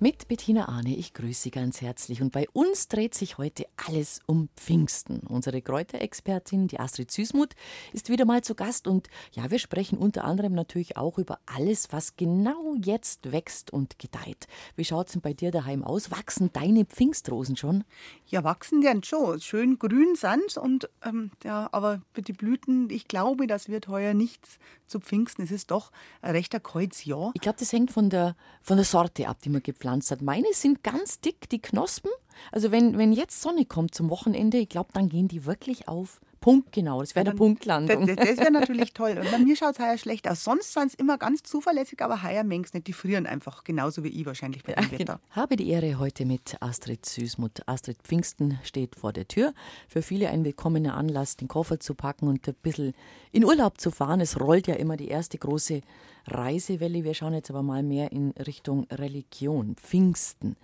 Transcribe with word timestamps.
Mit 0.00 0.28
Bettina 0.28 0.68
Arne, 0.68 0.94
ich 0.94 1.12
grüße 1.12 1.42
Sie 1.42 1.50
ganz 1.50 1.80
herzlich. 1.80 2.22
Und 2.22 2.30
bei 2.30 2.46
uns 2.52 2.86
dreht 2.86 3.14
sich 3.14 3.36
heute 3.36 3.66
alles 3.88 4.20
um 4.26 4.48
Pfingsten. 4.54 5.18
Unsere 5.26 5.60
Kräuterexpertin, 5.60 6.68
die 6.68 6.78
Astrid 6.78 7.10
Süßmuth, 7.10 7.56
ist 7.92 8.08
wieder 8.08 8.24
mal 8.24 8.44
zu 8.44 8.54
Gast. 8.54 8.86
Und 8.86 9.08
ja, 9.32 9.50
wir 9.50 9.58
sprechen 9.58 9.98
unter 9.98 10.22
anderem 10.22 10.54
natürlich 10.54 10.96
auch 10.96 11.18
über 11.18 11.40
alles, 11.46 11.88
was 11.90 12.14
genau 12.14 12.76
jetzt 12.80 13.32
wächst 13.32 13.72
und 13.72 13.98
gedeiht. 13.98 14.46
Wie 14.76 14.84
schaut 14.84 15.08
es 15.08 15.14
denn 15.14 15.20
bei 15.20 15.32
dir 15.32 15.50
daheim 15.50 15.82
aus? 15.82 16.12
Wachsen 16.12 16.52
deine 16.52 16.84
Pfingstrosen 16.84 17.56
schon? 17.56 17.82
Ja, 18.28 18.44
wachsen 18.44 18.80
die 18.80 19.00
schon. 19.02 19.40
Schön 19.40 19.80
grün 19.80 20.14
sind 20.14 20.58
und 20.58 20.88
ähm, 21.04 21.32
ja, 21.42 21.68
aber 21.72 22.02
die 22.16 22.32
Blüten, 22.32 22.88
ich 22.90 23.08
glaube, 23.08 23.48
das 23.48 23.68
wird 23.68 23.88
heuer 23.88 24.14
nichts 24.14 24.60
zu 24.86 25.00
Pfingsten. 25.00 25.42
Es 25.42 25.50
ist 25.50 25.72
doch 25.72 25.90
ein 26.22 26.36
rechter 26.36 26.60
Kreuzjahr. 26.60 27.32
Ich 27.34 27.40
glaube, 27.40 27.58
das 27.58 27.72
hängt 27.72 27.90
von 27.90 28.10
der, 28.10 28.36
von 28.62 28.76
der 28.76 28.86
Sorte 28.86 29.26
ab, 29.26 29.38
die 29.42 29.50
man 29.50 29.60
gepflanzt 29.60 29.87
gepflanzt 29.88 30.10
hat. 30.10 30.22
Meine 30.22 30.52
sind 30.52 30.82
ganz 30.82 31.20
dick, 31.20 31.48
die 31.48 31.60
Knospen. 31.60 32.10
Also 32.52 32.70
wenn, 32.70 32.98
wenn 32.98 33.12
jetzt 33.12 33.40
Sonne 33.40 33.64
kommt 33.64 33.94
zum 33.94 34.10
Wochenende, 34.10 34.58
ich 34.58 34.68
glaube, 34.68 34.90
dann 34.92 35.08
gehen 35.08 35.28
die 35.28 35.44
wirklich 35.46 35.88
auf. 35.88 36.20
Punkt 36.40 36.72
genau, 36.72 37.00
das 37.00 37.14
wäre 37.14 37.24
der 37.24 37.32
Punktlandung. 37.32 38.06
Das, 38.06 38.16
das 38.16 38.38
wäre 38.38 38.50
natürlich 38.50 38.92
toll. 38.94 39.18
Und 39.20 39.30
bei 39.30 39.38
mir 39.38 39.56
schaut 39.56 39.74
es 39.74 39.78
heuer 39.80 39.98
schlecht 39.98 40.28
aus. 40.28 40.44
Sonst 40.44 40.72
sind 40.72 40.86
es 40.86 40.94
immer 40.94 41.18
ganz 41.18 41.42
zuverlässig, 41.42 42.00
aber 42.00 42.22
heuer 42.22 42.44
mengs 42.44 42.72
nicht. 42.74 42.86
Die 42.86 42.92
frieren 42.92 43.26
einfach, 43.26 43.64
genauso 43.64 44.04
wie 44.04 44.08
ich 44.08 44.24
wahrscheinlich 44.24 44.62
bei 44.62 44.74
dem 44.74 44.90
Wetter. 44.90 45.20
Ich 45.30 45.36
habe 45.36 45.56
die 45.56 45.68
Ehre 45.68 45.98
heute 45.98 46.24
mit 46.24 46.56
Astrid 46.60 47.04
Süßmuth. 47.04 47.62
Astrid 47.66 47.98
Pfingsten 48.02 48.58
steht 48.62 48.96
vor 48.96 49.12
der 49.12 49.26
Tür. 49.26 49.52
Für 49.88 50.02
viele 50.02 50.28
ein 50.30 50.44
willkommener 50.44 50.96
Anlass, 50.96 51.36
den 51.36 51.48
Koffer 51.48 51.80
zu 51.80 51.94
packen 51.94 52.28
und 52.28 52.46
ein 52.46 52.54
bisschen 52.62 52.94
in 53.32 53.44
Urlaub 53.44 53.80
zu 53.80 53.90
fahren. 53.90 54.20
Es 54.20 54.40
rollt 54.40 54.66
ja 54.68 54.74
immer 54.74 54.96
die 54.96 55.08
erste 55.08 55.38
große 55.38 55.80
Reisewelle. 56.26 57.04
Wir 57.04 57.14
schauen 57.14 57.34
jetzt 57.34 57.50
aber 57.50 57.62
mal 57.62 57.82
mehr 57.82 58.12
in 58.12 58.30
Richtung 58.32 58.86
Religion. 58.90 59.76
Pfingsten. 59.76 60.56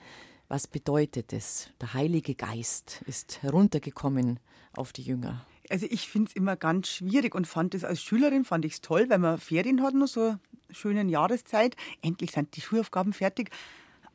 Was 0.48 0.66
bedeutet 0.66 1.32
es? 1.32 1.70
Der 1.80 1.94
Heilige 1.94 2.34
Geist 2.34 3.02
ist 3.06 3.42
heruntergekommen 3.42 4.38
auf 4.76 4.92
die 4.92 5.02
Jünger. 5.02 5.44
Also 5.70 5.86
ich 5.88 6.08
finde 6.08 6.28
es 6.30 6.36
immer 6.36 6.56
ganz 6.56 6.88
schwierig 6.88 7.34
und 7.34 7.46
fand 7.46 7.74
es 7.74 7.84
als 7.84 8.02
Schülerin 8.02 8.44
fand 8.44 8.64
ich 8.64 8.74
es 8.74 8.80
toll, 8.80 9.06
weil 9.08 9.18
wir 9.18 9.38
Ferien 9.38 9.82
hatten, 9.82 9.98
noch 9.98 10.08
so 10.08 10.20
eine 10.20 10.40
schöne 10.70 11.02
Jahreszeit. 11.10 11.76
Endlich 12.02 12.32
sind 12.32 12.54
die 12.56 12.60
Schulaufgaben 12.60 13.12
fertig. 13.12 13.50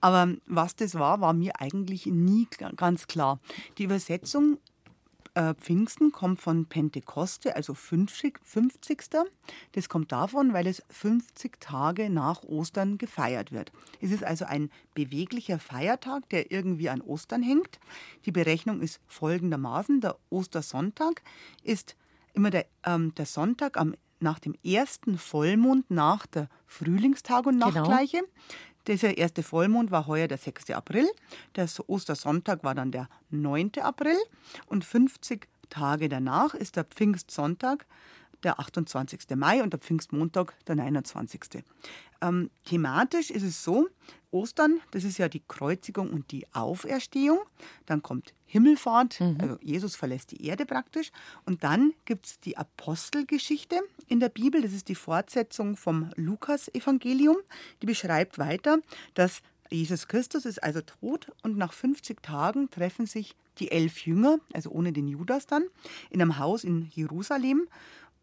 Aber 0.02 0.34
was 0.46 0.76
das 0.76 0.96
war, 0.96 1.22
war 1.22 1.34
mir 1.34 1.60
eigentlich 1.60 2.06
nie 2.06 2.48
ganz 2.76 3.08
klar. 3.08 3.40
Die 3.78 3.84
Übersetzung 3.84 4.58
äh, 5.40 5.54
Pfingsten 5.56 6.12
kommt 6.12 6.42
von 6.42 6.66
Pentekoste, 6.66 7.56
also 7.56 7.74
50, 7.74 8.40
50. 8.44 9.04
Das 9.72 9.88
kommt 9.88 10.12
davon, 10.12 10.52
weil 10.52 10.68
es 10.68 10.84
50 10.90 11.62
Tage 11.62 12.10
nach 12.10 12.44
Ostern 12.44 12.98
gefeiert 12.98 13.54
wird. 13.54 13.72
Es 14.02 14.12
ist 14.12 14.24
also 14.26 14.44
ein 14.44 14.70
beweglicher 14.96 15.58
Feiertag, 15.58 16.28
der 16.30 16.52
irgendwie 16.52 16.90
an 16.90 17.00
Ostern 17.00 17.42
hängt. 17.42 17.80
Die 18.26 18.32
Berechnung 18.32 18.82
ist 18.82 19.00
folgendermaßen. 19.08 20.02
Der 20.02 20.18
Ostersonntag 20.30 21.22
ist 21.64 21.96
immer 22.34 22.50
der, 22.50 22.66
ähm, 22.86 23.16
der 23.16 23.26
Sonntag 23.26 23.78
am 23.78 23.96
nach 24.22 24.40
dem 24.40 24.54
ersten 24.66 25.18
Vollmond 25.18 25.90
nach 25.90 26.26
der 26.28 26.50
Frühlingstag- 26.68 27.46
und 27.46 27.54
genau. 27.54 27.70
Nachtgleiche. 27.70 28.18
Genau. 28.18 28.30
Dieser 28.90 29.20
erste 29.20 29.44
Vollmond 29.44 29.92
war 29.92 30.08
heuer 30.08 30.28
der 30.28 30.40
6. 30.40 30.72
April. 30.72 31.08
Der 31.56 31.70
Ostersonntag 31.86 32.64
war 32.64 32.74
dann 32.74 32.92
der 32.92 33.08
9. 33.30 33.74
April. 33.84 34.18
Und 34.66 34.84
50 34.84 35.48
Tage 35.70 36.10
danach 36.10 36.56
ist 36.56 36.76
der 36.76 36.86
Pfingstsonntag, 36.86 37.86
der 38.44 38.60
28. 38.60 39.22
Mai 39.36 39.62
und 39.64 39.74
der 39.74 39.80
Pfingstmontag, 39.80 40.54
der 40.66 40.76
29. 40.76 41.64
Ähm, 42.22 42.50
thematisch 42.66 43.30
ist 43.32 43.44
es 43.44 43.64
so, 43.64 43.88
Ostern, 44.32 44.80
das 44.92 45.04
ist 45.04 45.18
ja 45.18 45.28
die 45.28 45.42
Kreuzigung 45.48 46.12
und 46.12 46.32
die 46.32 46.46
Auferstehung. 46.54 47.40
Dann 47.86 48.04
kommt 48.04 48.34
Himmelfahrt, 48.46 49.20
mhm. 49.20 49.38
also 49.40 49.58
Jesus 49.62 49.96
verlässt 49.96 50.32
die 50.32 50.46
Erde 50.46 50.66
praktisch. 50.66 51.12
Und 51.46 51.64
dann 51.64 51.94
gibt 52.06 52.26
es 52.26 52.40
die 52.40 52.58
Apostelgeschichte 52.58 53.80
in 54.08 54.20
der 54.20 54.30
Bibel. 54.30 54.62
Das 54.62 54.74
ist 54.74 54.88
die 54.88 54.96
Fortsetzung 54.96 55.78
vom 55.78 56.12
Lukas-Evangelium. 56.16 57.38
Die 57.82 57.86
beschreibt 57.86 58.38
weiter, 58.38 58.80
dass 59.14 59.42
Jesus 59.72 60.08
Christus 60.08 60.46
ist 60.46 60.64
also 60.64 60.82
tot 60.82 61.32
und 61.44 61.58
nach 61.58 61.74
50 61.74 62.22
Tagen 62.24 62.70
treffen 62.70 63.06
sich 63.06 63.36
die 63.60 63.72
elf 63.72 64.06
Jünger, 64.06 64.40
also 64.54 64.72
ohne 64.72 64.94
den 64.94 65.08
Judas 65.08 65.46
dann, 65.46 65.64
in 66.10 66.22
einem 66.22 66.40
Haus 66.40 66.64
in 66.64 66.90
Jerusalem 66.96 67.68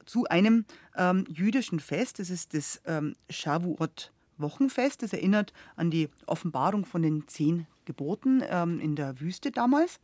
zu 0.07 0.25
einem 0.27 0.65
ähm, 0.97 1.25
jüdischen 1.29 1.81
Fest. 1.81 2.19
Das 2.19 2.31
ist 2.31 2.55
das 2.55 2.81
ähm, 2.87 3.15
Shavuot 3.29 4.13
Wochenfest. 4.39 5.03
Das 5.03 5.13
erinnert 5.13 5.53
an 5.77 5.91
die 5.91 6.09
Offenbarung 6.27 6.85
von 6.85 7.03
den 7.03 7.27
zehn 7.29 7.67
Geboten 7.85 8.43
ähm, 8.49 8.81
in 8.81 8.97
der 8.97 9.21
Wüste 9.21 9.51
damals 9.51 10.01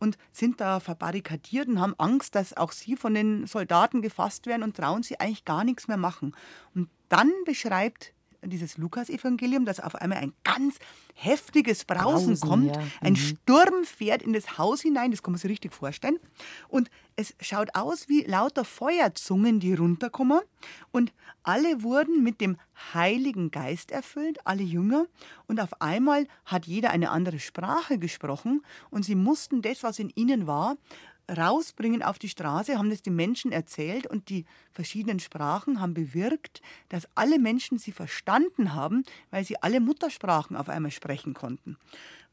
und 0.00 0.16
sind 0.32 0.60
da 0.60 0.80
verbarrikadiert 0.80 1.68
und 1.68 1.80
haben 1.80 1.94
Angst, 1.98 2.34
dass 2.34 2.56
auch 2.56 2.72
sie 2.72 2.96
von 2.96 3.14
den 3.14 3.46
Soldaten 3.46 4.02
gefasst 4.02 4.46
werden 4.46 4.62
und 4.62 4.76
trauen 4.76 5.02
sie 5.02 5.20
eigentlich 5.20 5.44
gar 5.44 5.62
nichts 5.62 5.86
mehr 5.86 5.98
machen. 5.98 6.34
Und 6.74 6.88
dann 7.08 7.30
beschreibt 7.44 8.14
dieses 8.48 8.78
Lukas-Evangelium, 8.78 9.64
dass 9.64 9.80
auf 9.80 9.94
einmal 9.94 10.18
ein 10.18 10.32
ganz 10.44 10.76
heftiges 11.14 11.84
Brausen, 11.84 12.34
Brausen 12.34 12.40
kommt. 12.40 12.76
Ja. 12.76 12.82
Ein 13.00 13.14
mhm. 13.14 13.16
Sturm 13.16 13.84
fährt 13.84 14.22
in 14.22 14.32
das 14.32 14.58
Haus 14.58 14.82
hinein, 14.82 15.10
das 15.10 15.22
kann 15.22 15.32
man 15.32 15.38
sich 15.38 15.50
richtig 15.50 15.72
vorstellen. 15.72 16.18
Und 16.68 16.90
es 17.16 17.34
schaut 17.40 17.74
aus 17.74 18.08
wie 18.08 18.22
lauter 18.22 18.64
Feuerzungen, 18.64 19.58
die 19.60 19.74
runterkommen. 19.74 20.40
Und 20.92 21.12
alle 21.42 21.82
wurden 21.82 22.22
mit 22.22 22.40
dem 22.40 22.58
Heiligen 22.92 23.50
Geist 23.50 23.90
erfüllt, 23.90 24.38
alle 24.44 24.62
Jünger. 24.62 25.06
Und 25.46 25.60
auf 25.60 25.80
einmal 25.80 26.26
hat 26.44 26.66
jeder 26.66 26.90
eine 26.90 27.10
andere 27.10 27.38
Sprache 27.38 27.98
gesprochen. 27.98 28.62
Und 28.90 29.04
sie 29.04 29.14
mussten 29.14 29.62
das, 29.62 29.82
was 29.82 29.98
in 29.98 30.10
ihnen 30.14 30.46
war, 30.46 30.76
rausbringen 31.28 32.02
auf 32.02 32.18
die 32.18 32.28
Straße, 32.28 32.78
haben 32.78 32.90
das 32.90 33.02
den 33.02 33.16
Menschen 33.16 33.52
erzählt 33.52 34.06
und 34.06 34.28
die 34.28 34.44
verschiedenen 34.72 35.20
Sprachen 35.20 35.80
haben 35.80 35.94
bewirkt, 35.94 36.62
dass 36.88 37.08
alle 37.14 37.38
Menschen 37.38 37.78
sie 37.78 37.92
verstanden 37.92 38.74
haben, 38.74 39.04
weil 39.30 39.44
sie 39.44 39.62
alle 39.62 39.80
Muttersprachen 39.80 40.56
auf 40.56 40.68
einmal 40.68 40.90
sprechen 40.90 41.34
konnten. 41.34 41.76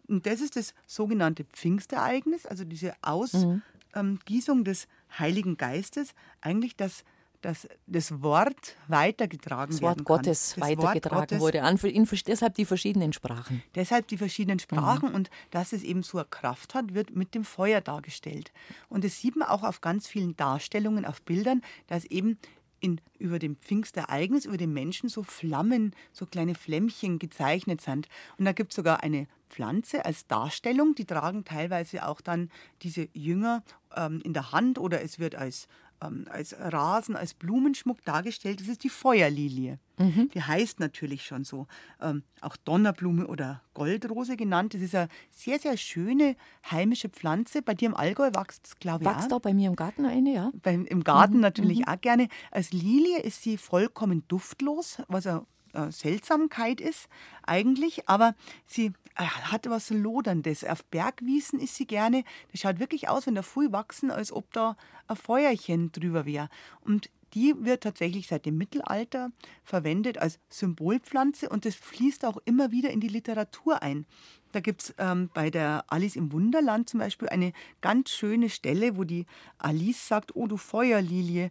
Und 0.07 0.25
das 0.25 0.41
ist 0.41 0.55
das 0.55 0.73
sogenannte 0.85 1.45
Pfingstereignis, 1.45 2.45
also 2.45 2.65
diese 2.65 2.93
Ausgießung 3.01 4.59
mhm. 4.59 4.63
des 4.63 4.87
Heiligen 5.17 5.57
Geistes, 5.57 6.13
eigentlich 6.41 6.75
das 6.75 7.03
dass 7.43 7.67
das 7.87 8.21
Wort 8.23 8.77
weitergetragen 8.87 9.73
das 9.73 9.81
Wort. 9.81 10.05
Gottes 10.05 10.55
das 10.55 10.61
weitergetragen 10.61 11.15
Wort 11.17 11.29
Gottes, 11.29 11.39
wurde. 11.41 11.63
An, 11.63 11.77
in, 11.77 12.07
deshalb 12.25 12.55
die 12.55 12.65
verschiedenen 12.65 13.11
Sprachen. 13.11 13.61
Deshalb 13.75 14.07
die 14.07 14.17
verschiedenen 14.17 14.59
Sprachen 14.59 15.09
mhm. 15.09 15.15
und 15.15 15.29
dass 15.51 15.73
es 15.73 15.83
eben 15.83 16.03
so 16.03 16.17
eine 16.17 16.27
Kraft 16.27 16.73
hat, 16.73 16.93
wird 16.93 17.15
mit 17.15 17.35
dem 17.35 17.43
Feuer 17.43 17.81
dargestellt. 17.81 18.53
Und 18.87 19.03
das 19.03 19.19
sieht 19.19 19.35
man 19.35 19.49
auch 19.49 19.63
auf 19.63 19.81
ganz 19.81 20.07
vielen 20.07 20.37
Darstellungen, 20.37 21.05
auf 21.05 21.21
Bildern, 21.21 21.61
dass 21.87 22.05
eben 22.05 22.37
in, 22.79 22.99
über 23.17 23.39
dem 23.39 23.55
Pfingstereignis, 23.55 24.45
über 24.45 24.57
den 24.57 24.73
Menschen 24.73 25.07
so 25.09 25.23
Flammen, 25.23 25.95
so 26.11 26.25
kleine 26.25 26.55
Flämmchen 26.55 27.19
gezeichnet 27.19 27.81
sind. 27.81 28.07
Und 28.37 28.45
da 28.45 28.51
gibt 28.51 28.71
es 28.71 28.75
sogar 28.75 29.03
eine 29.03 29.27
Pflanze 29.49 30.03
als 30.03 30.27
Darstellung, 30.27 30.95
die 30.95 31.05
tragen 31.05 31.45
teilweise 31.45 32.07
auch 32.07 32.21
dann 32.21 32.49
diese 32.81 33.07
Jünger 33.13 33.63
ähm, 33.95 34.19
in 34.23 34.33
der 34.33 34.51
Hand 34.51 34.79
oder 34.79 35.01
es 35.01 35.19
wird 35.19 35.35
als 35.35 35.67
ähm, 36.03 36.25
als 36.29 36.55
Rasen, 36.59 37.15
als 37.15 37.33
Blumenschmuck 37.33 38.03
dargestellt. 38.03 38.59
Das 38.59 38.67
ist 38.67 38.83
die 38.83 38.89
Feuerlilie. 38.89 39.79
Mhm. 39.97 40.29
Die 40.33 40.41
heißt 40.41 40.79
natürlich 40.79 41.25
schon 41.25 41.43
so. 41.43 41.67
Ähm, 42.01 42.23
auch 42.41 42.57
Donnerblume 42.57 43.27
oder 43.27 43.61
Goldrose 43.73 44.35
genannt. 44.35 44.73
Das 44.73 44.81
ist 44.81 44.95
eine 44.95 45.09
sehr, 45.29 45.59
sehr 45.59 45.77
schöne 45.77 46.35
heimische 46.69 47.09
Pflanze. 47.09 47.61
Bei 47.61 47.73
dir 47.73 47.87
im 47.87 47.95
Allgäu 47.95 48.29
wächst 48.33 48.67
es, 48.67 48.75
glaube 48.77 49.03
ich, 49.03 49.09
Wächst 49.09 49.31
auch 49.33 49.39
bei 49.39 49.53
mir 49.53 49.69
im 49.69 49.75
Garten 49.75 50.05
eine, 50.05 50.33
ja. 50.33 50.51
Beim, 50.61 50.85
Im 50.85 51.03
Garten 51.03 51.35
mhm. 51.35 51.41
natürlich 51.41 51.79
mhm. 51.79 51.87
auch 51.87 52.01
gerne. 52.01 52.27
Als 52.51 52.71
Lilie 52.71 53.19
ist 53.21 53.43
sie 53.43 53.57
vollkommen 53.57 54.27
duftlos, 54.27 54.97
was 55.07 55.27
eine 55.27 55.45
äh, 55.73 55.91
Seltsamkeit 55.91 56.81
ist 56.81 57.07
eigentlich, 57.43 58.07
aber 58.07 58.35
sie 58.65 58.93
äh, 59.15 59.23
hat 59.23 59.69
was 59.69 59.89
Loderndes. 59.89 60.63
Auf 60.63 60.83
Bergwiesen 60.85 61.59
ist 61.59 61.75
sie 61.75 61.87
gerne. 61.87 62.23
Das 62.51 62.61
schaut 62.61 62.79
wirklich 62.79 63.09
aus, 63.09 63.27
wenn 63.27 63.35
da 63.35 63.41
früh 63.41 63.71
wachsen, 63.71 64.11
als 64.11 64.31
ob 64.31 64.51
da 64.53 64.75
ein 65.07 65.15
Feuerchen 65.15 65.91
drüber 65.91 66.25
wäre. 66.25 66.49
Und 66.81 67.09
die 67.33 67.55
wird 67.59 67.81
tatsächlich 67.83 68.27
seit 68.27 68.45
dem 68.45 68.57
Mittelalter 68.57 69.31
verwendet 69.63 70.19
als 70.19 70.39
Symbolpflanze 70.49 71.49
und 71.49 71.65
das 71.65 71.75
fließt 71.75 72.25
auch 72.25 72.37
immer 72.45 72.71
wieder 72.71 72.91
in 72.91 72.99
die 72.99 73.07
Literatur 73.07 73.81
ein. 73.81 74.05
Da 74.51 74.59
gibt 74.59 74.83
es 74.83 74.95
ähm, 74.99 75.31
bei 75.33 75.49
der 75.49 75.85
Alice 75.87 76.15
im 76.15 76.31
Wunderland 76.31 76.89
zum 76.89 76.99
Beispiel 76.99 77.29
eine 77.29 77.53
ganz 77.81 78.11
schöne 78.11 78.49
Stelle, 78.49 78.97
wo 78.97 79.03
die 79.03 79.25
Alice 79.57 80.07
sagt, 80.07 80.35
oh 80.35 80.45
du 80.45 80.57
Feuerlilie, 80.57 81.49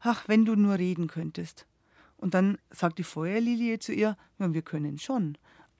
ach, 0.00 0.28
wenn 0.28 0.44
du 0.44 0.54
nur 0.54 0.76
reden 0.76 1.06
könntest. 1.06 1.66
Und 2.22 2.34
dann 2.34 2.56
sagt 2.70 2.98
die 2.98 3.02
Feuerlilie 3.02 3.80
zu 3.80 3.92
ihr, 3.92 4.16
ja, 4.38 4.54
wir 4.54 4.62
können 4.62 4.96
schon, 4.96 5.36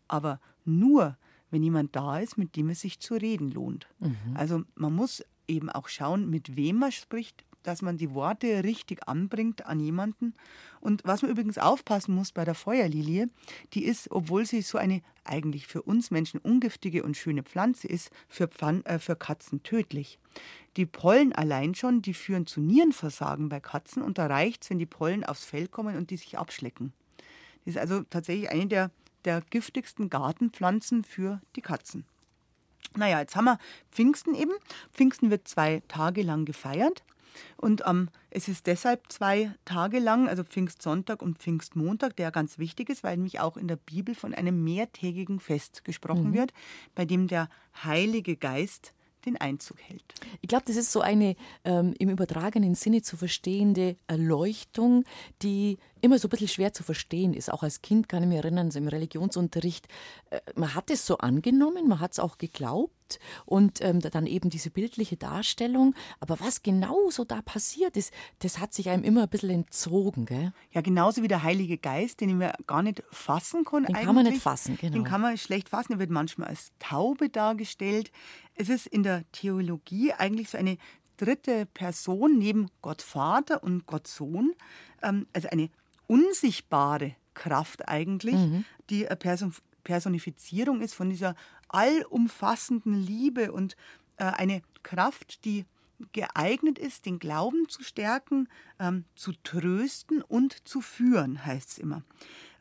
aber 0.09 0.41
nur, 0.65 1.17
wenn 1.53 1.63
jemand 1.63 1.95
da 1.95 2.19
ist, 2.19 2.37
mit 2.37 2.57
dem 2.57 2.69
es 2.71 2.81
sich 2.81 2.99
zu 2.99 3.15
reden 3.15 3.53
lohnt. 3.53 3.87
Mhm. 4.01 4.17
Also 4.35 4.65
man 4.75 4.93
muss 4.93 5.25
eben 5.47 5.71
auch 5.71 5.87
schauen, 5.87 6.29
mit 6.29 6.57
wem 6.57 6.81
man 6.81 6.91
spricht, 6.91 7.45
dass 7.63 7.83
man 7.83 7.97
die 7.97 8.15
Worte 8.15 8.65
richtig 8.65 9.09
anbringt 9.09 9.67
an 9.67 9.81
jemanden. 9.81 10.35
Und 10.81 11.03
was 11.05 11.23
man 11.23 11.31
übrigens 11.31 11.59
aufpassen 11.59 12.15
muss 12.15 12.33
bei 12.33 12.45
der 12.45 12.55
Feuerlilie, 12.55 13.29
die 13.73 13.85
ist, 13.85 14.11
obwohl 14.11 14.45
sie 14.47 14.63
so 14.63 14.79
eine 14.79 15.03
eigentlich 15.25 15.67
für 15.67 15.83
uns 15.83 16.11
Menschen 16.11 16.41
ungiftige 16.41 17.03
und 17.03 17.17
schöne 17.17 17.43
Pflanze 17.43 17.87
ist, 17.87 18.11
für, 18.29 18.49
Pfan 18.49 18.85
äh, 18.85 18.99
für 18.99 19.17
Katzen 19.17 19.63
tödlich. 19.63 20.19
Die 20.77 20.87
Pollen 20.87 21.33
allein 21.33 21.75
schon, 21.75 22.03
die 22.03 22.15
führen 22.15 22.47
zu 22.47 22.61
Nierenversagen 22.61 23.49
bei 23.49 23.61
Katzen 23.61 24.03
und 24.03 24.19
da 24.19 24.27
reicht 24.27 24.65
es, 24.65 24.71
wenn 24.71 24.79
die 24.79 24.87
Pollen 24.87 25.25
aufs 25.25 25.45
Fell 25.45 25.69
kommen 25.69 25.97
und 25.97 26.11
die 26.11 26.17
sich 26.17 26.39
abschlecken. 26.39 26.93
Das 27.65 27.75
ist 27.75 27.81
also 27.81 28.03
tatsächlich 28.03 28.51
eine 28.51 28.67
der, 28.67 28.91
der 29.25 29.41
giftigsten 29.43 30.11
Gartenpflanzen 30.11 31.05
für 31.05 31.41
die 31.55 31.61
Katzen. 31.61 32.05
Naja, 32.97 33.21
jetzt 33.21 33.37
haben 33.37 33.45
wir 33.45 33.59
Pfingsten 33.91 34.35
eben. 34.35 34.53
Pfingsten 34.93 35.31
wird 35.31 35.49
zwei 35.49 35.83
Tage 35.89 36.23
lang 36.23 36.45
gefeiert. 36.45 37.03
Und 37.57 37.83
ähm, 37.87 38.09
es 38.31 38.49
ist 38.49 38.67
deshalb 38.67 39.11
zwei 39.13 39.53
Tage 39.65 39.99
lang, 39.99 40.29
also 40.29 40.45
Pfingstsonntag 40.45 41.23
und 41.23 41.39
Pfingstmontag, 41.39 42.17
der 42.17 42.31
ganz 42.31 42.59
wichtig 42.59 42.89
ist, 42.91 43.03
weil 43.05 43.17
nämlich 43.17 43.41
auch 43.41 43.57
in 43.57 43.69
der 43.69 43.77
Bibel 43.77 44.15
von 44.15 44.35
einem 44.35 44.63
mehrtägigen 44.65 45.41
Fest 45.41 45.85
gesprochen 45.85 46.31
mhm. 46.31 46.35
wird, 46.35 46.53
bei 46.95 47.05
dem 47.05 47.29
der 47.29 47.49
Heilige 47.85 48.37
Geist 48.37 48.95
den 49.25 49.41
Einzug 49.41 49.79
hält. 49.81 50.03
Ich 50.41 50.49
glaube, 50.49 50.65
das 50.67 50.77
ist 50.77 50.93
so 50.93 51.01
eine 51.01 51.37
ähm, 51.65 51.95
im 51.99 52.11
übertragenen 52.11 52.75
Sinne 52.75 53.03
zu 53.03 53.17
verstehende 53.17 53.97
Erleuchtung, 54.07 55.05
die 55.43 55.79
immer 56.03 56.19
so 56.19 56.27
ein 56.27 56.31
bisschen 56.31 56.49
schwer 56.49 56.73
zu 56.73 56.83
verstehen 56.83 57.33
ist. 57.33 57.51
Auch 57.51 57.63
als 57.63 57.81
Kind 57.81 58.09
kann 58.09 58.23
ich 58.23 58.29
mich 58.29 58.39
erinnern, 58.39 58.71
so 58.71 58.79
im 58.79 58.89
Religionsunterricht, 58.89 59.87
äh, 60.31 60.41
man 60.55 60.75
hat 60.75 60.91
es 60.91 61.07
so 61.07 61.19
angenommen, 61.19 61.89
man 61.89 62.01
hat 62.01 62.13
es 62.13 62.19
auch 62.19 62.39
geglaubt 62.39 63.21
und 63.47 63.81
ähm, 63.81 64.01
dann 64.01 64.27
eben 64.27 64.51
diese 64.51 64.71
bildliche 64.71 65.17
Darstellung. 65.17 65.95
Aber 66.19 66.41
was 66.41 66.63
genau 66.63 67.11
so 67.11 67.25
da 67.25 67.41
passiert 67.41 67.97
ist, 67.97 68.13
das 68.41 68.59
hat 68.59 68.75
sich 68.75 68.91
einem 68.91 69.05
immer 69.05 69.23
ein 69.23 69.29
bisschen 69.29 69.51
entzogen. 69.51 70.27
Gell? 70.27 70.53
Ja, 70.73 70.81
genauso 70.81 71.23
wie 71.23 71.29
der 71.29 71.45
Heilige 71.45 71.79
Geist, 71.79 72.21
den 72.21 72.41
wir 72.41 72.55
gar 72.67 72.83
nicht 72.83 73.03
fassen 73.11 73.65
können. 73.65 73.87
Den 73.87 73.95
eigentlich. 73.95 74.07
kann 74.07 74.15
man 74.15 74.25
nicht 74.25 74.43
fassen, 74.43 74.77
genau. 74.77 74.95
Den 74.95 75.05
kann 75.05 75.21
man 75.21 75.39
schlecht 75.39 75.69
fassen. 75.69 75.93
Er 75.93 75.99
wird 76.01 76.11
manchmal 76.11 76.49
als 76.49 76.73
Taube 76.81 77.29
dargestellt. 77.29 78.11
Es 78.55 78.69
ist 78.69 78.87
in 78.89 79.05
der 79.05 79.23
Theologie 79.31 80.13
eigentlich 80.13 80.51
so 80.51 80.59
eine 80.59 80.79
dritte 81.17 81.67
Person 81.67 82.39
neben 82.39 82.69
Gott 82.81 83.01
Vater 83.01 83.63
und 83.63 83.87
Gott 83.87 84.09
Sohn, 84.09 84.53
ähm, 85.03 85.27
also 85.33 85.49
eine 85.49 85.71
unsichtbare 86.13 87.17
Kraft 87.33 87.89
eigentlich, 87.89 88.35
mhm. 88.35 88.67
die 88.91 89.05
Person, 89.19 89.55
Personifizierung 89.83 90.83
ist 90.83 90.95
von 90.95 91.09
dieser 91.09 91.35
allumfassenden 91.69 92.95
Liebe 92.95 93.51
und 93.53 93.77
äh, 94.19 94.25
eine 94.25 94.61
Kraft, 94.83 95.47
die 95.47 95.65
geeignet 96.13 96.79
ist, 96.79 97.07
den 97.07 97.19
Glauben 97.19 97.69
zu 97.69 97.83
stärken, 97.83 98.49
ähm, 98.79 99.07
zu 99.15 99.33
trösten 99.43 100.21
und 100.21 100.69
zu 100.69 100.83
führen, 100.83 101.47
heißt 101.47 101.71
es 101.71 101.79
immer. 101.79 102.03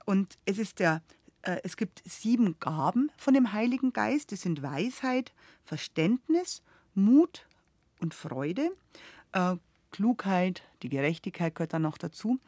Und 0.06 0.38
es 0.46 0.58
ist 0.58 0.80
der 0.80 1.02
äh, 1.42 1.58
es 1.64 1.76
gibt 1.76 2.02
sieben 2.06 2.58
Gaben 2.60 3.12
von 3.18 3.34
dem 3.34 3.52
Heiligen 3.52 3.92
Geist. 3.92 4.32
Das 4.32 4.42
sind 4.42 4.62
Weisheit, 4.62 5.34
Verständnis, 5.66 6.62
Mut 6.94 7.48
und 8.00 8.14
Freude, 8.14 8.72
äh, 9.34 9.56
Klugheit, 9.92 10.64
die 10.84 10.90
Gerechtigkeit 10.90 11.54
gehört 11.54 11.74
dann 11.74 11.82
noch 11.82 11.98
dazu. 11.98 12.40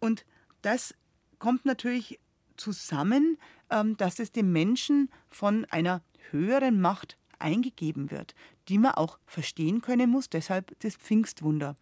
Und 0.00 0.24
das 0.62 0.94
kommt 1.38 1.64
natürlich 1.64 2.18
zusammen, 2.56 3.38
ähm, 3.70 3.96
dass 3.96 4.18
es 4.18 4.32
dem 4.32 4.52
Menschen 4.52 5.10
von 5.28 5.64
einer 5.66 6.02
höheren 6.30 6.80
Macht 6.80 7.16
eingegeben 7.38 8.10
wird, 8.10 8.34
die 8.68 8.78
man 8.78 8.92
auch 8.92 9.18
verstehen 9.26 9.80
können 9.80 10.10
muss, 10.10 10.28
deshalb 10.28 10.78
das 10.80 10.96
Pfingstwunder. 10.96 11.76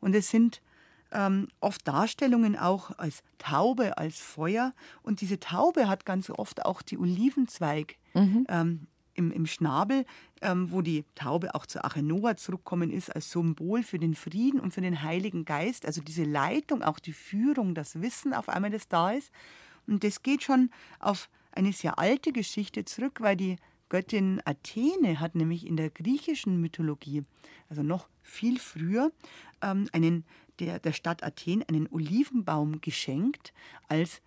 Und 0.00 0.14
es 0.14 0.30
sind 0.30 0.62
ähm, 1.12 1.48
oft 1.60 1.86
Darstellungen 1.86 2.56
auch 2.56 2.90
als 2.98 3.22
Taube, 3.38 3.98
als 3.98 4.18
Feuer. 4.18 4.72
Und 5.02 5.20
diese 5.20 5.38
Taube 5.38 5.88
hat 5.88 6.06
ganz 6.06 6.30
oft 6.30 6.64
auch 6.64 6.82
die 6.82 6.98
Olivenzweig 6.98 7.96
mhm. 8.14 8.46
ähm, 8.48 8.86
im, 9.14 9.30
im 9.30 9.46
Schnabel, 9.46 10.04
ähm, 10.40 10.72
wo 10.72 10.82
die 10.82 11.04
Taube 11.14 11.54
auch 11.54 11.66
zu 11.66 11.84
Achenoa 11.84 12.36
zurückkommen 12.36 12.90
ist, 12.90 13.14
als 13.14 13.30
Symbol 13.30 13.82
für 13.82 13.98
den 13.98 14.14
Frieden 14.14 14.60
und 14.60 14.72
für 14.72 14.80
den 14.80 15.02
Heiligen 15.02 15.44
Geist. 15.44 15.86
Also 15.86 16.00
diese 16.00 16.24
Leitung, 16.24 16.82
auch 16.82 16.98
die 16.98 17.12
Führung, 17.12 17.74
das 17.74 18.00
Wissen 18.00 18.32
auf 18.32 18.48
einmal, 18.48 18.70
das 18.70 18.88
da 18.88 19.12
ist. 19.12 19.30
Und 19.86 20.04
das 20.04 20.22
geht 20.22 20.42
schon 20.42 20.70
auf 21.00 21.28
eine 21.52 21.72
sehr 21.72 21.98
alte 21.98 22.32
Geschichte 22.32 22.84
zurück, 22.84 23.20
weil 23.20 23.36
die 23.36 23.56
Göttin 23.88 24.40
Athene 24.46 25.20
hat 25.20 25.34
nämlich 25.34 25.66
in 25.66 25.76
der 25.76 25.90
griechischen 25.90 26.60
Mythologie, 26.60 27.24
also 27.68 27.82
noch 27.82 28.08
viel 28.22 28.58
früher, 28.58 29.12
ähm, 29.60 29.86
einen, 29.92 30.24
der, 30.60 30.78
der 30.78 30.92
Stadt 30.92 31.22
Athen 31.22 31.62
einen 31.68 31.88
Olivenbaum 31.90 32.80
geschenkt 32.80 33.52
als 33.88 34.22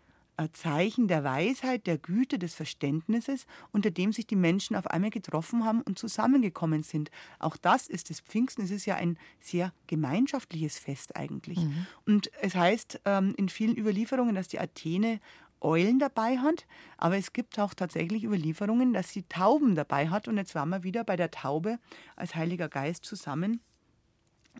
Zeichen 0.54 1.08
der 1.08 1.24
Weisheit, 1.24 1.88
der 1.88 1.98
Güte, 1.98 2.38
des 2.38 2.56
Verständnisses, 2.56 3.46
unter 3.72 3.92
dem 3.92 4.12
sich 4.12 4.28
die 4.28 4.36
Menschen 4.36 4.76
auf 4.76 4.88
einmal 4.88 5.10
getroffen 5.10 5.66
haben 5.66 5.82
und 5.82 5.98
zusammengekommen 5.98 6.84
sind. 6.84 7.10
Auch 7.40 7.58
das 7.58 7.88
ist 7.88 8.10
das 8.10 8.20
Pfingsten. 8.20 8.64
Es 8.64 8.72
ist 8.72 8.86
ja 8.86 8.96
ein 8.96 9.18
sehr 9.40 9.74
gemeinschaftliches 9.88 10.78
Fest 10.78 11.16
eigentlich. 11.16 11.60
Mhm. 11.60 11.88
Und 12.06 12.32
es 12.42 12.56
heißt 12.56 13.02
ähm, 13.06 13.34
in 13.38 13.50
vielen 13.50 13.78
Überlieferungen, 13.78 14.36
dass 14.36 14.48
die 14.48 14.60
Athene 14.60 15.20
Eulen 15.62 16.00
dabei 16.00 16.38
hat, 16.38 16.66
aber 16.98 17.18
es 17.18 17.34
gibt 17.34 17.58
auch 17.60 17.74
tatsächlich 17.74 18.24
Überlieferungen, 18.24 18.94
dass 18.94 19.10
sie 19.10 19.24
Tauben 19.24 19.74
dabei 19.74 20.10
hat. 20.10 20.28
Und 20.28 20.38
jetzt 20.38 20.54
waren 20.54 20.70
wir 20.70 20.84
wieder 20.84 21.04
bei 21.04 21.16
der 21.16 21.31
Taube 21.31 21.80
als 22.16 22.36
Heiliger 22.36 22.70
Geist 22.70 23.06
zusammen 23.06 23.62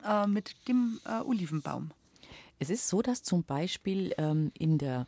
äh, 0.04 0.26
mit 0.26 0.56
dem 0.68 1.00
äh, 1.06 1.22
Olivenbaum. 1.22 1.92
Es 2.60 2.70
ist 2.70 2.88
so, 2.88 3.02
dass 3.02 3.22
zum 3.22 3.44
Beispiel 3.44 4.14
ähm, 4.18 4.52
in 4.58 4.78
der 4.78 5.08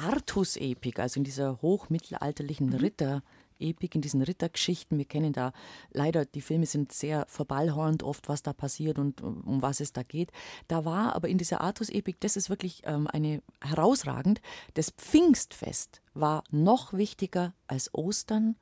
Artus-Epik, 0.00 0.98
also 0.98 1.20
in 1.20 1.24
dieser 1.24 1.60
hochmittelalterlichen 1.62 2.68
mhm. 2.68 2.74
Ritter- 2.74 3.22
Epik, 3.60 3.94
in 3.94 4.00
diesen 4.00 4.22
Rittergeschichten. 4.22 4.98
Wir 4.98 5.04
kennen 5.04 5.32
da 5.32 5.52
leider, 5.92 6.24
die 6.24 6.40
Filme 6.40 6.66
sind 6.66 6.92
sehr 6.92 7.26
verballhornt 7.28 8.02
oft, 8.02 8.28
was 8.28 8.42
da 8.42 8.52
passiert 8.52 8.98
und 8.98 9.20
um, 9.20 9.42
um 9.42 9.62
was 9.62 9.80
es 9.80 9.92
da 9.92 10.02
geht. 10.02 10.32
Da 10.68 10.84
war 10.84 11.14
aber 11.14 11.28
in 11.28 11.38
dieser 11.38 11.60
Artus-Epik, 11.60 12.18
das 12.20 12.36
ist 12.36 12.50
wirklich 12.50 12.82
ähm, 12.84 13.06
eine 13.06 13.42
herausragend, 13.60 14.40
das 14.74 14.90
Pfingstfest 14.90 16.00
war 16.14 16.44
noch 16.50 16.92
wichtiger 16.92 17.52
als 17.66 17.94
Ostern 17.94 18.56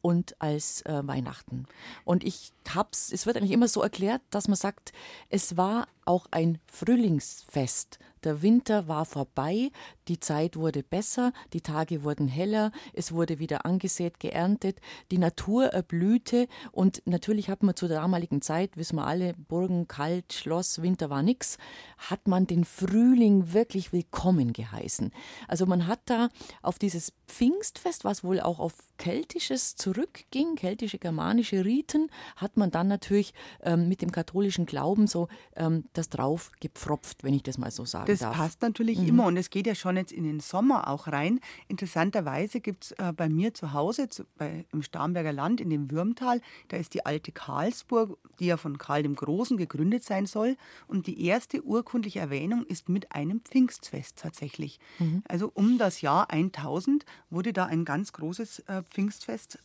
und 0.00 0.40
als 0.40 0.82
äh, 0.82 1.06
Weihnachten. 1.06 1.66
Und 2.04 2.24
ich 2.24 2.52
hab's, 2.68 3.10
es 3.10 3.24
wird 3.24 3.36
eigentlich 3.36 3.52
immer 3.52 3.68
so 3.68 3.80
erklärt, 3.80 4.20
dass 4.30 4.48
man 4.48 4.56
sagt, 4.56 4.92
es 5.30 5.56
war 5.56 5.88
auch 6.04 6.26
ein 6.30 6.58
Frühlingsfest. 6.66 7.98
Der 8.24 8.40
Winter 8.40 8.88
war 8.88 9.04
vorbei, 9.04 9.70
die 10.08 10.18
Zeit 10.18 10.56
wurde 10.56 10.82
besser, 10.82 11.32
die 11.52 11.60
Tage 11.60 12.04
wurden 12.04 12.26
heller, 12.26 12.72
es 12.94 13.12
wurde 13.12 13.38
wieder 13.38 13.66
angesät, 13.66 14.18
geerntet, 14.18 14.80
die 15.10 15.18
Natur 15.18 15.66
erblühte 15.66 16.48
und 16.72 17.02
natürlich 17.04 17.50
hat 17.50 17.62
man 17.62 17.76
zu 17.76 17.86
der 17.86 18.00
damaligen 18.00 18.40
Zeit, 18.40 18.78
wissen 18.78 18.96
wir 18.96 19.06
alle, 19.06 19.34
Burgen 19.34 19.88
kalt, 19.88 20.32
Schloss, 20.32 20.80
Winter 20.80 21.10
war 21.10 21.22
nix, 21.22 21.58
hat 21.98 22.26
man 22.26 22.46
den 22.46 22.64
Frühling 22.64 23.52
wirklich 23.52 23.92
willkommen 23.92 24.54
geheißen. 24.54 25.12
Also 25.46 25.66
man 25.66 25.86
hat 25.86 26.00
da 26.06 26.30
auf 26.62 26.78
dieses 26.78 27.12
Pfingstfest, 27.26 28.04
was 28.04 28.24
wohl 28.24 28.40
auch 28.40 28.58
auf 28.58 28.74
keltisches 28.96 29.76
zurückging, 29.76 30.56
keltische 30.56 30.98
germanische 30.98 31.64
Riten, 31.64 32.10
hat 32.36 32.56
man 32.56 32.70
dann 32.70 32.88
natürlich 32.88 33.34
ähm, 33.62 33.88
mit 33.88 34.00
dem 34.00 34.12
katholischen 34.12 34.64
Glauben 34.64 35.06
so 35.06 35.28
ähm, 35.56 35.84
das 35.92 36.08
drauf 36.08 36.52
gepfropft, 36.60 37.22
wenn 37.22 37.34
ich 37.34 37.42
das 37.42 37.58
mal 37.58 37.70
so 37.70 37.84
sagen 37.84 38.13
das 38.14 38.28
darf. 38.28 38.36
Passt 38.36 38.62
natürlich 38.62 38.98
mhm. 38.98 39.08
immer 39.08 39.26
und 39.26 39.36
es 39.36 39.50
geht 39.50 39.66
ja 39.66 39.74
schon 39.74 39.96
jetzt 39.96 40.12
in 40.12 40.24
den 40.24 40.40
Sommer 40.40 40.88
auch 40.88 41.06
rein. 41.08 41.40
Interessanterweise 41.68 42.60
gibt 42.60 42.84
es 42.84 42.92
äh, 42.92 43.12
bei 43.12 43.28
mir 43.28 43.54
zu 43.54 43.72
Hause 43.72 44.08
zu, 44.08 44.24
bei, 44.36 44.64
im 44.72 44.82
Starnberger 44.82 45.32
Land 45.32 45.60
in 45.60 45.70
dem 45.70 45.90
Würmtal, 45.90 46.40
da 46.68 46.76
ist 46.76 46.94
die 46.94 47.04
alte 47.06 47.32
Karlsburg, 47.32 48.18
die 48.38 48.46
ja 48.46 48.56
von 48.56 48.78
Karl 48.78 49.02
dem 49.02 49.14
Großen 49.14 49.56
gegründet 49.56 50.04
sein 50.04 50.26
soll. 50.26 50.56
Und 50.86 51.06
die 51.06 51.24
erste 51.24 51.62
urkundliche 51.62 52.20
Erwähnung 52.20 52.64
ist 52.64 52.88
mit 52.88 53.12
einem 53.12 53.40
Pfingstfest 53.40 54.18
tatsächlich. 54.18 54.78
Mhm. 54.98 55.22
Also 55.28 55.50
um 55.54 55.78
das 55.78 56.00
Jahr 56.00 56.30
1000 56.30 57.04
wurde 57.30 57.52
da 57.52 57.66
ein 57.66 57.84
ganz 57.84 58.12
großes 58.12 58.60
äh, 58.60 58.82
Pfingstfest 58.82 59.58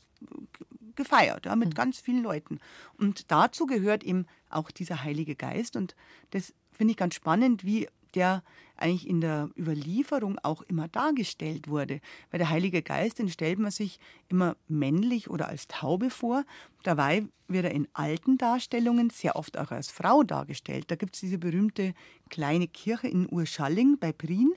gefeiert, 0.96 1.46
ja, 1.46 1.56
mit 1.56 1.70
mhm. 1.70 1.74
ganz 1.74 2.00
vielen 2.00 2.24
Leuten. 2.24 2.60
Und 2.98 3.32
dazu 3.32 3.66
gehört 3.66 4.04
eben 4.04 4.26
auch 4.50 4.70
dieser 4.72 5.04
Heilige 5.04 5.36
Geist. 5.36 5.76
Und 5.76 5.96
das 6.32 6.54
finde 6.72 6.92
ich 6.92 6.98
ganz 6.98 7.16
spannend, 7.16 7.64
wie 7.64 7.88
der 8.16 8.44
eigentlich 8.76 9.08
in 9.08 9.22
der 9.22 9.50
Überlieferung 9.58 10.40
auch 10.40 10.62
immer 10.64 10.88
dargestellt 10.88 11.68
wurde. 11.68 12.00
Weil 12.32 12.40
der 12.40 12.50
Heilige 12.50 12.82
Geist, 12.82 13.20
den 13.20 13.30
stellt 13.30 13.60
man 13.60 13.72
sich 13.72 14.00
immer 14.30 14.56
männlich 14.68 15.30
oder 15.30 15.50
als 15.50 15.68
Taube 15.68 16.10
vor. 16.10 16.46
Dabei 16.84 17.26
wird 17.48 17.66
er 17.66 17.72
in 17.72 17.88
alten 17.94 18.38
Darstellungen 18.38 19.10
sehr 19.10 19.36
oft 19.36 19.58
auch 19.58 19.72
als 19.72 19.92
Frau 19.92 20.24
dargestellt. 20.24 20.86
Da 20.88 20.96
gibt 20.96 21.16
es 21.16 21.22
diese 21.22 21.38
berühmte 21.38 21.94
kleine 22.30 22.68
Kirche 22.68 23.08
in 23.08 23.28
Urschalling 23.30 23.98
bei 24.00 24.14
Prien. 24.14 24.54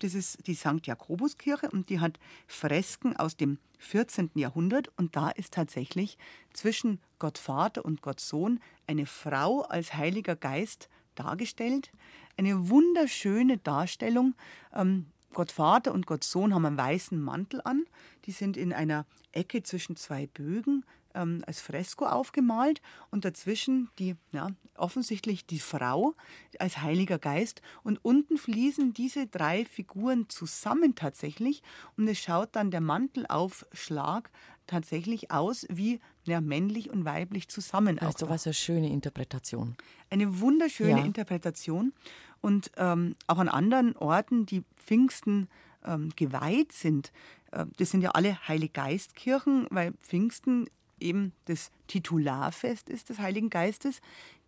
Das 0.00 0.14
ist 0.14 0.46
die 0.46 0.54
St. 0.54 0.86
Jakobuskirche 0.86 1.70
und 1.70 1.90
die 1.90 2.00
hat 2.00 2.18
Fresken 2.46 3.16
aus 3.16 3.36
dem 3.36 3.58
14. 3.78 4.30
Jahrhundert 4.34 4.90
und 4.96 5.14
da 5.14 5.30
ist 5.30 5.54
tatsächlich 5.54 6.16
zwischen 6.52 7.00
Gott 7.18 7.38
Vater 7.38 7.84
und 7.84 8.00
Gott 8.02 8.20
Sohn 8.20 8.60
eine 8.86 9.06
Frau 9.06 9.60
als 9.62 9.94
Heiliger 9.94 10.36
Geist 10.36 10.88
dargestellt. 11.14 11.90
Eine 12.36 12.68
wunderschöne 12.68 13.58
Darstellung. 13.58 14.34
Ähm, 14.74 15.06
Gott 15.32 15.52
Vater 15.52 15.92
und 15.92 16.06
Gott 16.06 16.24
Sohn 16.24 16.54
haben 16.54 16.66
einen 16.66 16.76
weißen 16.76 17.20
Mantel 17.20 17.60
an. 17.64 17.84
Die 18.24 18.32
sind 18.32 18.56
in 18.56 18.72
einer 18.72 19.06
Ecke 19.32 19.62
zwischen 19.62 19.96
zwei 19.96 20.26
Bögen 20.26 20.84
ähm, 21.14 21.42
als 21.46 21.60
Fresko 21.60 22.06
aufgemalt 22.06 22.80
und 23.10 23.24
dazwischen 23.24 23.90
die, 23.98 24.16
ja, 24.32 24.48
offensichtlich 24.76 25.46
die 25.46 25.60
Frau 25.60 26.14
als 26.58 26.78
Heiliger 26.78 27.18
Geist 27.18 27.62
und 27.82 28.04
unten 28.04 28.38
fließen 28.38 28.92
diese 28.92 29.26
drei 29.26 29.64
Figuren 29.64 30.28
zusammen 30.28 30.94
tatsächlich 30.94 31.62
und 31.96 32.08
es 32.08 32.18
schaut 32.18 32.56
dann 32.56 32.70
der 32.70 32.80
Mantelaufschlag 32.80 34.30
tatsächlich 34.66 35.30
aus 35.30 35.66
wie 35.68 36.00
ja, 36.24 36.40
männlich 36.40 36.90
und 36.90 37.04
weiblich 37.04 37.48
zusammen. 37.48 37.98
Also 37.98 38.28
was 38.28 38.46
eine 38.46 38.54
schöne 38.54 38.90
Interpretation. 38.90 39.76
Eine 40.10 40.40
wunderschöne 40.40 41.00
ja. 41.00 41.04
Interpretation 41.04 41.92
und 42.40 42.70
ähm, 42.76 43.14
auch 43.26 43.38
an 43.38 43.48
anderen 43.48 43.96
Orten, 43.96 44.46
die 44.46 44.62
Pfingsten 44.76 45.48
ähm, 45.84 46.10
geweiht 46.16 46.72
sind. 46.72 47.12
Äh, 47.52 47.66
das 47.78 47.90
sind 47.90 48.02
ja 48.02 48.10
alle 48.10 48.48
Heiliggeistkirchen, 48.48 49.66
weil 49.70 49.92
Pfingsten 49.92 50.68
eben 51.00 51.32
das 51.46 51.70
Titularfest 51.86 52.88
ist 52.88 53.08
des 53.08 53.18
Heiligen 53.18 53.50
Geistes, 53.50 54.00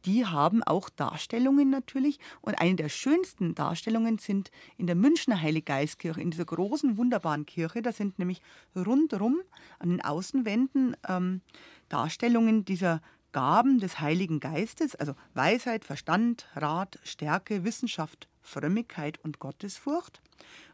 die 0.04 0.26
haben 0.26 0.62
auch 0.62 0.88
Darstellungen 0.90 1.70
natürlich. 1.70 2.18
Und 2.40 2.60
eine 2.60 2.76
der 2.76 2.88
schönsten 2.88 3.54
Darstellungen 3.54 4.18
sind 4.18 4.50
in 4.76 4.86
der 4.86 4.96
Münchner 4.96 5.40
Heiliggeistkirche, 5.40 6.20
in 6.20 6.30
dieser 6.30 6.44
großen, 6.44 6.96
wunderbaren 6.96 7.46
Kirche. 7.46 7.82
Da 7.82 7.92
sind 7.92 8.18
nämlich 8.18 8.42
rundherum 8.74 9.40
an 9.78 9.90
den 9.90 10.00
Außenwänden 10.04 10.96
ähm, 11.08 11.40
Darstellungen 11.88 12.64
dieser 12.64 13.00
Gaben 13.32 13.80
des 13.80 14.00
Heiligen 14.00 14.40
Geistes, 14.40 14.94
also 14.94 15.14
Weisheit, 15.34 15.84
Verstand, 15.84 16.48
Rat, 16.54 16.98
Stärke, 17.02 17.64
Wissenschaft, 17.64 18.28
Frömmigkeit 18.42 19.18
und 19.24 19.38
Gottesfurcht. 19.38 20.20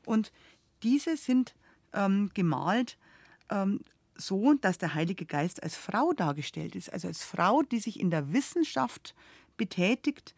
Und 0.04 0.32
diese 0.82 1.16
sind 1.16 1.54
ähm, 1.92 2.30
gemalt 2.35 2.99
ähm, 3.50 3.80
so, 4.18 4.54
dass 4.54 4.78
der 4.78 4.94
Heilige 4.94 5.25
Geist 5.25 5.62
als 5.62 5.76
Frau 5.76 6.12
dargestellt 6.12 6.75
ist, 6.76 6.92
also 6.92 7.08
als 7.08 7.22
Frau, 7.22 7.62
die 7.62 7.78
sich 7.78 8.00
in 8.00 8.10
der 8.10 8.32
Wissenschaft 8.32 9.14
betätigt. 9.56 10.34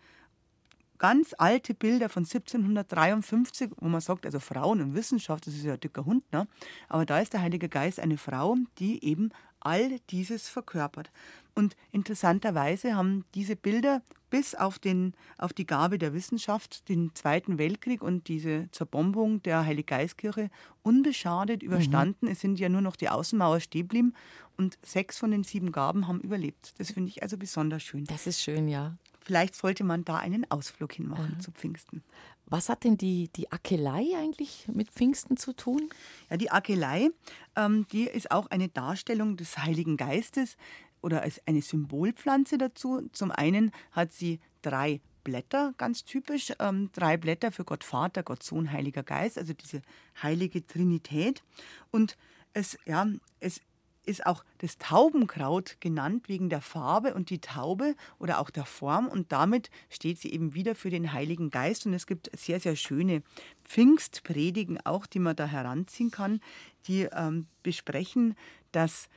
Ganz 0.98 1.34
alte 1.38 1.72
Bilder 1.72 2.10
von 2.10 2.24
1753, 2.24 3.70
wo 3.78 3.88
man 3.88 4.02
sagt, 4.02 4.26
also 4.26 4.38
Frauen 4.38 4.82
und 4.82 4.94
Wissenschaft, 4.94 5.46
das 5.46 5.54
ist 5.54 5.64
ja 5.64 5.74
ein 5.74 5.80
dicker 5.80 6.04
Hund, 6.04 6.30
ne? 6.30 6.46
aber 6.88 7.06
da 7.06 7.20
ist 7.20 7.32
der 7.32 7.40
Heilige 7.40 7.70
Geist 7.70 7.98
eine 7.98 8.18
Frau, 8.18 8.56
die 8.78 9.02
eben 9.02 9.30
all 9.60 9.98
dieses 10.10 10.48
verkörpert. 10.48 11.10
Und 11.54 11.76
interessanterweise 11.92 12.94
haben 12.94 13.24
diese 13.34 13.56
Bilder 13.56 14.02
bis 14.30 14.54
auf, 14.54 14.78
den, 14.78 15.14
auf 15.38 15.52
die 15.52 15.66
Gabe 15.66 15.98
der 15.98 16.14
Wissenschaft 16.14 16.88
den 16.88 17.14
Zweiten 17.14 17.58
Weltkrieg 17.58 18.02
und 18.02 18.28
diese 18.28 18.68
Zerbombung 18.70 19.42
der 19.42 19.66
Heiliggeistkirche 19.66 20.50
unbeschadet 20.82 21.62
überstanden. 21.62 22.26
Mhm. 22.26 22.32
Es 22.32 22.40
sind 22.40 22.58
ja 22.58 22.68
nur 22.68 22.80
noch 22.80 22.96
die 22.96 23.08
Außenmauer 23.08 23.60
stehen 23.60 23.82
geblieben 23.82 24.14
und 24.56 24.78
sechs 24.82 25.18
von 25.18 25.30
den 25.30 25.42
sieben 25.42 25.72
Gaben 25.72 26.06
haben 26.06 26.20
überlebt. 26.20 26.74
Das 26.78 26.92
finde 26.92 27.08
ich 27.08 27.22
also 27.22 27.36
besonders 27.36 27.82
schön. 27.82 28.04
Das 28.04 28.26
ist 28.26 28.40
schön, 28.40 28.68
ja. 28.68 28.96
Vielleicht 29.22 29.54
sollte 29.54 29.84
man 29.84 30.04
da 30.04 30.16
einen 30.16 30.50
Ausflug 30.50 30.92
hinmachen 30.92 31.34
mhm. 31.36 31.40
zu 31.40 31.50
Pfingsten. 31.50 32.02
Was 32.46 32.68
hat 32.68 32.82
denn 32.82 32.96
die, 32.96 33.28
die 33.36 33.50
Akelei 33.52 34.08
eigentlich 34.16 34.66
mit 34.72 34.90
Pfingsten 34.90 35.36
zu 35.36 35.52
tun? 35.52 35.88
Ja, 36.30 36.36
die 36.36 36.50
Akelei, 36.50 37.10
ähm, 37.54 37.86
die 37.92 38.04
ist 38.04 38.32
auch 38.32 38.48
eine 38.48 38.68
Darstellung 38.68 39.36
des 39.36 39.56
Heiligen 39.58 39.96
Geistes 39.96 40.56
oder 41.02 41.22
als 41.22 41.40
eine 41.46 41.62
Symbolpflanze 41.62 42.58
dazu. 42.58 43.08
Zum 43.12 43.30
einen 43.30 43.72
hat 43.92 44.12
sie 44.12 44.40
drei 44.62 45.00
Blätter, 45.24 45.74
ganz 45.76 46.04
typisch, 46.04 46.52
ähm, 46.58 46.90
drei 46.92 47.16
Blätter 47.16 47.52
für 47.52 47.64
Gott 47.64 47.84
Vater, 47.84 48.22
Gott 48.22 48.42
Sohn, 48.42 48.72
Heiliger 48.72 49.02
Geist, 49.02 49.38
also 49.38 49.52
diese 49.52 49.82
heilige 50.22 50.66
Trinität. 50.66 51.42
Und 51.90 52.16
es, 52.52 52.78
ja, 52.86 53.06
es 53.38 53.60
ist 54.06 54.26
auch 54.26 54.44
das 54.58 54.78
Taubenkraut 54.78 55.76
genannt 55.80 56.28
wegen 56.28 56.48
der 56.48 56.60
Farbe 56.60 57.14
und 57.14 57.30
die 57.30 57.40
Taube 57.40 57.94
oder 58.18 58.38
auch 58.40 58.50
der 58.50 58.64
Form 58.64 59.06
und 59.08 59.30
damit 59.30 59.70
steht 59.88 60.18
sie 60.18 60.32
eben 60.32 60.54
wieder 60.54 60.74
für 60.74 60.90
den 60.90 61.12
Heiligen 61.12 61.50
Geist 61.50 61.86
und 61.86 61.92
es 61.92 62.06
gibt 62.06 62.30
sehr, 62.36 62.60
sehr 62.60 62.76
schöne 62.76 63.22
Pfingstpredigen 63.64 64.78
auch, 64.84 65.06
die 65.06 65.18
man 65.18 65.36
da 65.36 65.46
heranziehen 65.46 66.10
kann, 66.10 66.40
die 66.86 67.02
ähm, 67.12 67.46
besprechen, 67.62 68.36
dass 68.72 69.08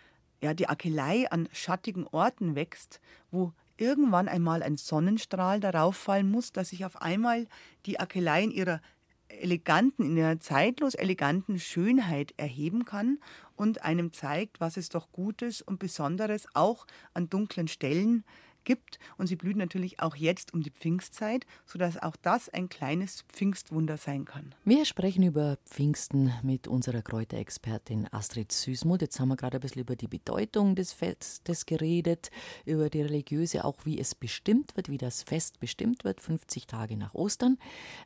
ja, 0.44 0.54
die 0.54 0.68
Akelei 0.68 1.32
an 1.32 1.48
schattigen 1.54 2.06
Orten 2.06 2.56
wächst, 2.56 3.00
wo 3.32 3.54
irgendwann 3.78 4.28
einmal 4.28 4.62
ein 4.62 4.76
Sonnenstrahl 4.76 5.62
darauf 5.62 5.96
fallen 5.96 6.30
muss, 6.30 6.52
dass 6.52 6.70
sich 6.70 6.84
auf 6.86 7.02
einmal 7.02 7.48
die 7.86 8.00
Akelei 8.00 8.44
in 8.44 8.52
ihrer 8.52 8.82
eleganten, 9.30 10.04
in 10.04 10.18
ihrer 10.18 10.40
zeitlos 10.42 10.96
eleganten 10.96 11.60
Schönheit 11.60 12.34
erheben 12.38 12.84
kann 12.84 13.20
und 13.56 13.84
einem 13.84 14.12
zeigt, 14.12 14.60
was 14.60 14.76
es 14.76 14.90
doch 14.90 15.12
Gutes 15.14 15.62
und 15.62 15.80
Besonderes 15.80 16.46
auch 16.54 16.86
an 17.14 17.30
dunklen 17.30 17.70
Stellen 17.70 18.26
gibt. 18.64 19.00
Und 19.18 19.28
sie 19.28 19.36
blühen 19.36 19.58
natürlich 19.58 20.00
auch 20.00 20.16
jetzt 20.16 20.54
um 20.54 20.62
die 20.62 20.72
Pfingstzeit, 20.72 21.46
sodass 21.66 22.02
auch 22.02 22.16
das 22.16 22.50
ein 22.50 22.70
kleines 22.70 23.24
Pfingstwunder 23.30 23.98
sein 23.98 24.26
kann. 24.26 24.56
Wir 24.66 24.86
sprechen 24.86 25.24
über 25.24 25.58
Pfingsten 25.66 26.34
mit 26.44 26.68
unserer 26.68 27.02
Kräuterexpertin 27.02 28.08
Astrid 28.12 28.52
Süßmuth. 28.52 29.02
Jetzt 29.02 29.20
haben 29.20 29.30
wir 29.30 29.36
gerade 29.36 29.58
ein 29.58 29.62
bisschen 29.62 29.82
über 29.82 29.96
die 29.96 30.08
Bedeutung 30.08 30.76
des 30.76 30.94
Festes 30.94 31.66
geredet, 31.66 32.32
über 32.66 32.90
die 32.90 33.02
religiöse, 33.02 33.66
auch 33.66 33.78
wie 33.86 34.00
es 34.00 34.16
bestimmt 34.16 34.76
wird, 34.76 34.90
wie 34.90 34.98
das 34.98 35.24
Fest 35.24 35.60
bestimmt 35.60 36.04
wird, 36.04 36.22
50 36.22 36.68
Tage 36.68 36.98
nach 36.98 37.14
Ostern. 37.14 37.58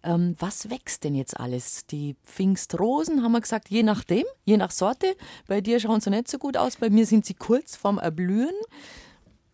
Ähm, 0.03 0.35
was 0.39 0.69
wächst 0.69 1.03
denn 1.03 1.15
jetzt 1.15 1.39
alles? 1.39 1.85
Die 1.87 2.15
Pfingstrosen, 2.23 3.23
haben 3.23 3.31
wir 3.31 3.41
gesagt, 3.41 3.69
je 3.69 3.83
nachdem, 3.83 4.25
je 4.45 4.57
nach 4.57 4.71
Sorte. 4.71 5.15
Bei 5.47 5.61
dir 5.61 5.79
schauen 5.79 6.01
sie 6.01 6.09
nicht 6.09 6.27
so 6.27 6.37
gut 6.37 6.57
aus, 6.57 6.77
bei 6.77 6.89
mir 6.89 7.05
sind 7.05 7.25
sie 7.25 7.33
kurz 7.33 7.75
vorm 7.75 7.97
Erblühen. 7.97 8.55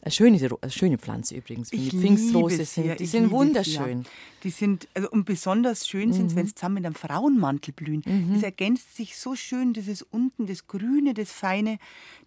Eine 0.03 0.12
schöne, 0.12 0.57
eine 0.62 0.72
schöne 0.72 0.98
Pflanze 0.98 1.36
übrigens. 1.36 1.72
Ich 1.72 1.89
die 1.89 1.98
Pfingstrose 1.98 2.65
sind, 2.65 3.00
die 3.00 3.05
sind 3.05 3.31
wunderschön. 3.31 4.03
Die 4.43 4.50
sind, 4.50 4.89
also, 4.93 5.10
und 5.12 5.24
besonders 5.24 5.88
schön 5.88 6.10
mhm. 6.10 6.13
sind 6.13 6.25
es, 6.25 6.36
wenn 6.36 6.45
sie 6.45 6.55
zusammen 6.55 6.75
mit 6.75 6.86
einem 6.86 6.95
Frauenmantel 6.95 7.74
blühen. 7.74 8.01
Mhm. 8.05 8.33
Das 8.33 8.43
ergänzt 8.43 8.98
sich 8.98 9.15
so 9.17 9.33
schön, 9.36 9.72
dieses 9.72 10.01
unten, 10.01 10.45
das 10.45 10.67
Grüne, 10.67 11.13
das 11.13 11.31
Feine. 11.31 11.77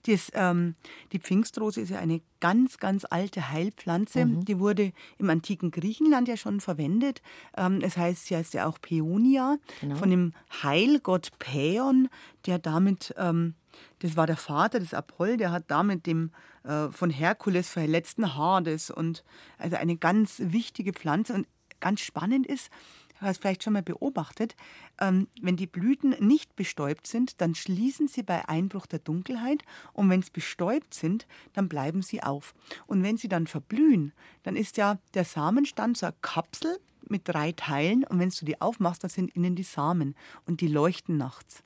Das, 0.06 0.32
ähm, 0.32 0.74
die 1.12 1.18
Pfingstrose 1.18 1.82
ist 1.82 1.90
ja 1.90 1.98
eine 1.98 2.22
ganz, 2.40 2.78
ganz 2.78 3.04
alte 3.04 3.50
Heilpflanze. 3.50 4.24
Mhm. 4.24 4.46
Die 4.46 4.58
wurde 4.58 4.92
im 5.18 5.28
antiken 5.28 5.70
Griechenland 5.70 6.28
ja 6.28 6.38
schon 6.38 6.60
verwendet. 6.60 7.20
Ähm, 7.58 7.80
es 7.82 7.98
heißt, 7.98 8.24
sie 8.24 8.36
heißt 8.36 8.54
ja 8.54 8.66
auch 8.66 8.80
Peonia, 8.80 9.58
genau. 9.82 9.96
von 9.96 10.08
dem 10.08 10.32
Heilgott 10.62 11.32
Päon, 11.38 12.08
der 12.46 12.58
damit... 12.58 13.14
Ähm, 13.18 13.52
das 14.00 14.16
war 14.16 14.26
der 14.26 14.36
Vater 14.36 14.78
des 14.78 14.94
Apoll, 14.94 15.36
der 15.36 15.50
hat 15.50 15.64
damit 15.68 16.06
dem 16.06 16.30
äh, 16.64 16.88
von 16.90 17.10
Herkules 17.10 17.68
verletzten 17.68 18.36
Hades 18.36 18.90
und 18.90 19.24
also 19.58 19.76
eine 19.76 19.96
ganz 19.96 20.36
wichtige 20.38 20.92
Pflanze 20.92 21.34
und 21.34 21.46
ganz 21.80 22.00
spannend 22.00 22.46
ist, 22.46 22.70
du 23.18 23.26
hast 23.26 23.40
vielleicht 23.40 23.64
schon 23.64 23.72
mal 23.72 23.82
beobachtet, 23.82 24.56
ähm, 25.00 25.28
wenn 25.40 25.56
die 25.56 25.66
Blüten 25.66 26.10
nicht 26.20 26.56
bestäubt 26.56 27.06
sind, 27.06 27.40
dann 27.40 27.54
schließen 27.54 28.08
sie 28.08 28.22
bei 28.22 28.48
Einbruch 28.48 28.86
der 28.86 28.98
Dunkelheit 28.98 29.62
und 29.92 30.10
wenn 30.10 30.22
sie 30.22 30.30
bestäubt 30.30 30.94
sind, 30.94 31.26
dann 31.52 31.68
bleiben 31.68 32.02
sie 32.02 32.22
auf. 32.22 32.54
Und 32.86 33.02
wenn 33.02 33.16
sie 33.16 33.28
dann 33.28 33.46
verblühen, 33.46 34.12
dann 34.42 34.56
ist 34.56 34.76
ja 34.76 34.98
der 35.14 35.24
Samenstand 35.24 35.96
so 35.96 36.06
eine 36.06 36.14
Kapsel 36.20 36.78
mit 37.08 37.22
drei 37.28 37.52
Teilen 37.52 38.04
und 38.04 38.18
wenn 38.18 38.30
du 38.30 38.44
die 38.44 38.60
aufmachst, 38.60 39.04
dann 39.04 39.10
sind 39.10 39.34
innen 39.34 39.54
die 39.54 39.62
Samen 39.62 40.14
und 40.44 40.60
die 40.60 40.68
leuchten 40.68 41.16
nachts. 41.16 41.62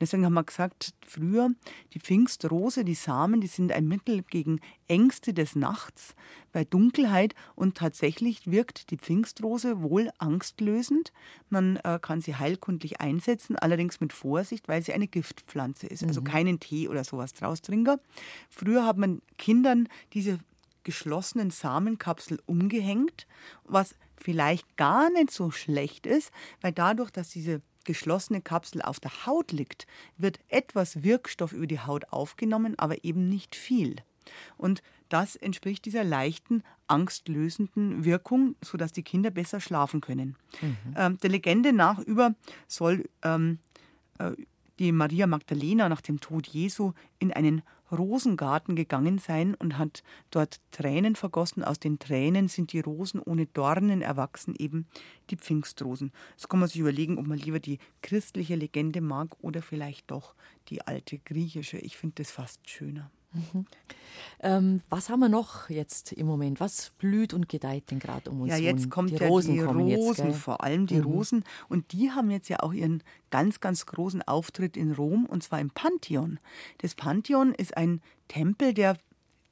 Deswegen 0.00 0.24
haben 0.24 0.34
wir 0.34 0.44
gesagt, 0.44 0.94
früher, 1.06 1.50
die 1.92 2.00
Pfingstrose, 2.00 2.84
die 2.84 2.94
Samen, 2.94 3.40
die 3.40 3.46
sind 3.46 3.72
ein 3.72 3.86
Mittel 3.86 4.22
gegen 4.22 4.60
Ängste 4.88 5.32
des 5.34 5.56
Nachts, 5.56 6.14
bei 6.52 6.64
Dunkelheit 6.64 7.34
und 7.54 7.76
tatsächlich 7.76 8.50
wirkt 8.50 8.90
die 8.90 8.96
Pfingstrose 8.96 9.82
wohl 9.82 10.10
angstlösend. 10.18 11.12
Man 11.48 11.76
äh, 11.76 11.98
kann 12.00 12.20
sie 12.20 12.36
heilkundlich 12.36 13.00
einsetzen, 13.00 13.56
allerdings 13.56 14.00
mit 14.00 14.12
Vorsicht, 14.12 14.68
weil 14.68 14.82
sie 14.82 14.92
eine 14.92 15.06
Giftpflanze 15.06 15.86
ist, 15.86 16.02
also 16.02 16.20
mhm. 16.20 16.24
keinen 16.24 16.60
Tee 16.60 16.88
oder 16.88 17.04
sowas 17.04 17.34
draus 17.34 17.62
trinken. 17.62 17.98
Früher 18.48 18.84
hat 18.84 18.96
man 18.96 19.22
Kindern 19.38 19.88
diese 20.12 20.38
geschlossenen 20.82 21.50
Samenkapsel 21.50 22.40
umgehängt, 22.46 23.26
was 23.64 23.94
vielleicht 24.16 24.76
gar 24.76 25.10
nicht 25.10 25.30
so 25.30 25.50
schlecht 25.50 26.06
ist, 26.06 26.30
weil 26.60 26.72
dadurch, 26.72 27.10
dass 27.10 27.30
diese 27.30 27.62
geschlossene 27.84 28.40
Kapsel 28.40 28.82
auf 28.82 29.00
der 29.00 29.26
Haut 29.26 29.52
liegt, 29.52 29.86
wird 30.16 30.40
etwas 30.48 31.02
Wirkstoff 31.02 31.52
über 31.52 31.66
die 31.66 31.80
Haut 31.80 32.12
aufgenommen, 32.12 32.78
aber 32.78 33.04
eben 33.04 33.28
nicht 33.28 33.56
viel. 33.56 33.96
Und 34.56 34.82
das 35.08 35.34
entspricht 35.36 35.84
dieser 35.86 36.04
leichten, 36.04 36.62
angstlösenden 36.86 38.04
Wirkung, 38.04 38.54
sodass 38.62 38.92
die 38.92 39.02
Kinder 39.02 39.30
besser 39.30 39.60
schlafen 39.60 40.00
können. 40.00 40.36
Mhm. 40.60 40.94
Ähm, 40.96 41.18
der 41.18 41.30
Legende 41.30 41.72
nach 41.72 41.98
über 41.98 42.34
soll 42.68 43.08
ähm, 43.22 43.58
äh, 44.18 44.32
die 44.78 44.92
Maria 44.92 45.26
Magdalena 45.26 45.88
nach 45.88 46.00
dem 46.00 46.20
Tod 46.20 46.46
Jesu 46.46 46.92
in 47.18 47.32
einen 47.32 47.62
Rosengarten 47.90 48.76
gegangen 48.76 49.18
sein 49.18 49.54
und 49.54 49.78
hat 49.78 50.02
dort 50.30 50.58
Tränen 50.70 51.16
vergossen. 51.16 51.64
Aus 51.64 51.78
den 51.78 51.98
Tränen 51.98 52.48
sind 52.48 52.72
die 52.72 52.80
Rosen 52.80 53.20
ohne 53.20 53.46
Dornen 53.46 54.02
erwachsen, 54.02 54.54
eben 54.58 54.86
die 55.30 55.36
Pfingstrosen. 55.36 56.12
Jetzt 56.32 56.48
kann 56.48 56.60
man 56.60 56.68
sich 56.68 56.80
überlegen, 56.80 57.18
ob 57.18 57.26
man 57.26 57.38
lieber 57.38 57.60
die 57.60 57.78
christliche 58.02 58.54
Legende 58.54 59.00
mag 59.00 59.36
oder 59.40 59.62
vielleicht 59.62 60.10
doch 60.10 60.34
die 60.68 60.86
alte 60.86 61.18
griechische. 61.18 61.78
Ich 61.78 61.96
finde 61.96 62.16
das 62.16 62.30
fast 62.30 62.68
schöner. 62.68 63.10
Mhm. 63.32 63.66
Ähm, 64.42 64.80
was 64.88 65.10
haben 65.10 65.20
wir 65.20 65.28
noch 65.28 65.68
jetzt 65.68 66.12
im 66.12 66.26
Moment? 66.26 66.60
Was 66.60 66.90
blüht 66.98 67.34
und 67.34 67.48
gedeiht 67.48 67.90
denn 67.90 67.98
gerade 67.98 68.30
um 68.30 68.40
uns? 68.40 68.50
Ja, 68.50 68.56
jetzt 68.56 68.90
kommt 68.90 69.10
die 69.10 69.16
ja 69.16 69.28
Rosen 69.28 69.54
die 69.54 69.60
Rosen, 69.60 70.28
jetzt, 70.28 70.38
vor 70.38 70.64
allem 70.64 70.86
die 70.86 70.96
mhm. 70.96 71.04
Rosen. 71.04 71.44
Und 71.68 71.92
die 71.92 72.10
haben 72.10 72.30
jetzt 72.30 72.48
ja 72.48 72.60
auch 72.60 72.72
ihren 72.72 73.02
ganz, 73.30 73.60
ganz 73.60 73.84
großen 73.84 74.22
Auftritt 74.22 74.76
in 74.76 74.92
Rom 74.92 75.26
und 75.26 75.42
zwar 75.42 75.60
im 75.60 75.70
Pantheon. 75.70 76.40
Das 76.78 76.94
Pantheon 76.94 77.54
ist 77.54 77.76
ein 77.76 78.00
Tempel, 78.28 78.72
der 78.72 78.96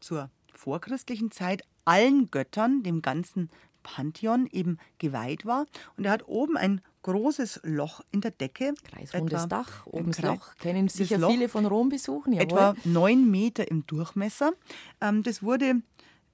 zur 0.00 0.30
vorchristlichen 0.54 1.30
Zeit 1.30 1.62
allen 1.85 2.30
Göttern, 2.30 2.82
dem 2.82 3.02
ganzen 3.02 3.50
Pantheon 3.82 4.49
eben 4.50 4.78
geweiht 4.99 5.44
war. 5.44 5.66
Und 5.97 6.04
er 6.06 6.12
hat 6.12 6.26
oben 6.26 6.56
ein 6.56 6.80
großes 7.08 7.60
Loch 7.64 8.02
in 8.10 8.20
der 8.20 8.32
Decke. 8.32 8.74
Kreisrundes 8.84 9.44
etwa, 9.44 9.46
Dach, 9.46 9.86
oben 9.86 10.08
das 10.08 10.20
Loch. 10.20 10.54
Kennen 10.56 10.88
sicher 10.88 11.18
Loch, 11.18 11.30
viele 11.30 11.48
von 11.48 11.64
Rom 11.64 11.88
besuchen. 11.88 12.34
Jawohl. 12.34 12.44
Etwa 12.44 12.74
neun 12.84 13.30
Meter 13.30 13.70
im 13.70 13.86
Durchmesser. 13.86 14.52
Ähm, 15.00 15.22
das 15.22 15.42
wurde 15.42 15.80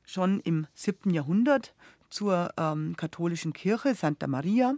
schon 0.04 0.40
im 0.40 0.66
7. 0.75 1.11
Jahrhundert 1.11 1.75
zur 2.11 2.52
ähm, 2.57 2.97
katholischen 2.97 3.52
Kirche 3.52 3.95
Santa 3.95 4.26
Maria 4.26 4.75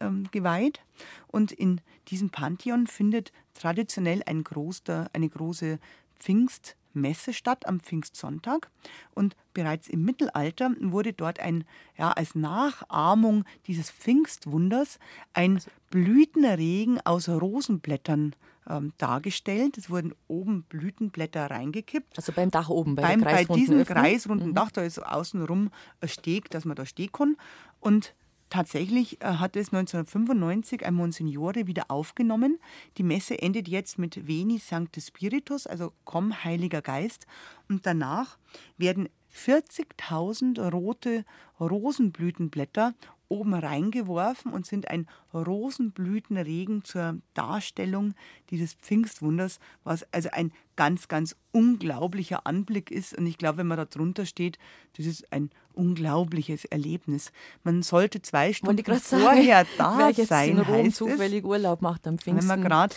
ähm, 0.00 0.28
geweiht. 0.30 0.80
Und 1.26 1.52
in 1.52 1.80
diesem 2.08 2.30
Pantheon 2.30 2.86
findet 2.86 3.32
traditionell 3.54 4.22
ein 4.26 4.44
großer, 4.44 5.08
eine 5.12 5.28
große 5.28 5.78
Pfingst- 6.18 6.76
Messe 6.92 7.32
statt 7.32 7.66
am 7.66 7.80
Pfingstsonntag. 7.80 8.70
Und 9.14 9.36
bereits 9.54 9.88
im 9.88 10.04
Mittelalter 10.04 10.70
wurde 10.80 11.12
dort 11.12 11.40
ein, 11.40 11.64
ja, 11.96 12.10
als 12.12 12.34
Nachahmung 12.34 13.44
dieses 13.66 13.90
Pfingstwunders 13.90 14.98
ein 15.32 15.56
also 15.56 15.70
Blütenregen 15.90 17.00
aus 17.04 17.28
Rosenblättern 17.28 18.34
ähm, 18.68 18.92
dargestellt. 18.98 19.76
Es 19.78 19.90
wurden 19.90 20.14
oben 20.28 20.62
Blütenblätter 20.62 21.50
reingekippt. 21.50 22.16
Also 22.16 22.32
beim 22.32 22.50
Dach 22.50 22.68
oben, 22.68 22.94
bei, 22.94 23.02
beim, 23.02 23.20
bei 23.20 23.44
diesem 23.44 23.80
Öffnung. 23.80 23.96
kreisrunden 23.96 24.48
mhm. 24.50 24.54
Dach, 24.54 24.70
da 24.70 24.82
ist 24.82 24.98
außenrum 24.98 25.70
ein 26.00 26.08
Steg, 26.08 26.50
dass 26.50 26.64
man 26.64 26.76
da 26.76 26.86
stehen 26.86 27.12
kann. 27.12 27.36
Und 27.80 28.14
Tatsächlich 28.50 29.22
äh, 29.22 29.26
hat 29.26 29.54
es 29.54 29.72
1995 29.72 30.84
ein 30.84 30.94
Monsignore 30.94 31.68
wieder 31.68 31.84
aufgenommen. 31.88 32.58
Die 32.98 33.04
Messe 33.04 33.40
endet 33.40 33.68
jetzt 33.68 33.96
mit 33.96 34.26
Veni 34.26 34.58
Sancte 34.58 35.00
Spiritus, 35.00 35.68
also 35.68 35.92
Komm, 36.04 36.44
Heiliger 36.44 36.82
Geist. 36.82 37.26
Und 37.68 37.86
danach 37.86 38.38
werden 38.76 39.08
40.000 39.32 40.70
rote 40.70 41.24
Rosenblütenblätter 41.60 42.94
oben 43.30 43.54
reingeworfen 43.54 44.52
und 44.52 44.66
sind 44.66 44.88
ein 44.88 45.06
Rosenblütenregen 45.32 46.84
zur 46.84 47.18
Darstellung 47.32 48.14
dieses 48.50 48.74
Pfingstwunders, 48.74 49.60
was 49.84 50.04
also 50.12 50.28
ein 50.32 50.52
ganz, 50.76 51.08
ganz 51.08 51.36
unglaublicher 51.52 52.46
Anblick 52.46 52.90
ist. 52.90 53.16
Und 53.16 53.26
ich 53.26 53.38
glaube, 53.38 53.58
wenn 53.58 53.68
man 53.68 53.78
da 53.78 53.84
drunter 53.84 54.26
steht, 54.26 54.58
das 54.96 55.06
ist 55.06 55.32
ein 55.32 55.50
unglaubliches 55.72 56.64
Erlebnis. 56.64 57.32
Man 57.62 57.82
sollte 57.82 58.20
zwei 58.20 58.52
Stunden 58.52 58.84
vorher 58.84 59.64
sagen, 59.64 59.68
da 59.78 59.98
wer 59.98 60.10
jetzt 60.10 60.28
sein. 60.28 60.50
In 60.50 60.58
Rom 60.60 60.92
zufällig 60.92 61.44
Urlaub 61.44 61.82
macht 61.82 62.06
am 62.06 62.18
Pfingsten. 62.18 62.48
Wenn 62.48 62.60
man 62.60 62.68
gerade 62.68 62.94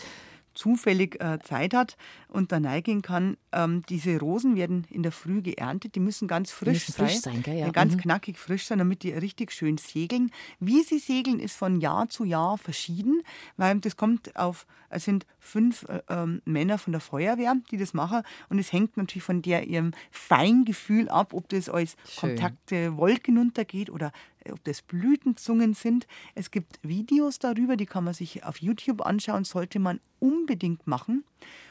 zufällig 0.54 1.22
äh, 1.22 1.40
Zeit 1.40 1.74
hat 1.74 1.98
und 2.28 2.52
da 2.52 2.60
neigehen 2.60 3.02
kann. 3.02 3.38
Ähm, 3.52 3.84
diese 3.90 4.20
Rosen 4.20 4.56
werden 4.56 4.86
in 4.90 5.04
der 5.04 5.12
Früh 5.12 5.42
geerntet, 5.42 5.96
die 5.96 6.00
müssen 6.00 6.28
ganz 6.28 6.52
frisch 6.52 6.88
müssen 6.88 6.92
sein, 6.94 7.08
frisch 7.08 7.20
sein 7.20 7.44
gell, 7.44 7.58
ja. 7.58 7.70
ganz 7.72 7.96
mhm. 7.96 8.02
knackig 8.02 8.38
frisch 8.38 8.66
sein, 8.66 8.80
damit 8.80 9.04
die 9.04 9.12
richtig 9.12 9.52
schön 9.52 9.78
segeln. 9.78 10.32
Wie 10.60 10.84
sie 10.84 11.00
segeln, 11.00 11.40
ist 11.40 11.56
von 11.56 11.80
Jahr 11.80 12.10
zu 12.10 12.24
Jahr 12.24 12.58
verschieden, 12.58 13.22
weil 13.58 13.80
das 13.80 13.98
kommt 13.98 14.36
auf, 14.36 14.66
es 14.90 15.06
sind 15.06 15.26
fünf 15.40 15.84
äh, 15.90 16.02
ähm, 16.10 16.42
Männer 16.46 16.78
von 16.78 16.94
der 16.94 17.02
Feuerwehr, 17.02 17.56
die 17.72 17.78
das 17.78 17.94
machen 17.94 18.22
und 18.50 18.60
es 18.60 18.72
hängt 18.72 18.98
natürlich 18.98 19.24
von 19.24 19.42
der 19.42 19.68
ihrem 19.68 19.92
Feingefühl 20.12 21.10
ab, 21.10 21.34
ob 21.34 21.50
das 21.50 21.70
als 21.70 21.96
schön. 22.08 22.36
kontakte 22.36 22.98
Wolken 22.98 23.38
untergeht 23.38 23.90
oder 23.90 24.12
ob 24.52 24.64
das 24.64 24.82
Blütenzungen 24.82 25.74
sind. 25.74 26.08
Es 26.36 26.52
gibt 26.52 26.80
Videos 26.82 27.40
darüber, 27.40 27.78
die 27.78 27.86
kann 27.86 28.04
man 28.04 28.14
sich 28.14 28.44
auf 28.44 28.62
YouTube 28.62 29.06
anschauen, 29.06 29.44
sollte 29.44 29.80
man 29.80 30.00
unbedingt 30.20 30.88
machen. 30.88 31.24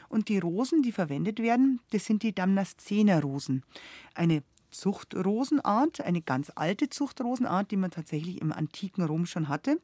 Und 0.09 0.29
die 0.29 0.39
Rosen, 0.39 0.83
die 0.83 0.91
verwendet 0.91 1.39
werden, 1.39 1.79
das 1.91 2.05
sind 2.05 2.23
die 2.23 2.35
Damnascener-Rosen. 2.35 3.63
Eine 4.13 4.43
Zuchtrosenart, 4.73 6.01
eine 6.01 6.21
ganz 6.21 6.51
alte 6.55 6.89
Zuchtrosenart, 6.89 7.71
die 7.71 7.77
man 7.77 7.91
tatsächlich 7.91 8.41
im 8.41 8.51
antiken 8.51 9.03
Rom 9.03 9.25
schon 9.25 9.47
hatte. 9.47 9.79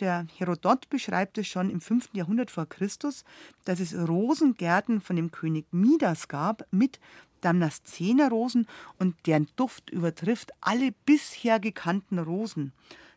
Der 0.00 0.26
Herodot 0.36 0.90
beschreibt 0.90 1.38
es 1.38 1.46
schon 1.46 1.70
im 1.70 1.80
5. 1.80 2.10
Jahrhundert 2.12 2.50
vor 2.50 2.66
Christus, 2.66 3.24
dass 3.64 3.80
es 3.80 3.94
Rosengärten 3.96 5.00
von 5.00 5.16
dem 5.16 5.30
König 5.30 5.66
Midas 5.72 6.28
gab 6.28 6.66
mit 6.70 7.00
Damnascener-Rosen 7.40 8.66
und 8.98 9.14
deren 9.26 9.48
Duft 9.56 9.90
übertrifft 9.90 10.52
alle 10.60 10.92
bisher 11.04 11.60
gekannten 11.60 12.18
Rosen. 12.18 12.72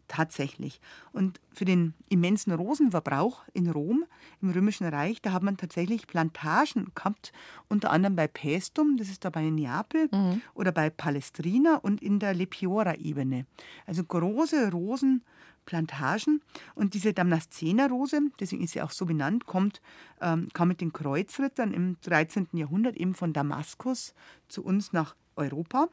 Tatsächlich. 0.08 0.80
Und 1.12 1.42
für 1.54 1.66
den 1.66 1.94
immensen 2.08 2.54
Rosenverbrauch 2.54 3.44
in 3.54 3.70
Rom, 3.70 4.06
im 4.42 4.52
Römischen 4.52 4.88
Reich, 4.88 5.22
da 5.22 5.34
hat 5.34 5.44
man 5.44 5.58
tatsächlich 5.58 6.08
Plantagen 6.08 6.92
gehabt, 6.96 7.34
unter 7.68 7.92
anderem 7.92 8.16
bei 8.16 8.28
Paestum, 8.28 8.96
das 8.98 9.10
ist 9.10 9.26
da 9.26 9.30
bei 9.30 9.50
Neapel, 9.50 10.08
mhm. 10.12 10.42
oder 10.54 10.72
bei 10.72 10.90
Palestrina 10.90 11.76
und 11.76 12.02
in 12.02 12.20
der 12.20 12.34
Lepiora-Ebene. 12.34 13.46
Also 13.86 14.04
große 14.04 14.72
Rosen. 14.72 15.24
Plantagen. 15.68 16.42
Und 16.74 16.96
diese 16.96 17.14
Damnascener-Rose, 17.14 18.22
deswegen 18.40 18.64
ist 18.64 18.72
sie 18.72 18.82
auch 18.82 18.92
so 18.92 19.06
benannt, 19.06 19.46
kommt, 19.46 19.82
ähm, 20.22 20.48
kam 20.54 20.70
mit 20.70 20.80
den 20.80 20.94
Kreuzrittern 20.94 21.74
im 21.74 21.98
13. 22.02 22.48
Jahrhundert 22.54 22.96
eben 22.96 23.14
von 23.14 23.34
Damaskus 23.34 24.16
zu 24.48 24.64
uns 24.64 24.94
nach 24.94 25.16
Europa 25.36 25.90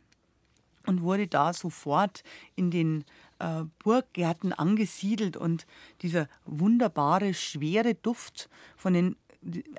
und 0.86 1.02
wurde 1.02 1.26
da 1.26 1.52
sofort 1.52 2.22
in 2.56 2.70
den 2.70 3.04
äh, 3.44 3.64
Burggärten 3.78 4.52
angesiedelt. 4.52 5.36
Und 5.36 5.66
dieser 6.00 6.28
wunderbare, 6.46 7.34
schwere 7.34 7.94
Duft 7.94 8.48
von 8.76 8.94
den 8.94 9.16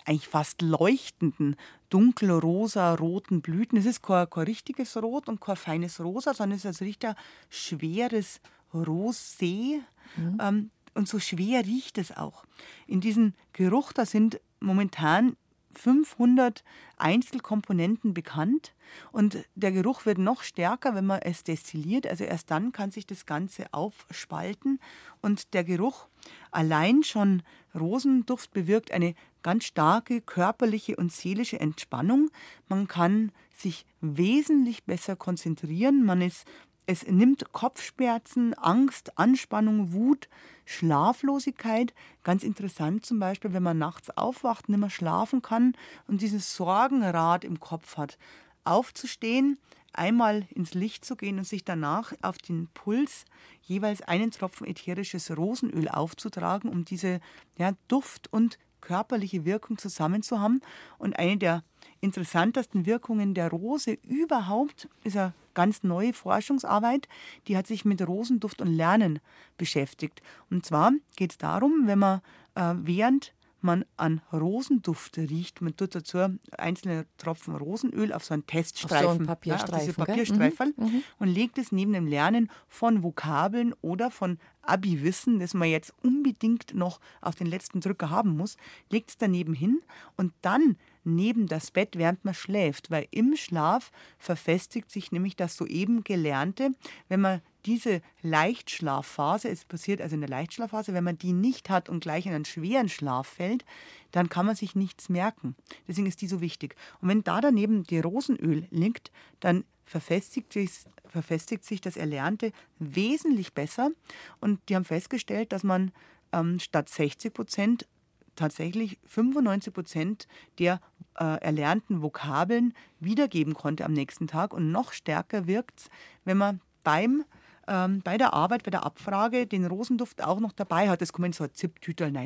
eigentlich 0.05 0.27
fast 0.27 0.61
leuchtenden, 0.61 1.55
dunkelrosa-roten 1.89 3.41
Blüten. 3.41 3.79
Es 3.79 3.87
ist 3.87 4.03
kein, 4.03 4.29
kein 4.29 4.43
richtiges 4.43 4.95
Rot 4.95 5.27
und 5.27 5.41
kein 5.41 5.55
feines 5.55 5.99
Rosa, 5.99 6.35
sondern 6.35 6.57
es 6.57 6.65
ist 6.65 6.81
ein 6.81 6.85
richtig 6.85 7.15
schweres 7.49 8.41
Rosé. 8.71 9.79
Mhm. 10.17 10.37
Ähm, 10.39 10.71
und 10.93 11.07
so 11.07 11.19
schwer 11.19 11.65
riecht 11.65 11.97
es 11.97 12.15
auch. 12.15 12.45
In 12.85 13.01
diesem 13.01 13.33
Geruch, 13.53 13.91
da 13.91 14.05
sind 14.05 14.39
momentan 14.59 15.35
500 15.77 16.63
Einzelkomponenten 16.97 18.13
bekannt 18.13 18.73
und 19.11 19.45
der 19.55 19.71
Geruch 19.71 20.05
wird 20.05 20.17
noch 20.17 20.43
stärker, 20.43 20.95
wenn 20.95 21.05
man 21.05 21.21
es 21.21 21.43
destilliert. 21.43 22.07
Also 22.07 22.23
erst 22.23 22.51
dann 22.51 22.71
kann 22.71 22.91
sich 22.91 23.05
das 23.05 23.25
Ganze 23.25 23.73
aufspalten 23.73 24.79
und 25.21 25.53
der 25.53 25.63
Geruch 25.63 26.07
allein 26.51 27.03
schon 27.03 27.43
Rosenduft 27.73 28.51
bewirkt 28.51 28.91
eine 28.91 29.15
ganz 29.43 29.65
starke 29.65 30.21
körperliche 30.21 30.95
und 30.95 31.11
seelische 31.11 31.59
Entspannung. 31.59 32.29
Man 32.67 32.87
kann 32.87 33.31
sich 33.55 33.85
wesentlich 34.01 34.83
besser 34.83 35.15
konzentrieren, 35.15 36.03
man 36.03 36.21
ist 36.21 36.45
es 36.85 37.05
nimmt 37.07 37.51
Kopfschmerzen, 37.51 38.53
Angst, 38.55 39.17
Anspannung, 39.17 39.93
Wut, 39.93 40.29
Schlaflosigkeit. 40.65 41.93
Ganz 42.23 42.43
interessant 42.43 43.05
zum 43.05 43.19
Beispiel, 43.19 43.53
wenn 43.53 43.63
man 43.63 43.77
nachts 43.77 44.15
aufwacht, 44.15 44.69
nicht 44.69 44.79
mehr 44.79 44.89
schlafen 44.89 45.41
kann 45.41 45.73
und 46.07 46.21
dieses 46.21 46.55
Sorgenrad 46.55 47.43
im 47.43 47.59
Kopf 47.59 47.97
hat. 47.97 48.17
Aufzustehen, 48.63 49.57
einmal 49.93 50.45
ins 50.53 50.73
Licht 50.73 51.05
zu 51.05 51.15
gehen 51.15 51.37
und 51.37 51.47
sich 51.47 51.63
danach 51.63 52.13
auf 52.21 52.37
den 52.37 52.67
Puls 52.73 53.25
jeweils 53.61 54.01
einen 54.01 54.31
Tropfen 54.31 54.67
ätherisches 54.67 55.35
Rosenöl 55.35 55.87
aufzutragen, 55.87 56.69
um 56.69 56.85
diese 56.85 57.19
ja, 57.57 57.71
Duft- 57.87 58.31
und 58.31 58.57
körperliche 58.81 59.45
Wirkung 59.45 59.77
zusammen 59.77 60.21
zu 60.21 60.39
haben. 60.39 60.61
Und 60.97 61.17
eine 61.17 61.37
der 61.37 61.63
interessantesten 62.01 62.85
Wirkungen 62.85 63.33
der 63.33 63.49
Rose 63.49 63.97
überhaupt 64.03 64.87
ist 65.03 65.17
eine 65.17 65.33
ganz 65.55 65.81
neue 65.81 66.13
Forschungsarbeit, 66.13 67.07
die 67.47 67.57
hat 67.57 67.65
sich 67.65 67.85
mit 67.85 68.07
Rosenduft 68.07 68.61
und 68.61 68.67
Lernen 68.67 69.19
beschäftigt. 69.57 70.21
Und 70.51 70.65
zwar 70.65 70.91
geht 71.15 71.31
es 71.31 71.37
darum, 71.39 71.87
wenn 71.87 71.99
man 71.99 72.21
äh, 72.53 72.73
während 72.77 73.33
man 73.65 73.83
an 73.97 74.21
Rosenduft 74.31 75.17
riecht. 75.17 75.61
Man 75.61 75.75
tut 75.75 75.95
dazu 75.95 76.19
einzelne 76.57 77.05
Tropfen 77.17 77.55
Rosenöl 77.55 78.13
auf 78.13 78.23
so 78.23 78.33
einen 78.33 78.45
Teststreifen, 78.45 79.07
auf 79.07 79.13
so 79.13 79.19
einen 79.19 79.27
Papierstreifen, 79.27 79.73
ja, 79.73 79.77
auf 79.77 79.85
diese 79.85 79.93
Papierstreifen 79.93 80.73
mhm, 80.77 80.85
mhm. 80.85 81.03
und 81.19 81.27
legt 81.27 81.57
es 81.57 81.71
neben 81.73 81.91
dem 81.91 82.07
Lernen 82.07 82.49
von 82.69 83.03
Vokabeln 83.03 83.73
oder 83.81 84.11
von 84.11 84.37
Abi-Wissen, 84.61 85.39
das 85.39 85.53
man 85.53 85.67
jetzt 85.67 85.93
unbedingt 86.03 86.73
noch 86.73 86.99
auf 87.21 87.35
den 87.35 87.47
letzten 87.47 87.81
Drücker 87.81 88.09
haben 88.09 88.37
muss, 88.37 88.55
legt 88.89 89.09
es 89.09 89.17
daneben 89.17 89.53
hin 89.53 89.81
und 90.15 90.31
dann 90.41 90.77
neben 91.05 91.47
das 91.47 91.71
Bett, 91.71 91.97
während 91.97 92.25
man 92.25 92.33
schläft, 92.33 92.91
weil 92.91 93.07
im 93.11 93.35
Schlaf 93.35 93.91
verfestigt 94.17 94.91
sich 94.91 95.11
nämlich 95.11 95.35
das 95.35 95.55
soeben 95.55 96.03
Gelernte. 96.03 96.71
Wenn 97.07 97.21
man 97.21 97.41
diese 97.65 98.01
Leichtschlafphase, 98.21 99.49
es 99.49 99.65
passiert 99.65 100.01
also 100.01 100.15
in 100.15 100.21
der 100.21 100.29
Leichtschlafphase, 100.29 100.93
wenn 100.93 101.03
man 101.03 101.17
die 101.17 101.33
nicht 101.33 101.69
hat 101.69 101.89
und 101.89 102.01
gleich 102.01 102.25
in 102.25 102.33
einen 102.33 102.45
schweren 102.45 102.89
Schlaf 102.89 103.27
fällt, 103.27 103.65
dann 104.11 104.29
kann 104.29 104.45
man 104.45 104.55
sich 104.55 104.75
nichts 104.75 105.09
merken. 105.09 105.55
Deswegen 105.87 106.07
ist 106.07 106.21
die 106.21 106.27
so 106.27 106.41
wichtig. 106.41 106.75
Und 107.01 107.09
wenn 107.09 107.23
da 107.23 107.41
daneben 107.41 107.83
die 107.83 107.99
Rosenöl 107.99 108.67
liegt, 108.69 109.11
dann 109.39 109.63
verfestigt 109.85 110.53
sich, 110.53 110.71
verfestigt 111.07 111.65
sich 111.65 111.81
das 111.81 111.97
Erlernte 111.97 112.51
wesentlich 112.79 113.53
besser. 113.53 113.91
Und 114.39 114.59
die 114.69 114.75
haben 114.75 114.85
festgestellt, 114.85 115.51
dass 115.51 115.63
man 115.63 115.91
ähm, 116.31 116.59
statt 116.59 116.89
60 116.89 117.33
Prozent 117.33 117.87
tatsächlich 118.35 118.99
95 119.05 119.73
Prozent 119.73 120.27
der 120.59 120.79
äh, 121.19 121.41
erlernten 121.41 122.01
Vokabeln 122.01 122.73
wiedergeben 122.99 123.53
konnte 123.53 123.85
am 123.85 123.93
nächsten 123.93 124.27
Tag. 124.27 124.53
Und 124.53 124.71
noch 124.71 124.93
stärker 124.93 125.47
wirkt 125.47 125.79
es, 125.79 125.89
wenn 126.23 126.37
man 126.37 126.61
beim 126.83 127.23
ähm, 127.67 128.01
bei 128.03 128.17
der 128.17 128.33
Arbeit, 128.33 128.63
bei 128.63 128.71
der 128.71 128.85
Abfrage 128.85 129.47
den 129.47 129.65
Rosenduft 129.65 130.23
auch 130.23 130.39
noch 130.39 130.51
dabei 130.51 130.89
hat. 130.89 131.01
Das 131.01 131.13
kommt 131.13 131.27
in 131.27 131.33
so 131.33 131.45
ein 131.45 131.53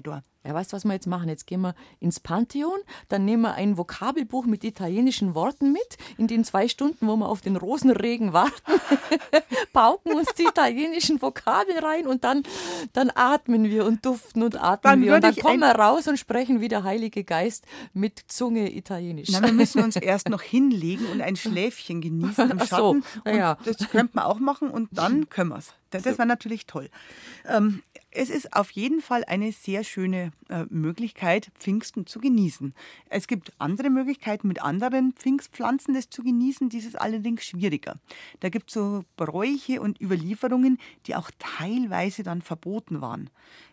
rein. 0.05 0.23
Ja, 0.45 0.53
weißt 0.53 0.71
du, 0.71 0.77
was 0.77 0.85
wir 0.85 0.93
jetzt 0.93 1.07
machen? 1.07 1.27
Jetzt 1.27 1.47
gehen 1.47 1.59
wir 1.61 1.75
ins 1.99 2.21
Pantheon, 2.21 2.79
dann 3.09 3.25
nehmen 3.25 3.43
wir 3.43 3.55
ein 3.55 3.77
Vokabelbuch 3.77 4.45
mit 4.45 4.63
italienischen 4.63 5.35
Worten 5.35 5.73
mit. 5.73 5.97
In 6.17 6.27
den 6.27 6.45
zwei 6.45 6.69
Stunden, 6.69 7.07
wo 7.07 7.17
wir 7.17 7.27
auf 7.27 7.41
den 7.41 7.57
Rosenregen 7.57 8.31
warten, 8.31 8.53
pauken 9.73 10.13
uns 10.13 10.33
die 10.35 10.43
italienischen 10.43 11.21
Vokabeln 11.21 11.77
rein 11.79 12.07
und 12.07 12.23
dann, 12.23 12.43
dann 12.93 13.11
atmen 13.13 13.65
wir 13.65 13.85
und 13.85 14.05
duften 14.05 14.41
und 14.41 14.55
atmen 14.55 14.79
dann 14.81 15.01
wir. 15.01 15.15
Und 15.15 15.23
dann 15.25 15.35
kommen 15.35 15.59
wir 15.59 15.71
raus 15.75 16.07
und 16.07 16.17
sprechen 16.17 16.61
wie 16.61 16.69
der 16.69 16.83
Heilige 16.83 17.25
Geist 17.25 17.65
mit 17.93 18.23
Zunge 18.27 18.73
italienisch. 18.73 19.29
Na, 19.31 19.43
wir 19.43 19.51
müssen 19.51 19.83
uns 19.83 19.95
erst 19.97 20.29
noch 20.29 20.41
hinlegen 20.41 21.05
und 21.07 21.21
ein 21.21 21.35
Schläfchen 21.35 21.99
genießen 21.99 22.49
im 22.49 22.59
Schatten. 22.59 23.03
So, 23.25 23.29
ja. 23.29 23.57
Das 23.65 23.77
könnte 23.89 24.15
man 24.15 24.23
auch 24.23 24.39
machen 24.39 24.69
und 24.69 24.87
dann 24.93 25.27
können 25.27 25.49
wir 25.49 25.57
es. 25.57 25.73
Das, 25.89 26.03
das 26.03 26.19
war 26.19 26.25
natürlich 26.25 26.65
toll. 26.67 26.89
Ähm, 27.47 27.81
es 28.11 28.29
ist 28.29 28.55
auf 28.55 28.71
jeden 28.71 29.01
Fall 29.01 29.23
eine 29.25 29.51
sehr 29.51 29.83
schöne 29.83 30.31
äh, 30.49 30.65
Möglichkeit, 30.69 31.51
Pfingsten 31.59 32.07
zu 32.07 32.19
genießen. 32.19 32.73
Es 33.09 33.27
gibt 33.27 33.53
andere 33.59 33.89
Möglichkeiten, 33.89 34.47
mit 34.47 34.61
anderen 34.61 35.13
Pfingstpflanzen 35.13 35.93
das 35.93 36.09
zu 36.09 36.23
genießen. 36.23 36.69
Dies 36.69 36.85
ist 36.85 36.99
allerdings 36.99 37.43
schwieriger. 37.43 37.95
Da 38.39 38.49
gibt 38.49 38.69
es 38.69 38.73
so 38.73 39.03
Bräuche 39.15 39.79
und 39.81 40.01
Überlieferungen, 40.01 40.79
die 41.05 41.15
auch 41.15 41.29
teilweise 41.37 42.23
dann 42.23 42.41
verboten 42.41 43.01
waren. 43.01 43.29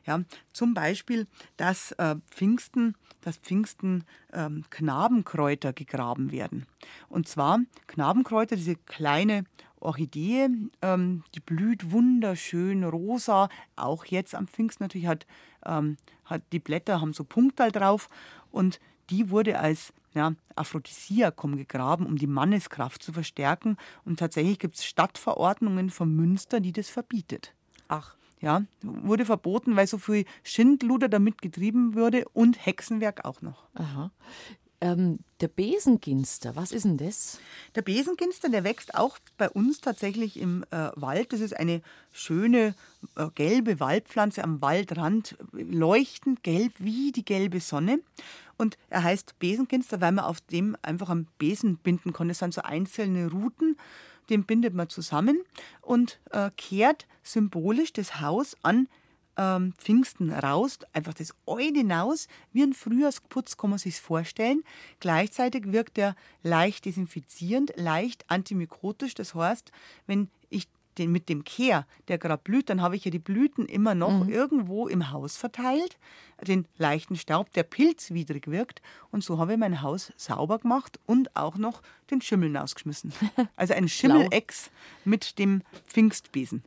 Ja, 0.07 0.21
zum 0.53 0.75
Beispiel, 0.75 1.27
dass 1.57 1.93
äh, 1.93 2.17
Pfingsten, 2.31 2.95
dass 3.23 3.39
Pfingsten 3.39 4.05
ähm, 4.33 4.65
Knabenkräuter 4.71 5.73
gegraben 5.73 6.31
werden. 6.31 6.67
Und 7.09 7.27
zwar 7.27 7.61
Knabenkräuter, 7.87 8.57
diese 8.57 8.77
kleine 8.77 9.45
Orchidee, 9.87 10.49
ähm, 10.83 11.23
die 11.35 11.41
blüht 11.41 11.91
wunderschön 11.91 12.85
rosa, 12.85 13.49
auch 13.77 14.05
jetzt 14.05 14.35
am 14.35 14.49
Pfingst 14.49 14.81
natürlich 14.81 15.07
hat, 15.07 15.27
ähm, 15.65 15.97
hat 16.25 16.43
die 16.53 16.59
Blätter 16.59 17.01
haben 17.01 17.13
so 17.13 17.25
Punktal 17.25 17.73
drauf 17.73 18.09
und 18.51 18.81
die 19.11 19.31
wurde 19.31 19.59
als 19.59 19.93
ja, 20.13 20.35
Aphrodisiakum 20.57 21.57
gegraben, 21.57 22.07
um 22.07 22.17
die 22.17 22.27
Manneskraft 22.27 23.03
zu 23.03 23.13
verstärken. 23.13 23.77
Und 24.05 24.19
tatsächlich 24.19 24.59
gibt 24.59 24.77
es 24.77 24.85
Stadtverordnungen 24.85 25.91
von 25.91 26.15
Münster, 26.15 26.61
die 26.61 26.73
das 26.73 26.89
verbietet. 26.89 27.55
Ach. 27.89 28.17
Ja, 28.41 28.65
wurde 28.83 29.25
verboten, 29.25 29.77
weil 29.77 29.87
so 29.87 29.97
viel 29.97 30.27
Schindluder 30.43 31.09
damit 31.09 31.41
getrieben 31.41 31.95
würde 31.95 32.27
und 32.35 32.65
Hexenwerk 32.65 33.25
auch 33.25 33.41
noch. 33.41 33.65
Aha. 33.75 34.11
Ähm, 34.81 35.21
der 35.41 35.49
Besenginster, 35.49 36.55
was 36.55 36.73
ist 36.73 36.85
denn 36.85 36.99
das? 36.99 37.39
Der 37.75 37.83
Besenginster, 37.83 38.49
der 38.49 38.65
wächst 38.65 38.95
auch 38.95 39.19
bei 39.39 39.49
uns 39.49 39.81
tatsächlich 39.81 40.39
im 40.39 40.65
äh, 40.71 40.91
Wald. 40.97 41.33
Das 41.33 41.41
ist 41.41 41.57
eine 41.57 41.83
schöne 42.13 42.75
äh, 43.17 43.29
gelbe 43.35 43.81
Waldpflanze 43.81 44.45
am 44.45 44.61
Waldrand, 44.61 45.37
leuchtend 45.53 46.43
gelb 46.43 46.73
wie 46.79 47.13
die 47.13 47.25
gelbe 47.25 47.61
Sonne. 47.61 48.01
Und 48.59 48.79
er 48.89 49.03
heißt 49.03 49.39
Besenginster, 49.39 50.01
weil 50.01 50.13
man 50.13 50.25
auf 50.25 50.41
dem 50.41 50.77
einfach 50.83 51.09
am 51.09 51.27
Besen 51.39 51.77
binden 51.77 52.13
konnte. 52.13 52.33
Es 52.33 52.39
sind 52.39 52.55
so 52.55 52.63
einzelne 52.63 53.31
Ruten, 53.31 53.77
den 54.31 54.45
bindet 54.45 54.75
man 54.75 54.89
zusammen 54.89 55.43
und 55.81 56.19
äh, 56.31 56.51
kehrt 56.57 57.07
symbolisch 57.23 57.93
das 57.93 58.21
Haus 58.21 58.57
an 58.63 58.89
ähm, 59.37 59.73
Pfingsten 59.79 60.33
raus, 60.33 60.79
einfach 60.93 61.15
das 61.15 61.35
Eul 61.47 61.75
hinaus, 61.75 62.29
wie 62.53 62.63
ein 62.63 62.73
Frühjahrsputz 62.73 63.57
kann 63.57 63.71
man 63.71 63.79
sich 63.79 64.01
vorstellen. 64.01 64.63
Gleichzeitig 65.01 65.73
wirkt 65.73 65.99
er 65.99 66.17
leicht 66.43 66.85
desinfizierend, 66.85 67.73
leicht 67.77 68.25
antimikrotisch. 68.29 69.15
Das 69.15 69.35
heißt, 69.35 69.73
wenn 70.07 70.29
ich 70.49 70.69
den 70.99 71.13
mit 71.13 71.29
dem 71.29 71.45
Kehr, 71.45 71.87
der 72.09 72.19
gerade 72.19 72.43
blüht, 72.43 72.71
dann 72.71 72.81
habe 72.81 72.97
ich 72.97 73.05
ja 73.05 73.11
die 73.11 73.19
Blüten 73.19 73.67
immer 73.67 73.95
noch 73.95 74.25
mhm. 74.25 74.31
irgendwo 74.31 74.89
im 74.89 75.11
Haus 75.11 75.37
verteilt, 75.37 75.99
den 76.47 76.67
leichten 76.79 77.17
Staub, 77.17 77.53
der 77.53 77.63
pilzwidrig 77.63 78.49
wirkt. 78.49 78.83
Und 79.11 79.23
so 79.23 79.39
habe 79.39 79.53
ich 79.53 79.59
mein 79.59 79.83
Haus 79.83 80.13
sauber 80.17 80.59
gemacht 80.59 80.99
und 81.07 81.35
auch 81.37 81.57
noch 81.57 81.83
den 82.11 82.21
Schimmel 82.21 82.57
ausgeschmissen. 82.57 83.13
Also 83.57 83.75
ein 83.75 83.89
Schimmelex 83.89 84.71
mit 85.05 85.39
dem 85.39 85.63
Pfingstbesen. 85.87 86.63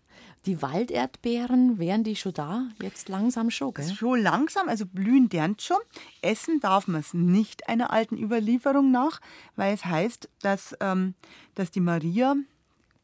Die 0.45 0.61
Walderdbeeren, 0.61 1.79
wären 1.79 2.03
die 2.03 2.15
schon 2.15 2.33
da? 2.33 2.67
Jetzt 2.81 3.09
langsam 3.09 3.49
schon, 3.49 3.73
gell? 3.73 3.93
Schon 3.93 4.21
langsam, 4.21 4.69
also 4.69 4.85
blühen 4.85 5.27
deren 5.27 5.59
schon. 5.59 5.77
Essen 6.21 6.61
darf 6.61 6.87
man 6.87 7.01
es 7.01 7.13
nicht 7.13 7.67
einer 7.67 7.91
alten 7.91 8.17
Überlieferung 8.17 8.89
nach, 8.89 9.19
weil 9.57 9.73
es 9.73 9.83
heißt, 9.83 10.29
dass, 10.41 10.75
ähm, 10.79 11.13
dass 11.55 11.71
die 11.71 11.81
Maria, 11.81 12.35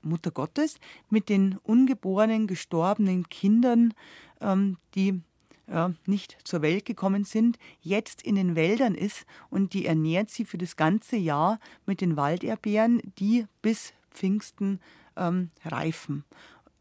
Mutter 0.01 0.31
Gottes, 0.31 0.79
mit 1.09 1.27
den 1.27 1.57
ungeborenen, 1.63 2.47
gestorbenen 2.47 3.27
Kindern, 3.27 3.93
ähm, 4.39 4.77
die 4.93 5.21
ja, 5.67 5.93
nicht 6.05 6.37
zur 6.43 6.61
Welt 6.61 6.85
gekommen 6.85 7.25
sind, 7.25 7.57
jetzt 7.81 8.21
in 8.21 8.35
den 8.35 8.55
Wäldern 8.55 8.95
ist 8.95 9.25
und 9.49 9.73
die 9.73 9.87
ernährt 9.87 10.29
sie 10.29 10.45
für 10.45 10.57
das 10.57 10.75
ganze 10.75 11.17
Jahr 11.17 11.59
mit 11.85 12.01
den 12.01 12.15
Walderdbeeren, 12.15 13.01
die 13.17 13.45
bis 13.61 13.93
Pfingsten 14.11 14.79
ähm, 15.17 15.49
reifen 15.65 16.23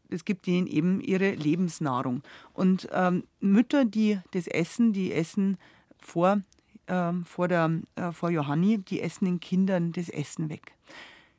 es 0.09 0.25
gibt 0.25 0.47
ihnen 0.47 0.67
eben 0.67 1.01
ihre 1.01 1.31
Lebensnahrung. 1.31 2.23
Und 2.53 2.87
ähm, 2.91 3.23
Mütter, 3.39 3.85
die 3.85 4.19
das 4.31 4.47
essen, 4.47 4.93
die 4.93 5.13
essen 5.13 5.57
vor, 5.99 6.41
ähm, 6.87 7.23
vor, 7.25 7.47
der, 7.47 7.81
äh, 7.95 8.11
vor 8.11 8.29
Johanni, 8.29 8.79
die 8.79 9.01
essen 9.01 9.25
den 9.25 9.39
Kindern 9.39 9.91
das 9.91 10.09
Essen 10.09 10.49
weg. 10.49 10.73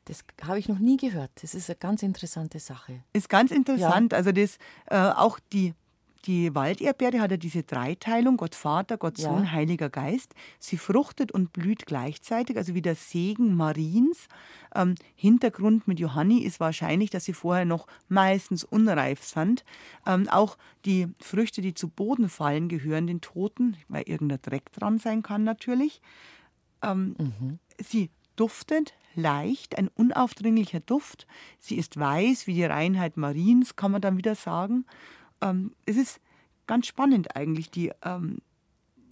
Das 0.05 0.23
habe 0.43 0.57
ich 0.57 0.69
noch 0.69 0.79
nie 0.79 0.95
gehört. 0.95 1.31
Das 1.41 1.53
ist 1.53 1.69
eine 1.69 1.77
ganz 1.77 2.01
interessante 2.01 2.59
Sache. 2.59 3.01
Ist 3.11 3.29
ganz 3.29 3.51
interessant. 3.51 4.13
Ja. 4.13 4.17
Also 4.17 4.31
das 4.31 4.57
äh, 4.85 4.97
auch 4.97 5.39
die 5.51 5.73
die 6.25 6.53
Walderdbeere 6.55 7.19
hat 7.21 7.31
ja 7.31 7.37
diese 7.37 7.63
Dreiteilung, 7.63 8.37
Gott 8.37 8.55
Vater, 8.55 8.97
Gott 8.97 9.17
Sohn, 9.17 9.43
ja. 9.43 9.51
Heiliger 9.51 9.89
Geist. 9.89 10.33
Sie 10.59 10.77
fruchtet 10.77 11.31
und 11.31 11.53
blüht 11.53 11.85
gleichzeitig, 11.85 12.57
also 12.57 12.73
wie 12.73 12.81
der 12.81 12.95
Segen 12.95 13.55
Mariens. 13.55 14.27
Ähm, 14.75 14.95
Hintergrund 15.15 15.87
mit 15.87 15.99
Johanni 15.99 16.39
ist 16.39 16.59
wahrscheinlich, 16.59 17.09
dass 17.09 17.25
sie 17.25 17.33
vorher 17.33 17.65
noch 17.65 17.87
meistens 18.09 18.63
unreif 18.63 19.23
sind. 19.23 19.63
Ähm, 20.05 20.27
auch 20.29 20.57
die 20.85 21.07
Früchte, 21.21 21.61
die 21.61 21.73
zu 21.73 21.89
Boden 21.89 22.29
fallen, 22.29 22.69
gehören 22.69 23.07
den 23.07 23.21
Toten, 23.21 23.77
weil 23.87 24.03
irgendein 24.05 24.41
Dreck 24.41 24.71
dran 24.73 24.99
sein 24.99 25.23
kann 25.23 25.43
natürlich. 25.43 26.01
Ähm, 26.81 27.15
mhm. 27.17 27.59
Sie 27.79 28.09
duftet 28.35 28.93
leicht, 29.15 29.77
ein 29.77 29.87
unaufdringlicher 29.87 30.79
Duft. 30.79 31.27
Sie 31.59 31.75
ist 31.75 31.99
weiß 31.99 32.47
wie 32.47 32.53
die 32.53 32.65
Reinheit 32.65 33.17
Mariens, 33.17 33.75
kann 33.75 33.91
man 33.91 34.01
dann 34.01 34.17
wieder 34.17 34.35
sagen 34.35 34.85
ähm, 35.41 35.71
es 35.85 35.97
ist 35.97 36.19
ganz 36.67 36.87
spannend 36.87 37.35
eigentlich, 37.35 37.71
die, 37.71 37.91
ähm, 38.03 38.39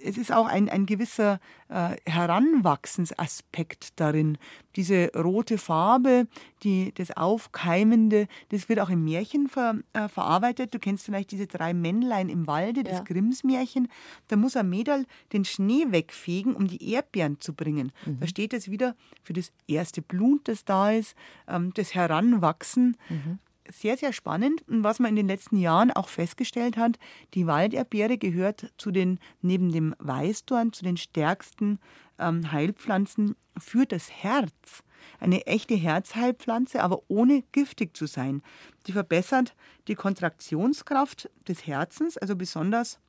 es 0.06 0.18
ist 0.18 0.32
auch 0.32 0.46
ein, 0.46 0.70
ein 0.70 0.86
gewisser 0.86 1.40
äh, 1.70 1.96
Heranwachsensaspekt 2.06 4.00
darin. 4.00 4.38
Diese 4.76 5.12
rote 5.16 5.58
Farbe, 5.58 6.28
die, 6.64 6.94
das 6.94 7.16
Aufkeimende, 7.16 8.28
das 8.50 8.70
wird 8.70 8.80
auch 8.80 8.90
im 8.90 9.04
Märchen 9.04 9.48
ver, 9.48 9.80
äh, 9.94 10.08
verarbeitet. 10.08 10.74
Du 10.74 10.80
kennst 10.80 11.06
vielleicht 11.06 11.32
diese 11.32 11.48
drei 11.48 11.74
Männlein 11.74 12.30
im 12.30 12.46
Walde, 12.46 12.84
das 12.84 13.00
ja. 13.00 13.04
Grimms-Märchen. 13.04 13.88
Da 14.28 14.36
muss 14.36 14.56
ein 14.56 14.70
Mädel 14.70 15.06
den 15.34 15.46
Schnee 15.46 15.86
wegfegen, 15.90 16.56
um 16.56 16.68
die 16.68 16.92
Erdbeeren 16.92 17.40
zu 17.40 17.54
bringen. 17.54 17.92
Mhm. 18.06 18.20
Da 18.20 18.28
steht 18.28 18.54
es 18.54 18.70
wieder 18.70 18.96
für 19.24 19.34
das 19.34 19.52
erste 19.68 20.02
Blut, 20.02 20.48
das 20.48 20.66
da 20.66 20.92
ist, 20.92 21.16
ähm, 21.48 21.72
das 21.74 21.96
Heranwachsen. 21.96 22.98
Mhm 23.10 23.40
sehr, 23.71 23.97
sehr 23.97 24.13
spannend. 24.13 24.67
Und 24.67 24.84
was 24.84 24.99
man 24.99 25.10
in 25.10 25.15
den 25.15 25.28
letzten 25.28 25.58
Jahren 25.58 25.91
auch 25.91 26.10
festgestellt 26.10 26.78
hat, 26.78 26.97
die 27.34 27.47
Walderdbeere 27.47 28.17
gehört 28.17 28.71
zu 28.78 28.91
den, 28.91 29.19
neben 29.41 29.71
dem 29.71 29.95
Weißdorn, 29.99 30.73
zu 30.73 30.84
den 30.84 30.97
stärksten 30.97 31.80
ähm, 32.19 32.51
Heilpflanzen 32.51 33.36
für 33.58 33.86
das 33.86 34.12
Herz. 34.12 34.84
Eine 35.19 35.45
echte 35.45 35.75
Herzheilpflanze, 35.75 36.82
aber 36.82 37.04
ohne 37.08 37.43
giftig 37.51 37.95
zu 37.95 38.08
sein. 38.08 38.41
Die 38.88 38.91
verbessert 38.91 39.56
die 39.88 39.95
Kontraktionskraft 39.95 41.30
des 41.47 41.67
Herzens, 41.67 42.17
also 42.17 42.36
besonders 42.36 42.99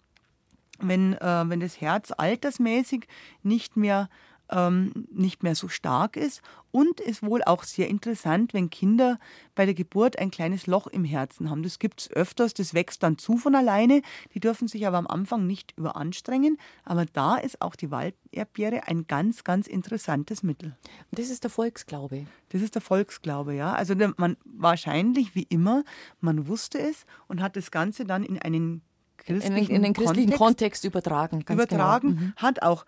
wenn, 0.78 1.14
äh, 1.14 1.44
wenn 1.48 1.60
das 1.60 1.80
Herz 1.80 2.12
altersmäßig 2.16 3.06
nicht 3.42 3.76
mehr 3.76 4.08
ähm, 4.50 5.06
nicht 5.10 5.42
mehr 5.42 5.54
so 5.54 5.68
stark 5.68 6.16
ist. 6.16 6.42
Und 6.70 7.00
ist 7.00 7.22
wohl 7.22 7.42
auch 7.42 7.64
sehr 7.64 7.88
interessant, 7.88 8.52
wenn 8.52 8.68
Kinder 8.68 9.18
bei 9.54 9.64
der 9.64 9.72
Geburt 9.72 10.18
ein 10.18 10.30
kleines 10.30 10.66
Loch 10.66 10.86
im 10.86 11.04
Herzen 11.04 11.48
haben. 11.48 11.62
Das 11.62 11.78
gibt 11.78 12.02
es 12.02 12.10
öfters, 12.10 12.52
das 12.52 12.74
wächst 12.74 13.02
dann 13.02 13.16
zu 13.16 13.38
von 13.38 13.54
alleine. 13.54 14.02
Die 14.34 14.40
dürfen 14.40 14.68
sich 14.68 14.86
aber 14.86 14.98
am 14.98 15.06
Anfang 15.06 15.46
nicht 15.46 15.72
überanstrengen. 15.78 16.58
Aber 16.84 17.06
da 17.06 17.36
ist 17.36 17.62
auch 17.62 17.76
die 17.76 17.90
Walderdbeere 17.90 18.88
ein 18.88 19.06
ganz, 19.06 19.42
ganz 19.42 19.66
interessantes 19.66 20.42
Mittel. 20.42 20.76
Und 21.10 21.18
das 21.18 21.30
ist 21.30 21.44
der 21.44 21.50
Volksglaube. 21.50 22.26
Das 22.50 22.60
ist 22.60 22.74
der 22.74 22.82
Volksglaube, 22.82 23.54
ja. 23.54 23.72
Also 23.72 23.94
man 24.16 24.36
wahrscheinlich, 24.44 25.34
wie 25.34 25.46
immer, 25.48 25.82
man 26.20 26.46
wusste 26.46 26.78
es 26.78 27.06
und 27.26 27.40
hat 27.40 27.56
das 27.56 27.70
Ganze 27.70 28.04
dann 28.04 28.22
in 28.22 28.38
einen 28.38 28.82
christlichen, 29.16 29.56
in, 29.56 29.76
in 29.76 29.82
den 29.82 29.92
christlichen 29.92 30.32
Kontext, 30.32 30.82
Kontext 30.82 30.84
übertragen. 30.84 31.44
übertragen, 31.48 32.16
genau. 32.16 32.32
hat 32.36 32.62
auch 32.62 32.84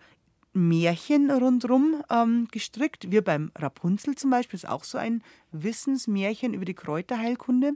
Märchen 0.67 1.31
rundherum 1.31 2.03
ähm, 2.09 2.47
gestrickt, 2.51 3.11
wie 3.11 3.21
beim 3.21 3.51
Rapunzel 3.55 4.15
zum 4.15 4.29
Beispiel, 4.29 4.57
ist 4.57 4.67
auch 4.67 4.83
so 4.83 4.97
ein 4.97 5.23
Wissensmärchen 5.51 6.53
über 6.53 6.65
die 6.65 6.73
Kräuterheilkunde. 6.73 7.73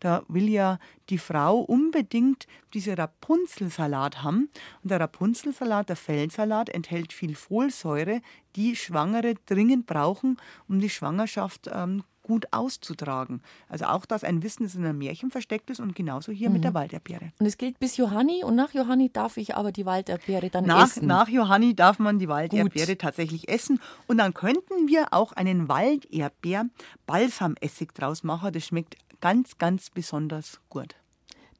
Da 0.00 0.22
will 0.28 0.48
ja 0.48 0.78
die 1.10 1.18
Frau 1.18 1.60
unbedingt 1.60 2.46
diese 2.74 2.98
Rapunzelsalat 2.98 4.22
haben. 4.22 4.50
Und 4.82 4.90
der 4.90 5.00
Rapunzelsalat, 5.00 5.88
der 5.88 5.96
Fellensalat, 5.96 6.68
enthält 6.70 7.12
viel 7.12 7.34
Folsäure, 7.34 8.20
die 8.56 8.76
Schwangere 8.76 9.34
dringend 9.46 9.86
brauchen, 9.86 10.38
um 10.68 10.80
die 10.80 10.90
Schwangerschaft 10.90 11.70
ähm, 11.72 12.02
gut 12.24 12.46
auszutragen. 12.50 13.40
Also 13.68 13.84
auch 13.84 14.04
das 14.04 14.24
ein 14.24 14.42
Wissen, 14.42 14.64
das 14.64 14.74
in 14.74 14.84
einem 14.84 14.98
Märchen 14.98 15.30
versteckt 15.30 15.70
ist 15.70 15.78
und 15.78 15.94
genauso 15.94 16.32
hier 16.32 16.48
mhm. 16.48 16.54
mit 16.54 16.64
der. 16.64 16.74
Walderdbeere. 16.74 17.30
Und 17.38 17.46
es 17.46 17.56
gilt 17.56 17.78
bis 17.78 17.96
Johanni 17.96 18.42
und 18.42 18.56
nach 18.56 18.74
Johanni 18.74 19.12
darf 19.12 19.36
ich 19.36 19.54
aber 19.54 19.70
die 19.70 19.86
Walderdbeere 19.86 20.50
dann 20.50 20.64
nach, 20.64 20.88
essen. 20.88 21.06
Nach 21.06 21.28
Johanni 21.28 21.76
darf 21.76 22.00
man 22.00 22.18
die 22.18 22.28
Walderdbeere 22.28 22.88
gut. 22.88 22.98
tatsächlich 22.98 23.48
essen 23.48 23.80
und 24.08 24.18
dann 24.18 24.34
könnten 24.34 24.88
wir 24.88 25.12
auch 25.12 25.32
einen 25.32 25.68
Walderdbeer 25.68 26.66
Balsamessig 27.06 27.92
draus 27.94 28.24
machen. 28.24 28.52
Das 28.52 28.66
schmeckt 28.66 28.96
ganz, 29.20 29.56
ganz 29.58 29.90
besonders 29.90 30.60
gut. 30.68 30.96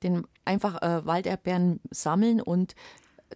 Den 0.03 0.27
einfach 0.45 0.83
äh, 0.83 1.07
Walderdbeeren 1.07 1.81
sammeln 1.91 2.41
und 2.41 2.75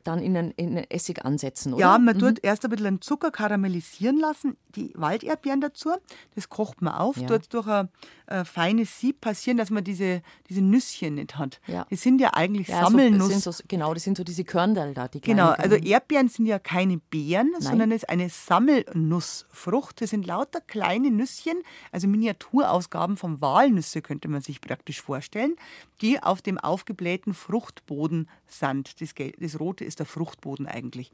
dann 0.04 0.20
in 0.20 0.36
einen, 0.36 0.50
in 0.52 0.76
einen 0.76 0.90
Essig 0.90 1.24
ansetzen, 1.24 1.74
oder? 1.74 1.80
Ja, 1.80 1.98
man 1.98 2.16
mhm. 2.16 2.20
tut 2.20 2.44
erst 2.44 2.64
ein 2.64 2.70
bisschen 2.70 3.00
Zucker 3.00 3.30
karamellisieren 3.30 4.18
lassen, 4.18 4.56
die 4.74 4.92
Walderdbeeren 4.94 5.60
dazu. 5.60 5.90
Das 6.34 6.48
kocht 6.48 6.82
man 6.82 6.94
auf, 6.94 7.16
ja. 7.16 7.26
tut 7.26 7.52
durch 7.52 7.66
ein, 7.66 7.88
ein, 8.26 8.44
feines 8.44 9.00
Sieb 9.00 9.20
passieren, 9.20 9.56
dass 9.56 9.70
man 9.70 9.84
diese, 9.84 10.22
diese 10.48 10.60
Nüsschen 10.60 11.16
nicht 11.16 11.36
hat. 11.36 11.60
Ja. 11.66 11.86
Die 11.90 11.96
sind 11.96 12.20
ja 12.20 12.34
eigentlich 12.34 12.68
ja, 12.68 12.84
Sammelnuss. 12.84 13.42
So, 13.42 13.52
genau, 13.66 13.94
das 13.94 14.04
sind 14.04 14.16
so 14.16 14.24
diese 14.24 14.44
Körnel 14.44 14.94
da. 14.94 15.08
Die 15.08 15.20
genau, 15.20 15.50
also 15.50 15.76
Erdbeeren 15.76 16.28
sind 16.28 16.46
ja 16.46 16.58
keine 16.58 16.98
Beeren, 16.98 17.50
Nein. 17.52 17.62
sondern 17.62 17.90
es 17.90 18.02
ist 18.02 18.08
eine 18.08 18.28
Sammelnussfrucht. 18.28 20.00
Das 20.00 20.10
sind 20.10 20.26
lauter 20.26 20.60
kleine 20.60 21.10
Nüsschen, 21.10 21.62
also 21.92 22.08
Miniaturausgaben 22.08 23.16
von 23.16 23.40
Walnüsse 23.40 24.02
könnte 24.02 24.28
man 24.28 24.42
sich 24.42 24.60
praktisch 24.60 25.00
vorstellen, 25.02 25.56
die 26.00 26.22
auf 26.22 26.42
dem 26.42 26.58
aufgeblähten 26.58 27.34
Fruchtboden 27.34 28.28
sind. 28.46 29.00
Das, 29.00 29.14
das 29.38 29.58
Rote 29.78 29.84
ist 29.84 29.98
der 29.98 30.06
Fruchtboden 30.06 30.66
eigentlich. 30.66 31.12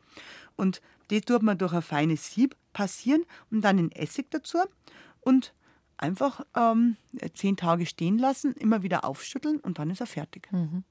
Und 0.56 0.80
die 1.10 1.20
tut 1.20 1.42
man 1.42 1.58
durch 1.58 1.72
ein 1.72 1.82
feines 1.82 2.32
Sieb 2.32 2.56
passieren 2.72 3.24
und 3.50 3.62
dann 3.62 3.78
in 3.78 3.92
Essig 3.92 4.30
dazu 4.30 4.58
und 5.20 5.52
einfach 5.96 6.40
ähm, 6.56 6.96
zehn 7.34 7.56
Tage 7.56 7.86
stehen 7.86 8.18
lassen, 8.18 8.52
immer 8.54 8.82
wieder 8.82 9.04
aufschütteln 9.04 9.60
und 9.60 9.78
dann 9.78 9.90
ist 9.90 10.00
er 10.00 10.06
fertig. 10.06 10.50
Mhm. 10.50 10.84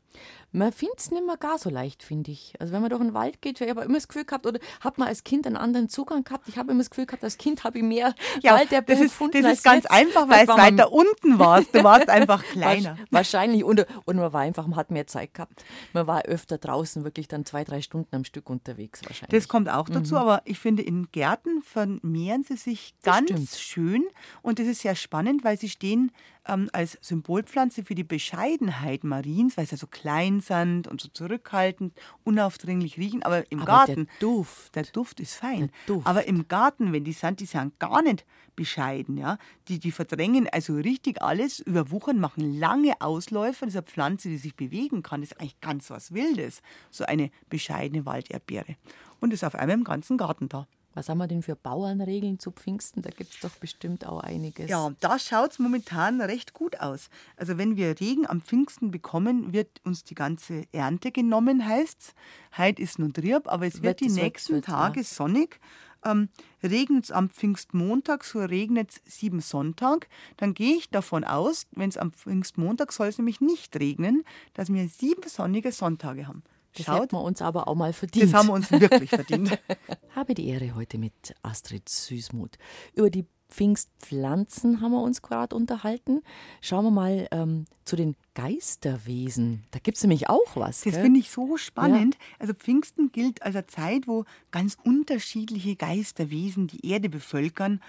Man 0.52 0.72
findet 0.72 1.00
es 1.00 1.10
nicht 1.10 1.26
mehr 1.26 1.38
gar 1.38 1.58
so 1.58 1.72
leicht, 1.72 2.04
finde 2.04 2.30
ich. 2.30 2.54
Also 2.60 2.74
wenn 2.74 2.82
man 2.82 2.92
durch 2.92 3.02
den 3.02 3.16
Wald 3.16 3.42
geht, 3.42 3.60
ich 3.60 3.70
habe 3.70 3.82
immer 3.82 3.96
das 3.96 4.08
Gefühl 4.08 4.24
gehabt, 4.26 4.46
oder 4.46 4.60
hat 4.82 5.00
man 5.00 5.08
als 5.08 5.24
Kind 5.24 5.48
einen 5.48 5.58
anderen 5.58 5.90
Zugang 5.90 6.24
gehabt. 6.24 6.48
Ich 6.48 6.58
habe 6.58 6.72
immer 6.72 6.82
das 6.82 6.92
Gefühl 6.92 7.08
gehabt, 7.08 7.24
als 7.24 7.40
Kind 7.40 7.64
habe 7.64 7.80
ich 7.80 7.84
mehr 7.84 8.14
ja, 8.42 8.54
Wald 8.54 8.72
der 8.72 8.84
das 8.84 9.00
ist, 9.00 9.06
gefunden 9.06 9.42
Das 9.42 9.54
ist 9.54 9.64
ganz 9.64 9.84
jetzt. 9.84 9.92
einfach, 9.92 10.30
weil 10.30 10.44
es 10.44 10.48
weiter 10.50 10.92
unten 10.92 11.40
warst. 11.40 11.74
Du 11.74 11.84
warst 11.84 12.08
einfach 12.10 12.44
kleiner. 12.44 12.98
Wahrscheinlich. 13.10 13.64
Und, 13.64 13.86
und 14.06 14.18
man 14.18 14.32
war 14.32 14.42
einfach, 14.42 14.68
man 14.68 14.76
hat 14.76 14.92
mehr 14.92 15.08
Zeit 15.08 15.34
gehabt. 15.34 15.64
Man 15.94 16.06
war 16.06 16.24
öfter 16.26 16.60
draußen, 16.60 17.04
wirklich 17.04 17.28
dann 17.28 17.46
zwei, 17.46 17.64
drei 17.64 17.82
Stunden 17.82 18.16
am 18.16 18.24
Stück 18.24 18.48
unterwegs 18.50 19.02
wahrscheinlich. 19.04 19.40
Das 19.40 19.48
kommt 19.48 19.70
auch 19.70 19.90
dazu, 19.90 20.14
mhm. 20.14 20.22
aber 20.22 20.42
ich 20.46 20.60
finde, 20.60 20.84
in 20.84 21.08
Gärten 21.12 21.64
vermehren 21.64 22.44
sie 22.44 22.58
sich 22.58 22.94
ganz 23.02 23.60
schön. 23.60 24.06
Und 24.44 24.60
das 24.60 24.68
ist 24.68 24.82
sehr 24.82 24.96
spannend, 24.96 25.44
weil 25.44 25.58
sie 25.58 25.70
stehen 25.70 26.12
ähm, 26.48 26.70
als 26.74 26.98
Symbolpflanze 27.02 27.84
für 27.84 27.96
die 27.96 28.04
Bescheidenheit 28.04 29.04
Mariens, 29.04 29.58
weil 29.58 29.66
sie 29.66 29.72
ja 29.72 29.78
so 29.78 29.88
klein 29.88 30.42
sind 30.42 30.88
und 30.88 31.02
so 31.02 31.08
zurückhaltend, 31.10 31.94
unaufdringlich 32.24 32.98
riechen. 32.98 33.24
Aber 33.24 33.50
im 33.52 33.60
aber 33.60 33.68
Garten. 33.68 34.06
Der 34.06 34.20
Duft. 34.20 34.76
Der 34.76 34.84
Duft 34.84 35.20
ist 35.20 35.36
fein. 35.36 35.72
Duft. 35.86 36.06
Aber 36.06 36.28
im 36.28 36.48
Garten, 36.48 36.94
wenn 36.94 37.04
die 37.04 37.14
sind, 37.14 37.40
die 37.40 37.46
sind 37.46 37.80
gar 37.80 38.02
nicht 38.02 38.26
bescheiden. 38.56 39.18
Ja? 39.18 39.38
Die, 39.68 39.80
die 39.80 39.92
verdrängen 39.92 40.48
also 40.52 40.76
richtig 40.76 41.22
alles, 41.22 41.60
überwuchern, 41.60 42.20
machen 42.20 42.60
lange 42.60 42.94
Ausläufer. 43.00 43.66
Das 43.66 43.76
ist 43.76 43.80
eine 43.80 43.88
Pflanze, 43.88 44.30
die 44.30 44.38
sich 44.38 44.56
bewegen 44.56 45.04
kann. 45.04 45.22
Das 45.22 45.32
ist 45.32 45.40
eigentlich 45.40 45.62
ganz 45.62 45.90
was 45.90 46.14
Wildes. 46.14 46.62
So 46.92 47.06
eine 47.06 47.32
bescheidene 47.50 48.06
Walderdbeere. 48.06 48.76
Und 49.20 49.34
ist 49.34 49.44
auf 49.44 49.56
einmal 49.56 49.78
im 49.78 49.84
ganzen 49.84 50.18
Garten 50.18 50.50
da. 50.50 50.68
Was 50.94 51.10
haben 51.10 51.18
wir 51.18 51.28
denn 51.28 51.42
für 51.42 51.56
Bauernregeln 51.56 52.40
zu 52.40 52.52
Pfingsten? 52.52 53.02
Da 53.02 53.10
gibt 53.10 53.34
es 53.34 53.40
doch 53.40 53.56
bestimmt 53.58 54.06
auch 54.06 54.20
einiges. 54.20 54.70
Ja, 54.70 54.92
da 55.00 55.18
schaut 55.18 55.52
es 55.52 55.60
momentan 55.60 56.22
recht 56.22 56.54
gut 56.54 56.80
aus. 56.80 57.10
Also 57.36 57.58
wenn 57.58 57.76
wir 57.76 58.00
Regen 58.00 58.28
am 58.28 58.42
Pfingsten 58.42 58.92
bekommen, 58.92 59.54
wird 59.54 59.82
uns 59.84 60.04
die 60.04 60.16
ganze 60.16 60.64
Ernte 60.72 61.12
genommen, 61.12 61.68
heißt 61.68 62.00
es. 62.00 62.16
Heute 62.58 62.82
ist 62.82 63.00
nun 63.00 63.14
Trieb, 63.14 63.48
aber 63.48 63.66
es 63.66 63.76
wird, 63.76 64.02
wird 64.02 64.02
die 64.02 64.22
nächsten 64.22 64.56
wird, 64.56 64.66
Tage 64.66 65.00
ja. 65.00 65.06
sonnig. 65.06 65.60
Ähm, 66.06 66.30
regnet 66.62 67.06
es 67.06 67.12
am 67.12 67.30
Pfingstmontag, 67.30 68.24
so 68.24 68.40
regnet 68.40 68.92
es 69.06 69.20
sieben 69.20 69.40
Sonntag, 69.40 70.10
dann 70.38 70.54
gehe 70.54 70.76
ich 70.76 70.90
davon 70.90 71.24
aus, 71.24 71.66
wenn 71.72 71.90
es 71.90 71.98
am 71.98 72.12
Pfingstmontag 72.12 72.92
soll 72.92 73.08
es 73.08 73.18
nämlich 73.18 73.40
nicht 73.40 73.80
regnen, 73.80 74.26
dass 74.54 74.72
wir 74.72 74.88
sieben 74.90 75.28
sonnige 75.30 75.72
Sonntage 75.72 76.28
haben. 76.28 76.44
Das 76.76 76.86
Schaut. 76.86 77.02
hätten 77.02 77.16
wir 77.16 77.22
uns 77.22 77.42
aber 77.42 77.68
auch 77.68 77.76
mal 77.76 77.94
verdient. 77.94 78.26
Das 78.26 78.34
haben 78.34 78.48
wir 78.48 78.54
uns 78.54 78.72
wirklich 78.72 79.10
verdient. 79.10 79.60
Habe 80.16 80.34
die 80.34 80.48
Ehre 80.48 80.76
heute 80.76 80.98
mit 80.98 81.14
Astrid 81.44 81.88
Süßmuth. 81.88 82.58
Über 82.96 83.10
die 83.10 83.26
Pfingstpflanzen 83.54 84.82
haben 84.82 84.92
wir 84.92 85.02
uns 85.02 85.22
gerade 85.22 85.56
unterhalten. 85.56 86.24
Schauen 86.60 86.86
wir 86.86 86.92
mal 86.92 87.28
ähm, 87.32 87.66
zu 87.86 87.96
den 87.96 88.16
Geisterwesen. 88.34 89.64
Da 89.72 89.80
gibt 89.80 89.98
es 89.98 90.04
nämlich 90.04 90.28
auch 90.28 90.56
was. 90.56 90.82
Das 90.82 90.96
finde 90.96 91.20
ich 91.20 91.30
so 91.30 91.56
spannend. 91.58 92.16
Ja. 92.16 92.22
Also 92.40 92.54
Pfingsten 92.54 93.12
gilt 93.12 93.44
als 93.44 93.56
eine 93.56 93.68
Zeit, 93.68 94.08
wo 94.08 94.26
ganz 94.50 94.78
unterschiedliche 94.84 95.76
Geisterwesen 95.76 96.66
die 96.68 96.90
Erde 96.90 97.10
bevölkern 97.10 97.80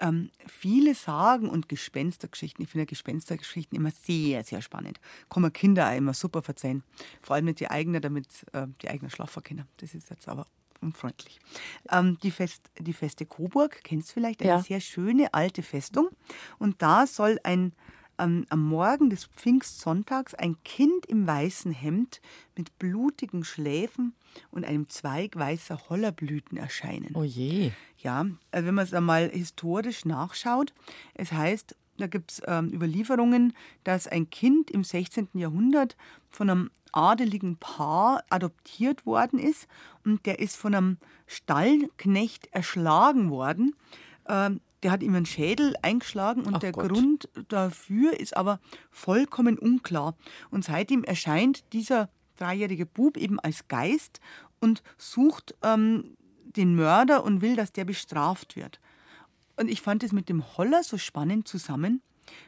ähm, 0.00 0.30
viele 0.46 0.94
Sagen 0.94 1.48
und 1.48 1.68
Gespenstergeschichten. 1.68 2.64
Ich 2.64 2.70
finde 2.70 2.86
Gespenstergeschichten 2.86 3.76
immer 3.76 3.90
sehr, 3.90 4.42
sehr 4.44 4.62
spannend. 4.62 4.98
Kann 5.28 5.42
man 5.42 5.52
Kinder 5.52 5.88
auch 5.88 5.96
immer 5.96 6.14
super 6.14 6.42
verzeihen. 6.42 6.82
Vor 7.20 7.36
allem 7.36 7.46
nicht 7.46 7.60
die 7.60 7.70
eigenen, 7.70 8.02
damit 8.02 8.26
äh, 8.52 8.66
die 8.82 8.88
eigenen 8.88 9.10
schlafen 9.10 9.42
können. 9.42 9.66
Das 9.76 9.94
ist 9.94 10.10
jetzt 10.10 10.28
aber 10.28 10.46
unfreundlich. 10.80 11.38
Ähm, 11.90 12.18
die, 12.22 12.30
Fest, 12.30 12.70
die 12.78 12.92
Feste 12.92 13.26
Coburg, 13.26 13.80
kennst 13.84 14.10
du 14.10 14.14
vielleicht, 14.14 14.40
eine 14.42 14.50
ja. 14.50 14.60
sehr 14.60 14.80
schöne 14.80 15.32
alte 15.34 15.62
Festung. 15.62 16.08
Und 16.58 16.82
da 16.82 17.06
soll 17.06 17.38
ein 17.44 17.72
ähm, 18.20 18.44
am 18.50 18.62
Morgen 18.62 19.10
des 19.10 19.26
Pfingstsonntags 19.26 20.34
ein 20.34 20.62
Kind 20.64 21.06
im 21.06 21.26
weißen 21.26 21.72
Hemd 21.72 22.20
mit 22.56 22.78
blutigen 22.78 23.44
Schläfen 23.44 24.14
und 24.50 24.64
einem 24.64 24.88
Zweig 24.88 25.36
weißer 25.36 25.88
Hollerblüten 25.88 26.58
erscheinen. 26.58 27.12
Oh 27.14 27.24
je. 27.24 27.72
Ja, 28.02 28.26
also 28.50 28.66
wenn 28.66 28.74
man 28.74 28.84
es 28.84 28.94
einmal 28.94 29.28
historisch 29.30 30.04
nachschaut, 30.04 30.72
es 31.14 31.32
heißt, 31.32 31.76
da 31.98 32.06
gibt 32.06 32.32
es 32.32 32.42
ähm, 32.46 32.72
Überlieferungen, 32.72 33.52
dass 33.84 34.06
ein 34.06 34.30
Kind 34.30 34.70
im 34.70 34.84
16. 34.84 35.28
Jahrhundert 35.34 35.96
von 36.30 36.48
einem 36.48 36.70
adeligen 36.92 37.56
Paar 37.56 38.24
adoptiert 38.30 39.04
worden 39.06 39.38
ist 39.38 39.68
und 40.04 40.24
der 40.24 40.38
ist 40.38 40.56
von 40.56 40.74
einem 40.74 40.96
Stallknecht 41.26 42.48
erschlagen 42.52 43.30
worden. 43.30 43.76
Ähm, 44.28 44.60
der 44.82 44.92
hat 44.92 45.02
ihm 45.02 45.14
einen 45.14 45.26
Schädel 45.26 45.74
eingeschlagen 45.82 46.44
und 46.44 46.56
Ach 46.56 46.60
der 46.60 46.72
Gott. 46.72 46.88
Grund 46.88 47.28
dafür 47.48 48.18
ist 48.18 48.34
aber 48.34 48.60
vollkommen 48.90 49.58
unklar. 49.58 50.16
Und 50.50 50.64
seitdem 50.64 51.04
erscheint 51.04 51.70
dieser 51.74 52.08
dreijährige 52.36 52.86
Bub 52.86 53.18
eben 53.18 53.38
als 53.38 53.68
Geist 53.68 54.20
und 54.58 54.82
sucht 54.96 55.54
ähm, 55.62 56.16
den 56.56 56.74
Mörder 56.74 57.24
und 57.24 57.40
will, 57.40 57.56
dass 57.56 57.72
der 57.72 57.84
bestraft 57.84 58.56
wird. 58.56 58.80
Und 59.56 59.68
ich 59.68 59.82
fand 59.82 60.02
es 60.02 60.12
mit 60.12 60.28
dem 60.28 60.56
Holler 60.56 60.82
so 60.82 60.98
spannend 60.98 61.46
zusammen, 61.46 62.02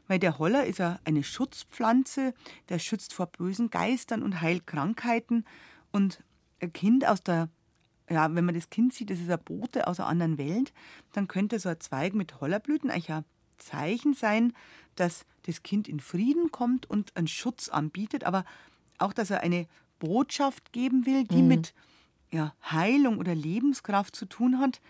weil 0.06 0.18
der 0.18 0.38
Holler 0.38 0.64
ist 0.66 0.78
ja 0.78 0.98
eine 1.04 1.22
Schutzpflanze, 1.22 2.34
der 2.68 2.78
schützt 2.78 3.12
vor 3.12 3.26
bösen 3.26 3.70
Geistern 3.70 4.22
und 4.22 4.40
heilt 4.40 4.66
Krankheiten. 4.66 5.44
Und 5.90 6.22
ein 6.60 6.72
Kind 6.72 7.06
aus 7.06 7.22
der 7.22 7.48
ja, 8.10 8.34
wenn 8.34 8.44
man 8.44 8.54
das 8.54 8.70
Kind 8.70 8.92
sieht, 8.92 9.10
das 9.10 9.20
ist 9.20 9.30
ein 9.30 9.42
Bote 9.42 9.86
aus 9.86 9.98
einer 9.98 10.08
anderen 10.08 10.38
Welt, 10.38 10.72
dann 11.12 11.28
könnte 11.28 11.58
so 11.58 11.68
ein 11.68 11.80
Zweig 11.80 12.14
mit 12.14 12.40
Hollerblüten 12.40 12.90
eigentlich 12.90 13.12
ein 13.12 13.24
Zeichen 13.58 14.14
sein, 14.14 14.52
dass 14.96 15.24
das 15.46 15.62
Kind 15.62 15.88
in 15.88 16.00
Frieden 16.00 16.50
kommt 16.50 16.88
und 16.88 17.16
einen 17.16 17.28
Schutz 17.28 17.68
anbietet, 17.68 18.24
aber 18.24 18.44
auch, 18.98 19.12
dass 19.12 19.30
er 19.30 19.40
eine 19.40 19.66
Botschaft 19.98 20.72
geben 20.72 21.06
will, 21.06 21.24
die 21.24 21.42
mhm. 21.42 21.48
mit 21.48 21.74
ja, 22.32 22.54
Heilung 22.70 23.18
oder 23.18 23.34
Lebenskraft 23.34 24.16
zu 24.16 24.26
tun 24.26 24.58
hat. 24.58 24.80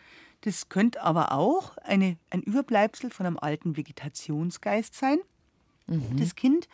Das 0.43 0.69
könnte 0.69 1.03
aber 1.03 1.33
auch 1.33 1.77
eine, 1.79 2.17
ein 2.31 2.43
Überbleibsel 2.43 3.11
von 3.11 3.27
einem 3.27 3.39
alten 3.39 3.77
Vegetationsgeist 3.77 4.95
sein. 4.95 5.19
Mhm. 5.87 6.17
Das 6.17 6.35
Kind 6.35 6.69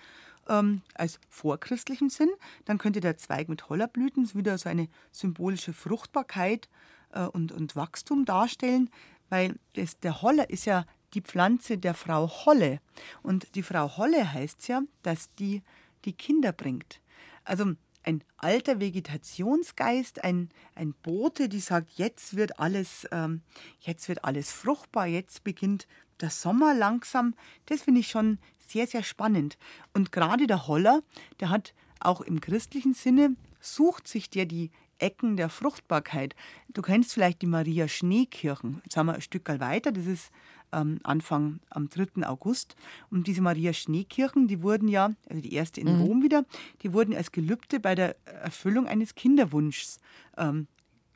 ähm, 0.49 0.83
als 0.95 1.21
vorchristlichen 1.29 2.11
Sinn. 2.11 2.31
Dann 2.65 2.79
könnte 2.79 3.01
der 3.01 3.17
Zweig 3.17 3.49
mit 3.49 3.69
Hollerblüten 3.69 4.33
wieder 4.35 4.57
so 4.59 4.69
eine 4.69 4.89
symbolische 5.13 5.73
Fruchtbarkeit 5.73 6.69
äh, 7.13 7.25
und, 7.25 7.53
und 7.53 7.77
Wachstum 7.77 8.25
darstellen, 8.25 8.91
weil 9.29 9.59
das, 9.75 9.99
der 10.01 10.23
Holler 10.23 10.49
ist 10.51 10.65
ja 10.65 10.85
die 11.15 11.21
Pflanze 11.23 11.79
der 11.79 11.95
Frau 11.95 12.29
Holle. 12.47 12.81
Und 13.23 13.55
die 13.55 13.63
Frau 13.63 13.97
Holle 13.97 14.33
heißt 14.33 14.69
ja, 14.69 14.83
dass 15.03 15.35
die 15.37 15.63
die 16.05 16.13
Kinder 16.13 16.53
bringt. 16.53 17.01
Also 17.45 17.73
ein 18.09 18.25
alter 18.39 18.81
Vegetationsgeist, 18.81 20.25
ein, 20.25 20.49
ein 20.75 20.95
Bote, 21.03 21.51
die 21.51 21.61
sagt, 21.61 21.91
jetzt 21.99 22.37
wird 22.37 22.59
alles, 22.59 23.07
ähm, 23.13 23.43
jetzt 23.81 24.09
wird 24.09 24.25
alles 24.25 24.51
fruchtbar, 24.51 25.07
jetzt 25.07 25.45
beginnt 25.45 25.87
der 26.23 26.31
Sommer 26.31 26.75
langsam. 26.75 27.35
Das 27.67 27.83
finde 27.83 28.01
ich 28.01 28.09
schon 28.09 28.39
sehr, 28.67 28.87
sehr 28.87 29.03
spannend. 29.03 29.59
Und 29.93 30.11
gerade 30.11 30.47
der 30.47 30.67
Holler, 30.67 31.03
der 31.41 31.51
hat 31.51 31.75
auch 32.01 32.23
im 32.23 32.41
christlichen 32.41 32.95
Sinne, 32.95 33.37
sucht 33.61 34.09
sich 34.09 34.31
der 34.31 34.47
die 34.47 34.71
Ecken 34.99 35.37
der 35.37 35.51
Fruchtbarkeit. 35.51 36.35
Du 36.73 36.81
kennst 36.81 37.13
vielleicht 37.13 37.43
die 37.43 37.47
Maria 37.47 37.89
Schneekirchen. 37.89 38.81
Jetzt 38.85 38.97
haben 38.97 39.07
wir 39.07 39.15
ein 39.15 39.21
Stück 39.21 39.49
weiter, 39.61 39.93
das 39.93 40.07
ist 40.07 40.31
ähm, 40.73 40.99
Anfang 41.03 41.61
am 41.71 41.89
3. 41.89 42.27
August. 42.27 42.77
Und 43.11 43.27
diese 43.27 43.43
Maria 43.43 43.73
Schneekirchen, 43.73 44.49
die 44.49 44.63
wurden 44.63 44.89
ja, 44.89 45.13
also 45.29 45.43
die 45.43 45.53
erste 45.53 45.81
in 45.81 45.95
mhm. 45.95 46.03
Rom 46.03 46.23
wieder, 46.23 46.45
die 46.83 46.93
wurden 46.93 47.15
als 47.15 47.33
Gelübde 47.33 47.81
bei 47.81 47.95
der 47.95 48.17
Erfüllung 48.27 48.87
eines 48.87 49.15
Kinderwunschs 49.15 49.99
ähm, 50.37 50.67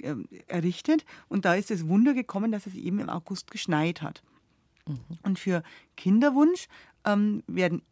äh, 0.02 0.14
errichtet. 0.48 1.04
Und 1.28 1.44
da 1.44 1.54
ist 1.54 1.70
das 1.70 1.86
Wunder 1.88 2.14
gekommen, 2.14 2.52
dass 2.52 2.66
es 2.66 2.74
eben 2.74 2.98
im 2.98 3.08
August 3.08 3.50
geschneit 3.50 4.02
hat. 4.02 4.22
Mhm. 4.86 4.98
Und 5.22 5.38
für 5.38 5.62
Kinderwunsch 5.96 6.66
ähm, 7.04 7.42
werden 7.46 7.82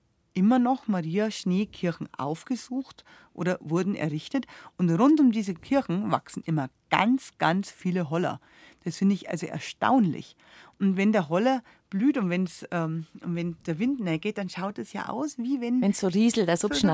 immer 0.40 0.58
noch 0.58 0.88
Maria 0.88 1.30
Schneekirchen 1.30 2.08
aufgesucht 2.16 3.04
oder 3.34 3.58
wurden 3.60 3.94
errichtet. 3.94 4.46
Und 4.78 4.88
rund 4.88 5.20
um 5.20 5.32
diese 5.32 5.52
Kirchen 5.52 6.10
wachsen 6.10 6.42
immer 6.46 6.70
ganz, 6.88 7.32
ganz 7.36 7.70
viele 7.70 8.08
Holler. 8.08 8.40
Das 8.82 8.96
finde 8.96 9.14
ich 9.14 9.28
also 9.28 9.44
erstaunlich. 9.44 10.36
Und 10.78 10.96
wenn 10.96 11.12
der 11.12 11.28
Holler 11.28 11.62
blüht 11.90 12.16
und, 12.16 12.30
wenn's, 12.30 12.64
ähm, 12.70 13.04
wenn 13.20 13.54
der 13.66 13.78
Wind 13.78 14.00
näher 14.00 14.18
geht, 14.18 14.38
dann 14.38 14.48
schaut 14.48 14.78
es 14.78 14.94
ja 14.94 15.10
aus, 15.10 15.36
wie 15.36 15.60
wenn. 15.60 15.82
Wenn 15.82 15.90
es 15.90 16.00
so 16.00 16.08
rieselt, 16.08 16.48
als 16.48 16.64
ob 16.64 16.74
so 16.74 16.86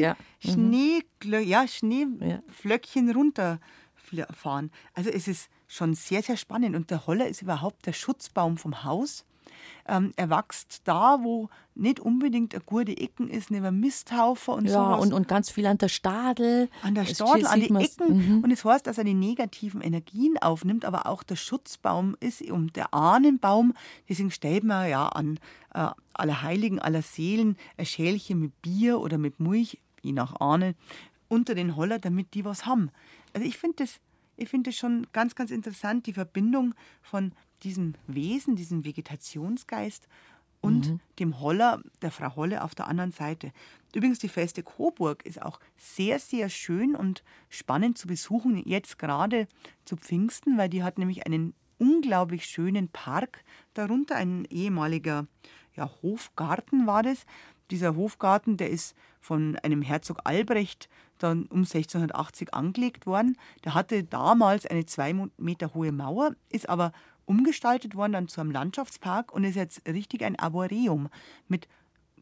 ja. 0.00 0.16
Mhm. 0.44 0.50
Schnee, 0.52 1.02
ja, 1.42 1.66
Schneeflöckchen 1.66 3.08
ja. 3.08 3.14
runterfahren. 3.14 4.70
Also 4.92 5.10
es 5.10 5.26
ist 5.26 5.50
schon 5.66 5.94
sehr, 5.94 6.22
sehr 6.22 6.36
spannend. 6.36 6.76
Und 6.76 6.92
der 6.92 7.08
Holler 7.08 7.26
ist 7.26 7.42
überhaupt 7.42 7.86
der 7.86 7.92
Schutzbaum 7.92 8.56
vom 8.56 8.84
Haus. 8.84 9.24
Ähm, 9.86 10.12
er 10.16 10.30
wächst 10.30 10.82
da, 10.84 11.18
wo 11.22 11.48
nicht 11.74 12.00
unbedingt 12.00 12.54
eine 12.54 12.62
gute 12.64 12.96
Ecken 12.96 13.28
ist, 13.28 13.50
neben 13.50 13.80
Misthaufen 13.80 14.54
und 14.54 14.64
ja, 14.66 14.72
sowas. 14.72 15.02
Und, 15.02 15.12
und 15.12 15.28
ganz 15.28 15.50
viel 15.50 15.66
an 15.66 15.78
der 15.78 15.88
Stadel. 15.88 16.68
An 16.82 16.94
der 16.94 17.04
Stadel, 17.04 17.46
an 17.46 17.60
die 17.60 17.74
Ecken. 17.74 18.38
Mhm. 18.38 18.44
Und 18.44 18.50
es 18.50 18.62
das 18.62 18.72
heißt, 18.72 18.86
dass 18.86 18.98
er 18.98 19.04
die 19.04 19.14
negativen 19.14 19.80
Energien 19.80 20.38
aufnimmt, 20.38 20.84
aber 20.84 21.06
auch 21.06 21.22
der 21.22 21.36
Schutzbaum 21.36 22.16
ist 22.20 22.42
um 22.42 22.72
der 22.72 22.94
Ahnenbaum. 22.94 23.74
Deswegen 24.08 24.30
stellt 24.30 24.64
man 24.64 24.88
ja 24.88 25.08
an 25.08 25.38
äh, 25.74 25.88
alle 26.12 26.42
Heiligen, 26.42 26.78
aller 26.78 27.02
Seelen 27.02 27.56
ein 27.76 27.86
Schälchen 27.86 28.38
mit 28.40 28.62
Bier 28.62 29.00
oder 29.00 29.18
mit 29.18 29.40
Milch, 29.40 29.80
je 30.02 30.12
nach 30.12 30.40
Ahnen, 30.40 30.74
unter 31.28 31.54
den 31.54 31.76
Holler, 31.76 31.98
damit 31.98 32.34
die 32.34 32.44
was 32.44 32.66
haben. 32.66 32.90
Also 33.32 33.46
ich 33.46 33.58
finde 33.58 33.76
das, 33.78 34.00
ich 34.36 34.48
finde 34.48 34.70
das 34.70 34.78
schon 34.78 35.06
ganz, 35.12 35.34
ganz 35.34 35.50
interessant, 35.50 36.06
die 36.06 36.12
Verbindung 36.12 36.74
von 37.02 37.32
diesem 37.62 37.94
Wesen, 38.06 38.56
diesem 38.56 38.84
Vegetationsgeist 38.84 40.08
und 40.60 40.90
mhm. 40.90 41.00
dem 41.18 41.40
Holler, 41.40 41.82
der 42.00 42.10
Frau 42.10 42.36
Holle 42.36 42.64
auf 42.64 42.74
der 42.74 42.88
anderen 42.88 43.12
Seite. 43.12 43.52
Übrigens, 43.94 44.18
die 44.18 44.28
Feste 44.28 44.62
Coburg 44.62 45.24
ist 45.24 45.40
auch 45.42 45.60
sehr, 45.76 46.18
sehr 46.18 46.48
schön 46.48 46.96
und 46.96 47.22
spannend 47.50 47.98
zu 47.98 48.06
besuchen, 48.06 48.56
jetzt 48.66 48.98
gerade 48.98 49.46
zu 49.84 49.96
Pfingsten, 49.96 50.56
weil 50.56 50.70
die 50.70 50.82
hat 50.82 50.98
nämlich 50.98 51.26
einen 51.26 51.54
unglaublich 51.78 52.46
schönen 52.46 52.88
Park 52.88 53.44
darunter, 53.74 54.16
ein 54.16 54.46
ehemaliger 54.46 55.26
ja, 55.74 55.90
Hofgarten 56.02 56.86
war 56.86 57.02
das. 57.02 57.26
Dieser 57.70 57.96
Hofgarten, 57.96 58.56
der 58.56 58.70
ist 58.70 58.94
von 59.20 59.56
einem 59.62 59.82
Herzog 59.82 60.20
Albrecht 60.24 60.88
dann 61.18 61.46
um 61.46 61.60
1680 61.60 62.54
angelegt 62.54 63.06
worden. 63.06 63.36
Der 63.64 63.74
hatte 63.74 64.04
damals 64.04 64.66
eine 64.66 64.86
zwei 64.86 65.14
Meter 65.36 65.74
hohe 65.74 65.92
Mauer, 65.92 66.34
ist 66.50 66.68
aber 66.68 66.92
umgestaltet 67.26 67.94
worden 67.94 68.12
dann 68.12 68.28
zu 68.28 68.40
einem 68.40 68.50
Landschaftspark 68.50 69.32
und 69.32 69.44
ist 69.44 69.56
jetzt 69.56 69.86
richtig 69.86 70.24
ein 70.24 70.38
Arboreum 70.38 71.08
mit 71.48 71.68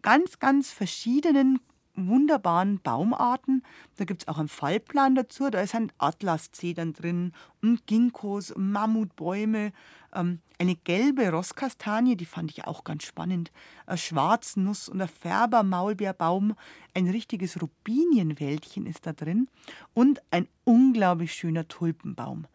ganz, 0.02 0.38
ganz 0.38 0.70
verschiedenen 0.70 1.60
wunderbaren 1.94 2.80
Baumarten. 2.80 3.62
Da 3.96 4.04
gibt 4.04 4.22
es 4.22 4.28
auch 4.28 4.38
einen 4.38 4.48
Fallplan 4.48 5.14
dazu. 5.14 5.50
Da 5.50 5.60
ist 5.60 5.74
ein 5.74 5.92
Atlaszedern 5.98 6.92
drin 6.92 7.32
und 7.60 7.86
Ginkgos, 7.86 8.54
Mammutbäume, 8.56 9.72
ähm, 10.14 10.40
eine 10.58 10.76
gelbe 10.76 11.28
Rosskastanie, 11.30 12.16
die 12.16 12.24
fand 12.24 12.50
ich 12.50 12.64
auch 12.64 12.84
ganz 12.84 13.04
spannend, 13.04 13.50
eine 13.86 13.98
Schwarznuss 13.98 14.88
und 14.88 15.00
ein 15.00 15.08
Färbermaulbeerbaum, 15.08 16.54
ein 16.94 17.08
richtiges 17.08 17.60
Rubinienwäldchen 17.60 18.86
ist 18.86 19.06
da 19.06 19.12
drin 19.12 19.48
und 19.92 20.22
ein 20.30 20.46
unglaublich 20.64 21.34
schöner 21.34 21.66
Tulpenbaum. 21.66 22.46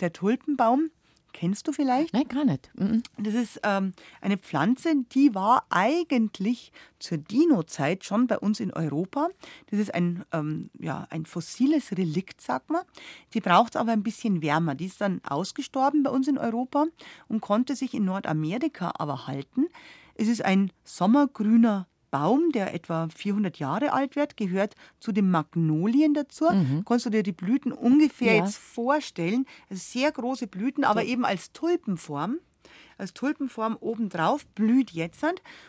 Der 0.00 0.12
Tulpenbaum, 0.12 0.90
Kennst 1.38 1.68
du 1.68 1.72
vielleicht? 1.72 2.12
Nein, 2.14 2.26
gar 2.26 2.44
nicht. 2.44 2.68
Mhm. 2.74 3.04
Das 3.16 3.32
ist 3.32 3.60
ähm, 3.62 3.92
eine 4.20 4.38
Pflanze, 4.38 4.92
die 5.12 5.36
war 5.36 5.66
eigentlich 5.70 6.72
zur 6.98 7.18
Dino-Zeit 7.18 8.02
schon 8.02 8.26
bei 8.26 8.36
uns 8.36 8.58
in 8.58 8.72
Europa. 8.72 9.28
Das 9.70 9.78
ist 9.78 9.94
ein, 9.94 10.24
ähm, 10.32 10.68
ja, 10.80 11.06
ein 11.10 11.26
fossiles 11.26 11.92
Relikt, 11.92 12.40
sagt 12.40 12.70
man. 12.70 12.82
Die 13.34 13.40
braucht 13.40 13.76
aber 13.76 13.92
ein 13.92 14.02
bisschen 14.02 14.42
wärmer. 14.42 14.74
Die 14.74 14.86
ist 14.86 15.00
dann 15.00 15.20
ausgestorben 15.22 16.02
bei 16.02 16.10
uns 16.10 16.26
in 16.26 16.38
Europa 16.38 16.86
und 17.28 17.40
konnte 17.40 17.76
sich 17.76 17.94
in 17.94 18.04
Nordamerika 18.04 18.94
aber 18.98 19.28
halten. 19.28 19.68
Es 20.16 20.26
ist 20.26 20.44
ein 20.44 20.72
sommergrüner 20.82 21.86
Baum, 22.10 22.52
der 22.52 22.74
etwa 22.74 23.08
400 23.14 23.58
Jahre 23.58 23.92
alt 23.92 24.16
wird, 24.16 24.36
gehört 24.36 24.74
zu 25.00 25.12
den 25.12 25.30
Magnolien 25.30 26.14
dazu. 26.14 26.50
Mhm. 26.50 26.84
Kannst 26.86 27.06
du 27.06 27.10
dir 27.10 27.22
die 27.22 27.32
Blüten 27.32 27.72
ungefähr 27.72 28.34
ja. 28.34 28.44
jetzt 28.44 28.56
vorstellen? 28.58 29.46
Also 29.68 29.82
sehr 29.84 30.12
große 30.12 30.46
Blüten, 30.46 30.84
aber 30.84 31.02
ja. 31.02 31.08
eben 31.08 31.24
als 31.24 31.52
Tulpenform 31.52 32.38
als 32.98 33.14
Tulpenform 33.14 33.76
obendrauf, 33.80 34.46
blüht 34.48 34.90
jetzt 34.90 35.24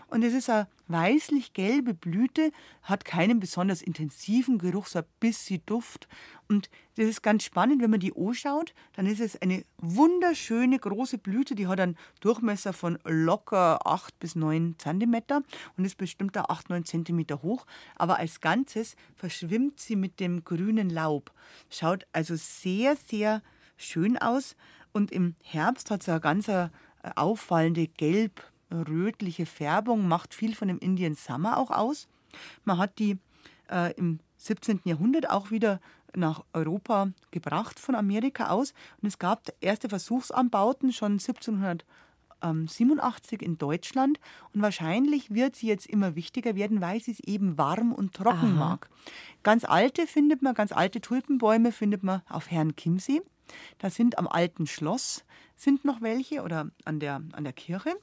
und 0.07 0.23
es 0.23 0.33
ist 0.33 0.49
eine 0.49 0.67
weißlich-gelbe 0.87 1.93
Blüte, 1.93 2.51
hat 2.81 3.05
keinen 3.05 3.39
besonders 3.39 3.81
intensiven 3.81 4.57
Geruch, 4.57 4.87
so 4.87 4.99
ein 4.99 5.05
bisschen 5.19 5.61
Duft. 5.65 6.07
Und 6.47 6.69
das 6.95 7.05
ist 7.05 7.21
ganz 7.21 7.43
spannend, 7.43 7.81
wenn 7.81 7.91
man 7.91 7.99
die 7.99 8.13
anschaut, 8.15 8.73
dann 8.93 9.05
ist 9.05 9.21
es 9.21 9.39
eine 9.41 9.63
wunderschöne 9.77 10.79
große 10.79 11.19
Blüte, 11.19 11.55
die 11.55 11.67
hat 11.67 11.79
einen 11.79 11.95
Durchmesser 12.19 12.73
von 12.73 12.97
locker 13.05 13.85
8 13.85 14.19
bis 14.19 14.35
9 14.35 14.75
Zentimeter 14.79 15.43
und 15.77 15.85
ist 15.85 15.97
bestimmt 15.97 16.35
da 16.35 16.45
8, 16.49 16.69
9 16.69 16.85
Zentimeter 16.85 17.43
hoch, 17.43 17.65
aber 17.95 18.17
als 18.17 18.41
Ganzes 18.41 18.95
verschwimmt 19.15 19.79
sie 19.79 19.95
mit 19.95 20.19
dem 20.19 20.43
grünen 20.43 20.89
Laub. 20.89 21.31
Schaut 21.69 22.07
also 22.11 22.35
sehr, 22.35 22.95
sehr 22.95 23.43
schön 23.77 24.17
aus. 24.17 24.55
Und 24.91 25.11
im 25.11 25.35
Herbst 25.43 25.91
hat 25.91 26.01
sie 26.01 26.11
eine 26.11 26.19
ganz 26.19 26.49
auffallende 27.15 27.87
gelb-rötliche 27.87 29.45
Färbung 29.45 30.07
macht 30.07 30.33
viel 30.33 30.55
von 30.55 30.67
dem 30.67 30.79
Indian 30.79 31.15
Summer 31.15 31.57
auch 31.57 31.71
aus. 31.71 32.07
Man 32.63 32.77
hat 32.77 32.99
die 32.99 33.17
äh, 33.69 33.93
im 33.93 34.19
17. 34.37 34.81
Jahrhundert 34.85 35.29
auch 35.29 35.51
wieder 35.51 35.79
nach 36.15 36.43
Europa 36.53 37.11
gebracht 37.31 37.79
von 37.79 37.95
Amerika 37.95 38.49
aus. 38.49 38.73
Und 39.01 39.07
es 39.07 39.17
gab 39.19 39.51
erste 39.61 39.87
Versuchsanbauten 39.89 40.93
schon 40.93 41.13
1787 41.13 43.41
in 43.41 43.57
Deutschland. 43.57 44.19
Und 44.53 44.61
wahrscheinlich 44.61 45.33
wird 45.33 45.55
sie 45.55 45.67
jetzt 45.67 45.87
immer 45.87 46.15
wichtiger 46.15 46.55
werden, 46.55 46.81
weil 46.81 47.01
sie 47.01 47.11
es 47.11 47.21
eben 47.21 47.57
warm 47.57 47.93
und 47.93 48.13
trocken 48.13 48.57
Aha. 48.57 48.69
mag. 48.69 48.89
Ganz 49.43 49.63
alte 49.65 50.07
findet 50.07 50.41
man, 50.41 50.53
ganz 50.53 50.71
alte 50.71 51.01
Tulpenbäume 51.01 51.71
findet 51.71 52.03
man 52.03 52.21
auf 52.29 52.49
Herrn 52.49 52.75
Chiemsee. 52.75 53.21
Da 53.79 53.89
sind 53.89 54.17
am 54.17 54.27
alten 54.27 54.67
Schloss 54.67 55.25
sind 55.59 55.83
noch 55.83 56.01
welche 56.01 56.41
oder 56.41 56.71
an 56.85 56.99
der, 56.99 57.21
an 57.33 57.43
der 57.43 57.53
Kirche. 57.53 57.95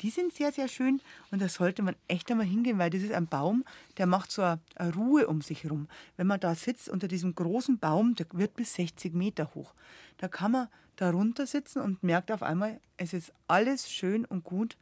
Die 0.00 0.10
sind 0.10 0.32
sehr, 0.32 0.50
sehr 0.50 0.66
schön 0.66 1.00
und 1.30 1.42
da 1.42 1.48
sollte 1.48 1.82
man 1.82 1.94
echt 2.08 2.30
einmal 2.30 2.46
hingehen, 2.46 2.78
weil 2.78 2.90
das 2.90 3.02
ist 3.02 3.12
ein 3.12 3.26
Baum, 3.26 3.64
der 3.98 4.06
macht 4.06 4.32
so 4.32 4.42
eine, 4.42 4.60
eine 4.76 4.94
Ruhe 4.94 5.26
um 5.26 5.42
sich 5.42 5.64
herum. 5.64 5.88
Wenn 6.16 6.26
man 6.26 6.40
da 6.40 6.54
sitzt 6.54 6.88
unter 6.88 7.08
diesem 7.08 7.34
großen 7.34 7.78
Baum, 7.78 8.14
der 8.14 8.26
wird 8.32 8.56
bis 8.56 8.74
60 8.74 9.12
Meter 9.12 9.54
hoch, 9.54 9.74
da 10.16 10.28
kann 10.28 10.52
man 10.52 10.68
darunter 10.96 11.46
sitzen 11.46 11.82
und 11.82 12.02
merkt 12.02 12.32
auf 12.32 12.42
einmal, 12.42 12.80
es 12.96 13.12
ist 13.12 13.32
alles 13.46 13.90
schön 13.90 14.24
und 14.24 14.44
gut. 14.44 14.78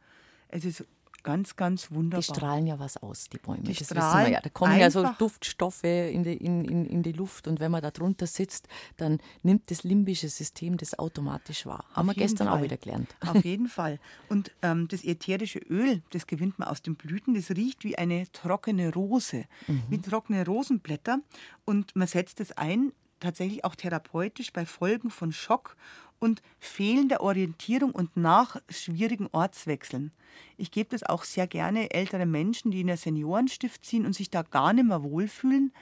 Es 0.47 0.65
ist 0.65 0.85
ganz, 1.23 1.55
ganz 1.55 1.91
wunderbar. 1.91 2.19
Die 2.21 2.25
strahlen 2.25 2.67
ja 2.67 2.79
was 2.79 2.97
aus, 2.97 3.29
die 3.29 3.37
Bäume. 3.37 3.63
Die 3.63 3.73
das 3.73 3.87
strahlen 3.87 4.27
wir 4.27 4.33
ja. 4.33 4.41
Da 4.41 4.49
kommen 4.49 4.79
ja 4.79 4.89
so 4.91 5.07
Duftstoffe 5.17 5.83
in 5.83 6.23
die, 6.23 6.33
in, 6.33 6.65
in, 6.65 6.85
in 6.85 7.03
die 7.03 7.11
Luft 7.11 7.47
und 7.47 7.59
wenn 7.59 7.71
man 7.71 7.81
da 7.81 7.91
drunter 7.91 8.27
sitzt, 8.27 8.67
dann 8.97 9.19
nimmt 9.43 9.69
das 9.71 9.83
limbische 9.83 10.29
System 10.29 10.77
das 10.77 10.97
automatisch 10.97 11.65
wahr. 11.65 11.85
Haben 11.93 12.07
wir 12.07 12.13
gestern 12.13 12.47
auch 12.47 12.53
Fall. 12.53 12.63
wieder 12.63 12.77
gelernt. 12.77 13.15
Auf 13.25 13.43
jeden 13.45 13.67
Fall. 13.67 13.99
Und 14.29 14.51
ähm, 14.61 14.87
das 14.87 15.03
ätherische 15.03 15.59
Öl, 15.59 16.01
das 16.11 16.27
gewinnt 16.27 16.59
man 16.59 16.67
aus 16.67 16.81
den 16.81 16.95
Blüten, 16.95 17.33
das 17.33 17.49
riecht 17.51 17.83
wie 17.83 17.97
eine 17.97 18.31
trockene 18.31 18.93
Rose, 18.93 19.45
wie 19.89 19.99
trockene 19.99 20.45
Rosenblätter. 20.45 21.19
Und 21.65 21.95
man 21.95 22.07
setzt 22.07 22.39
es 22.39 22.51
ein, 22.53 22.91
tatsächlich 23.19 23.63
auch 23.63 23.75
therapeutisch 23.75 24.51
bei 24.51 24.65
Folgen 24.65 25.09
von 25.09 25.31
Schock 25.31 25.77
und 26.21 26.41
fehlender 26.59 27.21
Orientierung 27.21 27.91
und 27.91 28.15
nach 28.15 28.61
schwierigen 28.69 29.27
Ortswechseln. 29.31 30.11
Ich 30.55 30.71
gebe 30.71 30.89
das 30.91 31.03
auch 31.03 31.23
sehr 31.23 31.47
gerne 31.47 31.91
älteren 31.91 32.29
Menschen, 32.29 32.71
die 32.71 32.81
in 32.81 32.91
ein 32.91 32.97
Seniorenstift 32.97 33.83
ziehen 33.83 34.05
und 34.05 34.13
sich 34.13 34.29
da 34.29 34.43
gar 34.43 34.71
nicht 34.71 34.87
mehr 34.87 35.03
wohlfühlen. 35.03 35.73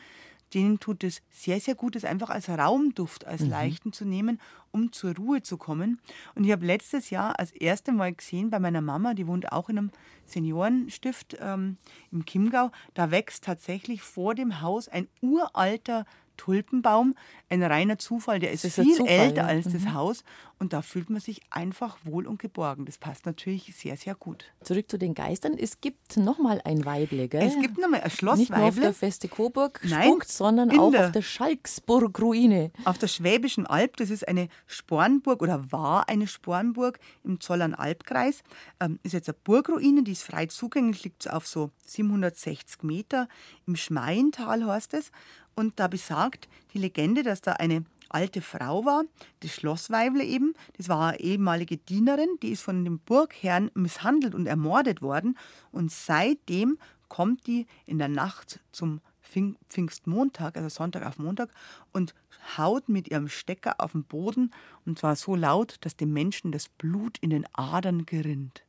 Denen 0.53 0.79
tut 0.79 1.03
es 1.03 1.21
sehr, 1.29 1.59
sehr 1.59 1.75
gut, 1.75 1.95
es 1.95 2.05
einfach 2.05 2.29
als 2.29 2.49
Raumduft, 2.49 3.27
als 3.27 3.41
leichten 3.41 3.93
zu 3.93 4.05
nehmen, 4.05 4.41
um 4.71 4.91
zur 4.91 5.15
Ruhe 5.15 5.43
zu 5.43 5.57
kommen. 5.57 5.99
Und 6.33 6.45
ich 6.45 6.51
habe 6.51 6.65
letztes 6.65 7.11
Jahr 7.11 7.37
als 7.37 7.51
erste 7.51 7.91
Mal 7.91 8.13
gesehen 8.13 8.49
bei 8.49 8.59
meiner 8.59 8.81
Mama, 8.81 9.13
die 9.13 9.27
wohnt 9.27 9.51
auch 9.51 9.69
in 9.69 9.77
einem 9.77 9.91
Seniorenstift 10.25 11.37
ähm, 11.39 11.77
im 12.11 12.25
Chiemgau, 12.25 12.71
da 12.95 13.11
wächst 13.11 13.43
tatsächlich 13.43 14.01
vor 14.01 14.33
dem 14.33 14.61
Haus 14.61 14.87
ein 14.87 15.07
uralter 15.21 16.05
Tulpenbaum, 16.39 17.15
ein 17.49 17.61
reiner 17.61 17.99
Zufall, 17.99 18.39
der 18.39 18.51
ist, 18.51 18.63
ist 18.63 18.75
viel 18.75 18.95
Zufall, 18.95 19.13
älter 19.13 19.41
ja. 19.41 19.47
als 19.47 19.65
das 19.65 19.93
Haus 19.93 20.23
und 20.57 20.71
da 20.73 20.81
fühlt 20.81 21.09
man 21.09 21.19
sich 21.19 21.41
einfach 21.49 21.97
wohl 22.03 22.25
und 22.27 22.39
geborgen. 22.39 22.85
Das 22.85 22.97
passt 22.97 23.25
natürlich 23.25 23.73
sehr, 23.75 23.97
sehr 23.97 24.15
gut. 24.15 24.45
Zurück 24.63 24.89
zu 24.89 24.97
den 24.97 25.13
Geistern. 25.13 25.57
Es 25.57 25.81
gibt 25.81 26.17
noch 26.17 26.37
mal 26.39 26.61
ein 26.63 26.85
Weible, 26.85 27.27
gell? 27.27 27.43
Es 27.43 27.59
gibt 27.59 27.77
nochmal 27.77 28.01
ein 28.01 28.37
nicht 28.37 28.49
nur 28.51 28.63
auf 28.63 28.75
der 28.79 28.93
Feste 28.93 29.27
Coburg 29.27 29.81
spuckt, 29.85 30.29
sondern 30.29 30.71
auch 30.79 30.91
der- 30.91 31.05
auf 31.07 31.11
der 31.11 31.21
Schalksburg-Ruine. 31.21 32.71
Auf 32.85 32.97
der 32.97 33.07
Schwäbischen 33.07 33.65
Alb, 33.67 33.97
das 33.97 34.09
ist 34.09 34.27
eine 34.27 34.47
Spornburg 34.67 35.41
oder 35.41 35.71
war 35.71 36.07
eine 36.09 36.27
Spornburg 36.27 36.99
im 37.23 37.39
Zollern-Albkreis, 37.39 38.41
ähm, 38.79 38.99
ist 39.03 39.13
jetzt 39.13 39.29
eine 39.29 39.37
Burgruine, 39.43 40.03
die 40.03 40.11
ist 40.13 40.23
frei 40.23 40.45
zugänglich, 40.47 41.03
liegt 41.03 41.29
auf 41.29 41.47
so 41.47 41.71
760 41.85 42.83
Meter. 42.83 43.27
Im 43.67 43.75
Schmaiental 43.75 44.65
heißt 44.65 44.93
es. 44.93 45.11
Und 45.55 45.79
da 45.79 45.87
besagt 45.87 46.47
die 46.73 46.79
Legende, 46.79 47.23
dass 47.23 47.41
da 47.41 47.53
eine 47.53 47.83
alte 48.09 48.41
Frau 48.41 48.85
war, 48.85 49.03
das 49.41 49.51
Schlossweible 49.51 50.23
eben, 50.23 50.53
das 50.77 50.89
war 50.89 51.09
eine 51.09 51.19
ehemalige 51.19 51.77
Dienerin, 51.77 52.29
die 52.41 52.49
ist 52.49 52.63
von 52.63 52.83
dem 52.83 52.99
Burgherrn 52.99 53.69
misshandelt 53.75 54.33
und 54.33 54.47
ermordet 54.47 55.01
worden. 55.01 55.37
Und 55.71 55.91
seitdem 55.91 56.77
kommt 57.07 57.45
die 57.45 57.67
in 57.85 57.99
der 57.99 58.07
Nacht 58.07 58.59
zum 58.71 59.01
Pfing- 59.23 59.57
Pfingstmontag, 59.67 60.57
also 60.57 60.69
Sonntag 60.69 61.05
auf 61.05 61.19
Montag, 61.19 61.49
und 61.91 62.15
haut 62.57 62.89
mit 62.89 63.09
ihrem 63.09 63.27
Stecker 63.27 63.75
auf 63.77 63.91
den 63.91 64.03
Boden 64.03 64.51
und 64.85 64.97
zwar 64.97 65.15
so 65.15 65.35
laut, 65.35 65.75
dass 65.81 65.95
dem 65.95 66.13
Menschen 66.13 66.51
das 66.51 66.69
Blut 66.69 67.17
in 67.19 67.29
den 67.29 67.45
Adern 67.53 68.05
gerinnt. 68.05 68.63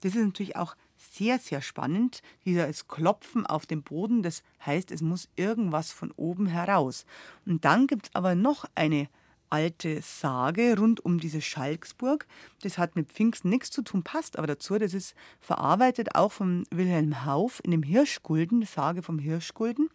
Das 0.00 0.14
ist 0.14 0.24
natürlich 0.24 0.56
auch 0.56 0.74
sehr, 1.12 1.38
sehr 1.38 1.60
spannend. 1.60 2.22
Dieses 2.44 2.88
Klopfen 2.88 3.46
auf 3.46 3.66
dem 3.66 3.82
Boden, 3.82 4.22
das 4.22 4.42
heißt, 4.64 4.90
es 4.90 5.02
muss 5.02 5.28
irgendwas 5.36 5.92
von 5.92 6.12
oben 6.12 6.46
heraus. 6.46 7.04
Und 7.46 7.64
dann 7.64 7.86
gibt 7.86 8.06
es 8.06 8.14
aber 8.14 8.34
noch 8.34 8.64
eine 8.74 9.08
alte 9.50 10.02
Sage 10.02 10.76
rund 10.76 11.04
um 11.04 11.20
diese 11.20 11.40
Schalksburg. 11.40 12.26
Das 12.62 12.76
hat 12.76 12.96
mit 12.96 13.12
Pfingsten 13.12 13.50
nichts 13.50 13.70
zu 13.70 13.82
tun, 13.82 14.02
passt 14.02 14.36
aber 14.36 14.48
dazu. 14.48 14.78
Das 14.78 14.94
ist 14.94 15.14
verarbeitet 15.40 16.16
auch 16.16 16.32
von 16.32 16.64
Wilhelm 16.70 17.24
Hauff 17.24 17.60
in 17.62 17.70
dem 17.70 17.84
Hirschgulden, 17.84 18.62
Sage 18.62 19.02
vom 19.02 19.20
Hirschgulden. 19.20 19.90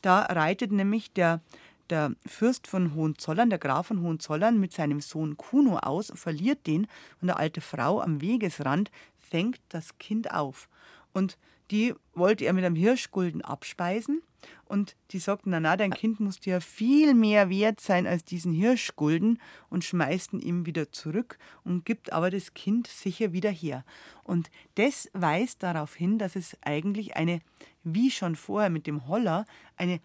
Da 0.00 0.22
reitet 0.22 0.72
nämlich 0.72 1.12
der 1.12 1.42
der 1.90 2.12
Fürst 2.24 2.68
von 2.68 2.94
Hohenzollern, 2.94 3.50
der 3.50 3.58
Graf 3.58 3.88
von 3.88 4.00
Hohenzollern, 4.00 4.58
mit 4.58 4.72
seinem 4.72 5.00
Sohn 5.00 5.36
Kuno 5.36 5.76
aus, 5.76 6.10
verliert 6.14 6.66
den 6.66 6.86
und 7.20 7.28
eine 7.28 7.36
alte 7.36 7.60
Frau 7.60 8.00
am 8.00 8.22
Wegesrand 8.22 8.90
fängt 9.32 9.60
das 9.70 9.96
Kind 9.96 10.30
auf. 10.30 10.68
Und 11.14 11.38
die 11.70 11.94
wollte 12.12 12.44
er 12.44 12.52
mit 12.52 12.66
einem 12.66 12.76
Hirschgulden 12.76 13.40
abspeisen. 13.40 14.20
Und 14.66 14.94
die 15.10 15.20
sagt, 15.20 15.46
na 15.46 15.58
na, 15.58 15.74
dein 15.76 15.92
Kind 15.92 16.20
muss 16.20 16.38
dir 16.38 16.60
viel 16.60 17.14
mehr 17.14 17.48
wert 17.48 17.80
sein 17.80 18.06
als 18.06 18.24
diesen 18.24 18.52
Hirschgulden 18.52 19.38
und 19.70 19.84
schmeißt 19.84 20.34
ihn 20.34 20.40
ihm 20.40 20.66
wieder 20.66 20.92
zurück 20.92 21.38
und 21.64 21.86
gibt 21.86 22.12
aber 22.12 22.28
das 22.30 22.52
Kind 22.52 22.88
sicher 22.88 23.32
wieder 23.32 23.50
her. 23.50 23.84
Und 24.22 24.50
das 24.74 25.08
weist 25.14 25.62
darauf 25.62 25.94
hin, 25.94 26.18
dass 26.18 26.36
es 26.36 26.58
eigentlich 26.60 27.16
eine, 27.16 27.40
wie 27.84 28.10
schon 28.10 28.36
vorher 28.36 28.68
mit 28.68 28.86
dem 28.86 29.08
Holler, 29.08 29.46
eine 29.76 30.00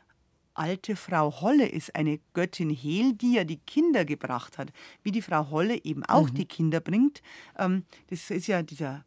alte 0.53 0.95
Frau 0.95 1.41
Holle 1.41 1.67
ist 1.67 1.95
eine 1.95 2.19
Göttin 2.34 2.69
Hel, 2.69 3.13
die 3.13 3.36
ja 3.36 3.43
die 3.43 3.59
Kinder 3.59 4.05
gebracht 4.05 4.57
hat, 4.57 4.71
wie 5.03 5.11
die 5.11 5.21
Frau 5.21 5.49
Holle 5.49 5.84
eben 5.84 6.03
auch 6.05 6.30
die 6.30 6.45
Kinder 6.45 6.80
bringt. 6.80 7.21
Ähm, 7.57 7.84
das 8.07 8.30
ist 8.30 8.47
ja 8.47 8.63
dieser, 8.63 9.05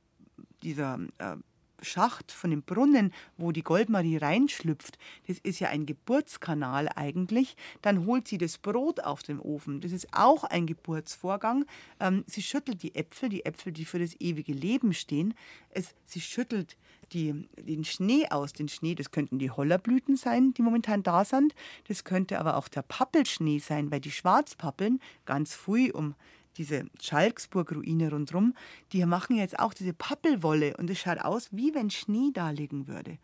dieser 0.62 0.98
äh, 1.18 1.36
Schacht 1.82 2.32
von 2.32 2.50
dem 2.50 2.62
Brunnen, 2.62 3.12
wo 3.36 3.52
die 3.52 3.62
Goldmarie 3.62 4.18
reinschlüpft, 4.18 4.98
das 5.26 5.38
ist 5.38 5.60
ja 5.60 5.68
ein 5.68 5.86
Geburtskanal 5.86 6.88
eigentlich. 6.94 7.56
Dann 7.82 8.06
holt 8.06 8.28
sie 8.28 8.38
das 8.38 8.58
Brot 8.58 9.00
auf 9.00 9.22
den 9.22 9.38
Ofen. 9.38 9.80
Das 9.80 9.92
ist 9.92 10.08
auch 10.12 10.44
ein 10.44 10.66
Geburtsvorgang. 10.66 11.64
Ähm, 11.98 12.24
sie 12.26 12.42
schüttelt 12.42 12.82
die 12.82 12.94
Äpfel, 12.94 13.28
die 13.28 13.44
Äpfel, 13.44 13.72
die 13.72 13.84
für 13.84 13.98
das 13.98 14.14
ewige 14.20 14.52
Leben 14.52 14.92
stehen. 14.92 15.34
Es, 15.70 15.94
sie 16.04 16.20
schüttelt 16.20 16.76
die, 17.12 17.48
den 17.58 17.84
Schnee 17.84 18.26
aus. 18.30 18.52
Den 18.52 18.68
Schnee, 18.68 18.94
das 18.94 19.10
könnten 19.10 19.38
die 19.38 19.50
Hollerblüten 19.50 20.16
sein, 20.16 20.54
die 20.54 20.62
momentan 20.62 21.02
da 21.02 21.24
sind. 21.24 21.54
Das 21.88 22.04
könnte 22.04 22.38
aber 22.38 22.56
auch 22.56 22.68
der 22.68 22.82
Pappelschnee 22.82 23.58
sein, 23.58 23.90
weil 23.90 24.00
die 24.00 24.10
Schwarzpappeln 24.10 25.00
ganz 25.24 25.54
früh 25.54 25.90
um 25.90 26.14
diese 26.56 26.84
Schalksburg-Ruine 27.00 28.10
rundherum, 28.10 28.54
die 28.92 29.04
machen 29.06 29.36
jetzt 29.36 29.58
auch 29.58 29.74
diese 29.74 29.92
Pappelwolle 29.92 30.76
und 30.76 30.90
es 30.90 30.98
schaut 30.98 31.18
aus, 31.18 31.48
wie 31.52 31.74
wenn 31.74 31.90
Schnee 31.90 32.30
da 32.32 32.50
liegen 32.50 32.86
würde. 32.86 33.18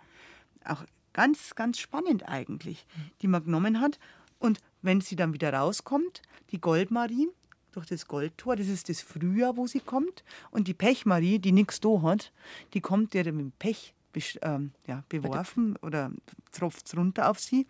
Auch 0.65 0.85
ganz, 1.13 1.55
ganz 1.55 1.79
spannend 1.79 2.29
eigentlich, 2.29 2.87
die 3.23 3.29
man 3.29 3.45
genommen 3.45 3.81
hat. 3.81 3.99
Und 4.39 4.61
wenn 4.83 5.01
sie 5.01 5.17
dann 5.17 5.33
wieder 5.33 5.53
rauskommt, 5.53 6.23
die 6.51 6.61
Goldmarie 6.61 7.29
durch 7.73 7.87
das 7.87 8.07
Goldtor, 8.07 8.57
das 8.57 8.69
ist 8.69 8.89
das 8.89 9.01
Frühjahr, 9.01 9.57
wo 9.57 9.67
sie 9.67 9.81
kommt. 9.81 10.25
Und 10.51 10.69
die 10.69 10.75
Pechmarie, 10.75 11.39
die 11.39 11.53
nichts 11.53 11.81
da 11.81 12.03
hat, 12.03 12.33
die 12.75 12.81
kommt 12.81 13.15
ja 13.15 13.31
mit 13.33 13.59
Pech 13.59 13.95
ähm, 14.43 14.73
ja, 14.87 15.05
beworfen 15.09 15.77
oder 15.83 16.11
tropft 16.53 16.97
runter 16.97 17.31
auf 17.31 17.39
sie. 17.39 17.67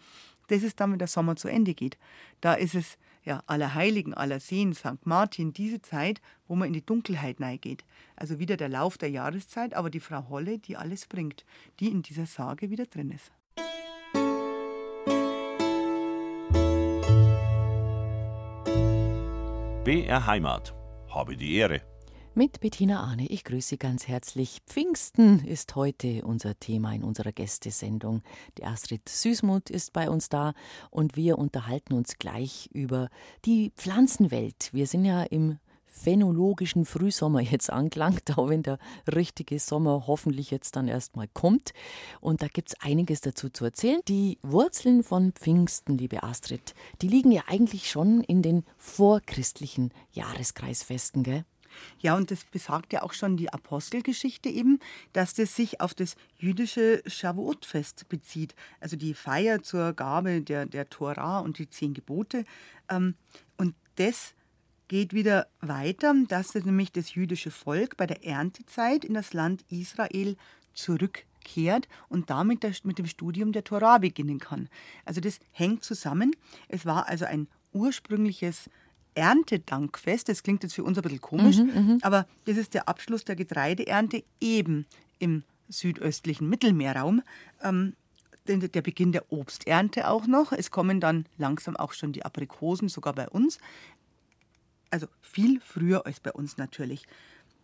Das 0.48 0.62
ist 0.62 0.78
dann, 0.78 0.92
wenn 0.92 0.98
der 0.98 1.08
Sommer 1.08 1.36
zu 1.36 1.48
Ende 1.48 1.74
geht. 1.74 1.98
Da 2.40 2.54
ist 2.54 2.74
es 2.74 2.98
ja 3.26 3.42
Allerheiligen, 3.46 4.14
Allerseen, 4.14 4.72
St. 4.72 5.04
Martin, 5.04 5.52
diese 5.52 5.82
Zeit, 5.82 6.22
wo 6.48 6.54
man 6.54 6.68
in 6.68 6.72
die 6.72 6.86
Dunkelheit 6.86 7.36
geht. 7.60 7.84
Also 8.14 8.38
wieder 8.38 8.56
der 8.56 8.70
Lauf 8.70 8.96
der 8.96 9.10
Jahreszeit, 9.10 9.74
aber 9.74 9.90
die 9.90 10.00
Frau 10.00 10.28
Holle, 10.30 10.58
die 10.58 10.76
alles 10.76 11.06
bringt, 11.06 11.44
die 11.80 11.90
in 11.90 12.02
dieser 12.02 12.26
Sage 12.26 12.70
wieder 12.70 12.86
drin 12.86 13.10
ist. 13.10 13.32
BR 19.84 20.26
Heimat. 20.26 20.74
Habe 21.08 21.36
die 21.36 21.56
Ehre. 21.56 21.80
Mit 22.38 22.60
Bettina 22.60 23.02
Ahne, 23.02 23.26
ich 23.28 23.44
grüße 23.44 23.68
Sie 23.68 23.78
ganz 23.78 24.08
herzlich. 24.08 24.60
Pfingsten 24.66 25.42
ist 25.46 25.74
heute 25.74 26.22
unser 26.22 26.60
Thema 26.60 26.92
in 26.92 27.02
unserer 27.02 27.32
Gästesendung. 27.32 28.20
Die 28.58 28.64
Astrid 28.66 29.08
Süßmuth 29.08 29.70
ist 29.70 29.94
bei 29.94 30.10
uns 30.10 30.28
da 30.28 30.52
und 30.90 31.16
wir 31.16 31.38
unterhalten 31.38 31.94
uns 31.94 32.18
gleich 32.18 32.68
über 32.74 33.08
die 33.46 33.72
Pflanzenwelt. 33.74 34.68
Wir 34.74 34.86
sind 34.86 35.06
ja 35.06 35.22
im 35.22 35.56
phänologischen 35.86 36.84
Frühsommer 36.84 37.40
jetzt 37.40 37.72
angelangt, 37.72 38.24
auch 38.36 38.50
wenn 38.50 38.62
der 38.62 38.78
richtige 39.10 39.58
Sommer 39.58 40.06
hoffentlich 40.06 40.50
jetzt 40.50 40.76
dann 40.76 40.88
erstmal 40.88 41.28
kommt. 41.28 41.72
Und 42.20 42.42
da 42.42 42.48
gibt 42.48 42.68
es 42.68 42.80
einiges 42.82 43.22
dazu 43.22 43.48
zu 43.48 43.64
erzählen. 43.64 44.02
Die 44.08 44.38
Wurzeln 44.42 45.02
von 45.02 45.32
Pfingsten, 45.32 45.96
liebe 45.96 46.22
Astrid, 46.22 46.74
die 47.00 47.08
liegen 47.08 47.32
ja 47.32 47.44
eigentlich 47.46 47.90
schon 47.90 48.20
in 48.20 48.42
den 48.42 48.64
vorchristlichen 48.76 49.90
Jahreskreisfesten, 50.12 51.22
gell? 51.22 51.46
Ja, 51.98 52.16
und 52.16 52.30
das 52.30 52.44
besagt 52.44 52.92
ja 52.92 53.02
auch 53.02 53.12
schon 53.12 53.36
die 53.36 53.52
Apostelgeschichte 53.52 54.48
eben, 54.48 54.78
dass 55.12 55.34
das 55.34 55.54
sich 55.56 55.80
auf 55.80 55.94
das 55.94 56.16
jüdische 56.38 57.02
Shavuot-Fest 57.06 58.08
bezieht. 58.08 58.54
Also 58.80 58.96
die 58.96 59.14
Feier 59.14 59.62
zur 59.62 59.92
Gabe 59.92 60.42
der, 60.42 60.66
der 60.66 60.88
Tora 60.88 61.40
und 61.40 61.58
die 61.58 61.68
zehn 61.68 61.94
Gebote. 61.94 62.44
Ähm, 62.88 63.14
Und 63.56 63.74
das 63.96 64.34
geht 64.88 65.12
wieder 65.12 65.48
weiter, 65.60 66.14
dass 66.28 66.52
das 66.52 66.64
nämlich 66.64 66.92
das 66.92 67.14
jüdische 67.14 67.50
Volk 67.50 67.96
bei 67.96 68.06
der 68.06 68.24
Erntezeit 68.24 69.04
in 69.04 69.14
das 69.14 69.32
Land 69.32 69.64
Israel 69.70 70.36
zurückkehrt 70.74 71.88
und 72.08 72.30
damit 72.30 72.62
das, 72.62 72.84
mit 72.84 72.98
dem 72.98 73.06
Studium 73.06 73.52
der 73.52 73.64
Tora 73.64 73.98
beginnen 73.98 74.38
kann. 74.38 74.68
Also 75.04 75.20
das 75.20 75.40
hängt 75.50 75.82
zusammen. 75.84 76.36
Es 76.68 76.86
war 76.86 77.08
also 77.08 77.24
ein 77.24 77.48
ursprüngliches 77.72 78.70
Erntedankfest. 79.16 80.28
Das 80.28 80.42
klingt 80.42 80.62
jetzt 80.62 80.74
für 80.74 80.84
uns 80.84 80.98
ein 80.98 81.02
bisschen 81.02 81.20
komisch, 81.20 81.56
aber 82.02 82.26
das 82.44 82.56
ist 82.56 82.74
der 82.74 82.88
Abschluss 82.88 83.24
der 83.24 83.36
Getreideernte 83.36 84.22
eben 84.40 84.86
im 85.18 85.42
südöstlichen 85.68 86.48
Mittelmeerraum. 86.48 87.22
Ähm, 87.62 87.94
der 88.46 88.82
Beginn 88.82 89.10
der 89.10 89.32
Obsternte 89.32 90.08
auch 90.08 90.28
noch. 90.28 90.52
Es 90.52 90.70
kommen 90.70 91.00
dann 91.00 91.26
langsam 91.36 91.76
auch 91.76 91.92
schon 91.92 92.12
die 92.12 92.24
Aprikosen, 92.24 92.88
sogar 92.88 93.12
bei 93.12 93.28
uns. 93.28 93.58
Also 94.90 95.08
viel 95.20 95.60
früher 95.60 96.06
als 96.06 96.20
bei 96.20 96.30
uns 96.32 96.56
natürlich. 96.56 97.06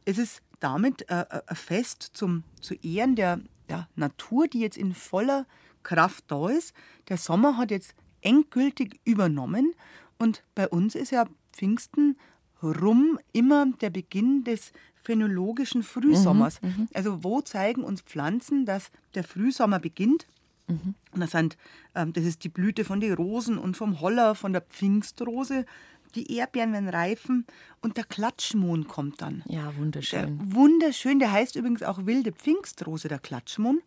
Es 0.05 0.19
ist 0.19 0.43
damit 0.59 1.09
äh, 1.09 1.21
äh, 1.21 1.43
ein 1.47 1.57
Fest 1.57 2.11
zum, 2.15 2.43
zu 2.61 2.75
Ehren 2.75 3.15
der, 3.15 3.41
der 3.69 3.89
Natur, 3.95 4.49
die 4.49 4.61
jetzt 4.61 4.77
in 4.77 4.93
voller 4.93 5.47
Kraft 5.85 6.25
da 6.29 6.49
ist. 6.49 6.75
Der 7.09 7.17
Sommer 7.17 7.57
hat 7.57 7.71
jetzt 7.71 7.95
endgültig 8.21 9.01
übernommen 9.05 9.75
und 10.19 10.43
bei 10.55 10.69
uns 10.69 10.95
ist 10.95 11.11
ja 11.11 11.27
Pfingsten 11.53 12.17
rum 12.63 13.19
immer 13.33 13.67
der 13.81 13.91
Beginn 13.91 14.45
des 14.45 14.73
phänologischen 14.95 15.83
Frühsommers. 15.83 16.63
Mhm, 16.63 16.69
mhm. 16.69 16.89
also 16.95 17.25
wo 17.25 17.41
zeigen 17.41 17.83
uns 17.83 18.03
Pflanzen, 18.03 18.65
dass 18.65 18.91
der 19.15 19.25
Frühsommer 19.25 19.81
beginnt? 19.81 20.27
Mhm. 20.69 20.95
Und 21.13 21.21
das, 21.21 21.33
sind, 21.33 21.57
ähm, 21.95 22.13
das 22.13 22.25
ist 22.25 22.45
die 22.45 22.49
Blüte 22.49 22.85
von 22.85 23.01
den 23.01 23.15
Rosen 23.15 23.59
und 23.59 23.77
vom 23.77 24.01
Holler, 24.01 24.35
von 24.35 24.53
der 24.53 24.63
Pfingstrose. 24.63 25.67
Die 26.15 26.37
Erdbeeren 26.37 26.73
werden 26.73 26.89
reifen 26.89 27.47
und 27.81 27.97
der 27.97 28.05
Klatschmohn 28.05 28.87
kommt 28.87 29.23
dann. 29.23 29.43
Ja, 29.49 29.75
wunderschön. 29.77 30.39
Der, 30.39 30.55
wunderschön, 30.55 31.19
der 31.19 31.33
heißt 31.33 31.57
übrigens 31.57 31.83
auch 31.83 32.07
wilde 32.07 32.33
Pfingstrose, 32.33 33.09
der 33.09 33.19
Klatschmohn 33.19 33.81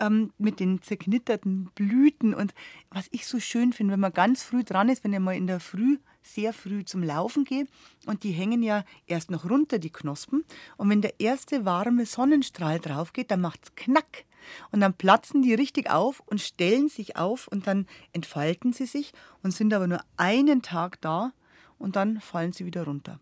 ähm, 0.00 0.32
mit 0.36 0.58
den 0.58 0.82
zerknitterten 0.82 1.70
Blüten. 1.74 2.34
Und 2.34 2.54
was 2.90 3.06
ich 3.12 3.26
so 3.26 3.38
schön 3.38 3.72
finde, 3.72 3.92
wenn 3.92 4.00
man 4.00 4.12
ganz 4.12 4.42
früh 4.42 4.64
dran 4.64 4.88
ist, 4.88 5.04
wenn 5.04 5.12
ich 5.12 5.20
mal 5.20 5.36
in 5.36 5.46
der 5.46 5.60
Früh 5.60 5.98
sehr 6.22 6.52
früh 6.52 6.84
zum 6.84 7.02
Laufen 7.02 7.44
gehe 7.44 7.66
und 8.06 8.22
die 8.22 8.32
hängen 8.32 8.62
ja 8.62 8.84
erst 9.06 9.30
noch 9.30 9.48
runter, 9.48 9.78
die 9.78 9.90
Knospen. 9.90 10.44
Und 10.76 10.90
wenn 10.90 11.02
der 11.02 11.18
erste 11.20 11.64
warme 11.64 12.06
Sonnenstrahl 12.06 12.78
drauf 12.78 13.12
geht, 13.12 13.30
dann 13.30 13.40
macht 13.40 13.60
es 13.64 13.74
knack. 13.74 14.24
Und 14.70 14.80
dann 14.80 14.94
platzen 14.94 15.42
die 15.42 15.54
richtig 15.54 15.90
auf 15.90 16.20
und 16.26 16.40
stellen 16.40 16.88
sich 16.88 17.16
auf 17.16 17.48
und 17.48 17.66
dann 17.66 17.86
entfalten 18.12 18.72
sie 18.72 18.86
sich 18.86 19.12
und 19.42 19.52
sind 19.52 19.74
aber 19.74 19.86
nur 19.86 20.00
einen 20.16 20.62
Tag 20.62 21.00
da 21.00 21.32
und 21.78 21.96
dann 21.96 22.20
fallen 22.20 22.52
sie 22.52 22.64
wieder 22.64 22.84
runter. 22.84 23.20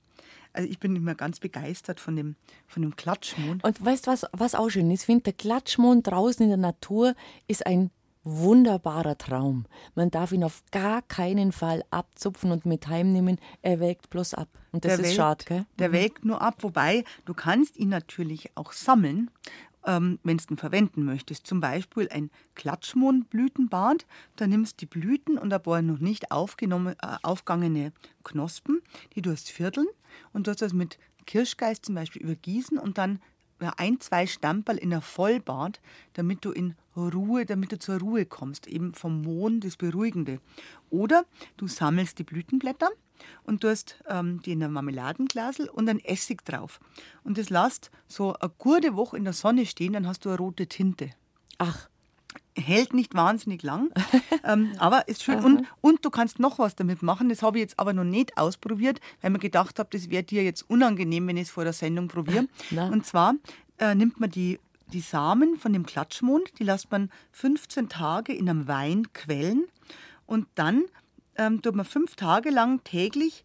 Also 0.53 0.69
ich 0.69 0.79
bin 0.79 0.97
immer 0.97 1.15
ganz 1.15 1.41
begeistert 1.41 2.01
von 2.01 2.17
dem, 2.17 2.37
von 2.67 2.83
dem 2.83 2.97
Klatschmond. 2.97 3.63
Und 3.63 3.85
weißt 3.85 4.07
du, 4.07 4.11
was, 4.11 4.27
was 4.33 4.55
auch 4.55 4.71
schön 4.71 4.91
ist? 4.91 5.01
Ich 5.01 5.07
finde, 5.07 5.25
der 5.25 5.33
Klatschmond 5.35 6.07
draußen 6.07 6.43
in 6.43 6.49
der 6.49 6.59
Natur 6.59 7.15
ist 7.47 7.67
ein 7.67 7.91
wunderbarer 8.31 9.19
Traum. 9.19 9.67
Man 9.95 10.11
darf 10.11 10.33
ihn 10.33 10.45
auf 10.45 10.63
gar 10.71 11.03
keinen 11.03 11.53
Fall 11.53 11.85
abzupfen 11.91 12.51
und 12.53 12.67
mit 12.67 12.89
heimnehmen. 12.89 13.39
Er 13.63 13.81
wägt 13.81 14.11
bloß 14.11 14.35
ab. 14.35 14.49
Und 14.73 14.85
das 14.85 14.97
der 14.97 15.07
ist 15.07 15.15
schade, 15.15 15.45
gell? 15.47 15.67
Der 15.79 15.89
mhm. 15.89 15.93
wägt 15.93 16.25
nur 16.25 16.43
ab, 16.43 16.57
wobei 16.61 17.05
du 17.25 17.35
kannst 17.35 17.77
ihn 17.77 17.89
natürlich 17.89 18.51
auch 18.55 18.73
sammeln 18.73 19.31
ähm, 19.89 20.19
wenn 20.23 20.37
du 20.37 20.45
ihn 20.51 20.57
verwenden 20.57 21.05
möchtest. 21.05 21.47
Zum 21.47 21.61
Beispiel 21.61 22.09
ein 22.11 22.31
Klatschmohnblütenbad. 22.55 24.07
Da 24.37 24.47
nimmst 24.47 24.81
du 24.81 24.87
die 24.87 24.87
Blüten 24.87 25.39
und 25.39 25.53
ein 25.53 25.63
paar 25.63 25.83
noch 25.83 25.99
nicht 25.99 26.31
aufgenommene, 26.31 26.97
äh, 27.03 27.17
aufgangene 27.23 27.93
Knospen, 28.23 28.83
die 29.15 29.23
du 29.23 29.31
hast 29.31 29.51
vierteln 29.51 29.87
und 30.33 30.47
du 30.47 30.51
hast 30.51 30.63
das 30.63 30.73
mit 30.73 30.99
Kirschgeist 31.27 31.87
zum 31.87 31.95
Beispiel 31.95 32.23
übergießen 32.23 32.79
und 32.79 32.99
dann 32.99 33.21
ein, 33.61 34.01
zwei 34.01 34.27
Stamperl 34.27 34.79
in 34.79 34.93
ein 34.93 35.03
Vollbad, 35.03 35.81
damit 36.15 36.45
du 36.45 36.53
in 36.53 36.75
Ruhe, 36.97 37.47
damit 37.47 37.73
du 37.73 37.79
zur 37.79 37.99
Ruhe 37.99 38.27
kommst, 38.27 38.67
eben 38.67 38.93
vom 38.93 39.23
Mohn, 39.23 39.61
das 39.61 39.77
Beruhigende. 39.77 40.41
Oder 40.91 41.25
du 41.57 41.67
sammelst 41.69 42.19
die 42.19 42.25
Blütenblätter 42.25 42.89
und 43.45 43.65
du 43.65 43.69
hast 43.69 44.03
ähm, 44.09 44.41
die 44.43 44.53
in 44.53 44.63
einem 44.63 44.75
Marmeladenglasel 44.75 45.69
und 45.69 45.89
ein 45.89 46.05
Essig 46.05 46.45
drauf. 46.45 46.81
Und 47.25 47.39
das 47.39 47.51
lasst 47.51 47.91
so 48.07 48.35
eine 48.35 48.53
gute 48.59 48.95
Woche 48.95 49.17
in 49.17 49.25
der 49.25 49.33
Sonne 49.33 49.67
stehen, 49.67 49.93
dann 49.93 50.07
hast 50.07 50.25
du 50.25 50.31
eine 50.31 50.39
rote 50.39 50.67
Tinte. 50.67 51.11
Ach. 51.59 51.89
Hält 52.59 52.93
nicht 52.93 53.15
wahnsinnig 53.15 53.63
lang, 53.63 53.91
ähm, 54.45 54.73
aber 54.79 55.09
ist 55.09 55.23
schön. 55.23 55.43
Und, 55.45 55.67
und 55.81 56.05
du 56.05 56.11
kannst 56.11 56.39
noch 56.39 56.59
was 56.59 56.75
damit 56.75 57.03
machen. 57.03 57.29
Das 57.29 57.43
habe 57.43 57.59
ich 57.59 57.63
jetzt 57.63 57.79
aber 57.79 57.93
noch 57.93 58.05
nicht 58.05 58.37
ausprobiert, 58.37 59.01
weil 59.21 59.31
mir 59.31 59.39
gedacht 59.39 59.79
habe, 59.79 59.89
das 59.93 60.11
wäre 60.11 60.23
dir 60.23 60.43
jetzt 60.43 60.69
unangenehm, 60.69 61.27
wenn 61.27 61.37
ich 61.37 61.45
es 61.45 61.51
vor 61.51 61.65
der 61.65 61.73
Sendung 61.73 62.09
probiere. 62.09 62.47
Und 62.71 63.07
zwar 63.07 63.35
äh, 63.79 63.95
nimmt 63.95 64.21
man 64.21 64.31
die 64.31 64.59
die 64.93 65.01
Samen 65.01 65.57
von 65.57 65.73
dem 65.73 65.85
Klatschmond, 65.85 66.59
die 66.59 66.65
lässt 66.65 66.91
man 66.91 67.11
15 67.33 67.89
Tage 67.89 68.33
in 68.33 68.49
einem 68.49 68.69
Wein 68.69 69.13
quellen 69.13 69.65
und 70.27 70.47
dann 70.55 70.85
ähm, 71.37 71.63
tut 71.63 71.75
man 71.75 71.85
fünf 71.85 72.17
Tage 72.17 72.51
lang 72.51 72.83
täglich 72.85 73.45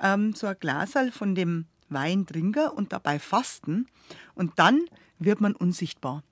ähm, 0.00 0.34
so 0.34 0.46
ein 0.46 0.56
Glasal 0.60 1.10
von 1.10 1.34
dem 1.34 1.66
Wein 1.88 2.26
trinken 2.26 2.68
und 2.68 2.92
dabei 2.92 3.18
fasten 3.18 3.86
und 4.34 4.58
dann 4.58 4.82
wird 5.18 5.40
man 5.40 5.54
unsichtbar. 5.54 6.22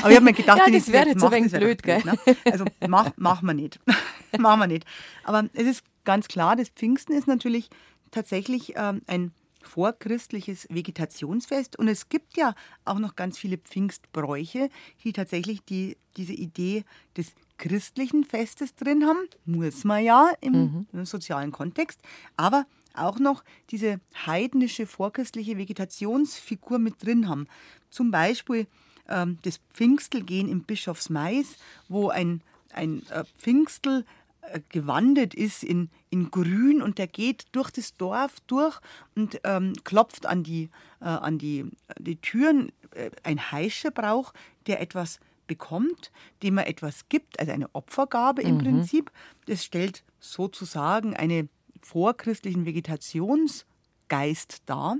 Aber 0.00 0.10
ich 0.10 0.16
habe 0.16 0.24
mir 0.24 0.32
gedacht, 0.32 0.58
ja, 0.58 0.70
das 0.70 0.90
wäre 0.92 1.08
jetzt 1.08 1.22
ein 1.22 1.30
wenig 1.30 1.52
blöd, 1.52 1.82
gell? 1.82 2.02
Ne? 2.04 2.18
Also 2.44 2.64
mach, 2.88 3.10
mach 3.16 3.42
man 3.42 3.56
nicht. 3.56 3.80
machen 4.38 4.60
wir 4.60 4.66
nicht. 4.66 4.84
Aber 5.24 5.48
es 5.52 5.66
ist 5.66 5.84
ganz 6.04 6.28
klar, 6.28 6.56
das 6.56 6.68
Pfingsten 6.68 7.12
ist 7.12 7.26
natürlich 7.26 7.70
tatsächlich 8.10 8.74
ähm, 8.76 9.02
ein 9.06 9.32
vorchristliches 9.66 10.66
Vegetationsfest. 10.70 11.78
Und 11.78 11.88
es 11.88 12.08
gibt 12.08 12.36
ja 12.36 12.54
auch 12.84 12.98
noch 12.98 13.16
ganz 13.16 13.38
viele 13.38 13.58
Pfingstbräuche, 13.58 14.70
die 15.04 15.12
tatsächlich 15.12 15.64
die, 15.64 15.96
diese 16.16 16.32
Idee 16.32 16.84
des 17.16 17.34
christlichen 17.58 18.24
Festes 18.24 18.74
drin 18.74 19.04
haben. 19.06 19.28
Muss 19.44 19.84
man 19.84 20.04
ja 20.04 20.30
im, 20.40 20.86
mhm. 20.92 21.04
sozialen 21.04 21.52
Kontext. 21.52 22.00
Aber 22.36 22.66
auch 22.94 23.18
noch 23.18 23.44
diese 23.70 24.00
heidnische 24.24 24.86
vorchristliche 24.86 25.58
Vegetationsfigur 25.58 26.78
mit 26.78 27.04
drin 27.04 27.28
haben. 27.28 27.46
Zum 27.90 28.10
Beispiel 28.10 28.66
ähm, 29.08 29.38
das 29.42 29.60
Pfingstelgehen 29.72 30.48
im 30.48 30.62
Bischofsmais, 30.62 31.56
wo 31.88 32.08
ein, 32.08 32.42
ein 32.72 33.02
äh, 33.10 33.24
Pfingstel 33.38 34.04
äh, 34.52 34.60
gewandelt 34.68 35.34
ist 35.34 35.64
in, 35.64 35.90
in 36.10 36.30
Grün 36.30 36.82
und 36.82 36.98
der 36.98 37.06
geht 37.06 37.46
durch 37.52 37.70
das 37.70 37.96
Dorf 37.96 38.40
durch 38.46 38.78
und 39.14 39.40
ähm, 39.44 39.72
klopft 39.84 40.26
an 40.26 40.42
die, 40.42 40.70
äh, 41.00 41.04
an 41.04 41.38
die, 41.38 41.64
die 41.98 42.16
Türen. 42.16 42.72
Äh, 42.92 43.10
ein 43.22 43.52
Heischebrauch, 43.52 44.32
der 44.66 44.80
etwas 44.80 45.20
bekommt, 45.46 46.10
dem 46.42 46.58
er 46.58 46.66
etwas 46.66 47.08
gibt, 47.08 47.38
also 47.38 47.52
eine 47.52 47.72
Opfergabe 47.74 48.42
im 48.42 48.56
mhm. 48.56 48.62
Prinzip. 48.62 49.10
Das 49.46 49.64
stellt 49.64 50.02
sozusagen 50.18 51.14
einen 51.14 51.48
vorchristlichen 51.82 52.66
Vegetationsgeist 52.66 54.62
dar. 54.66 54.96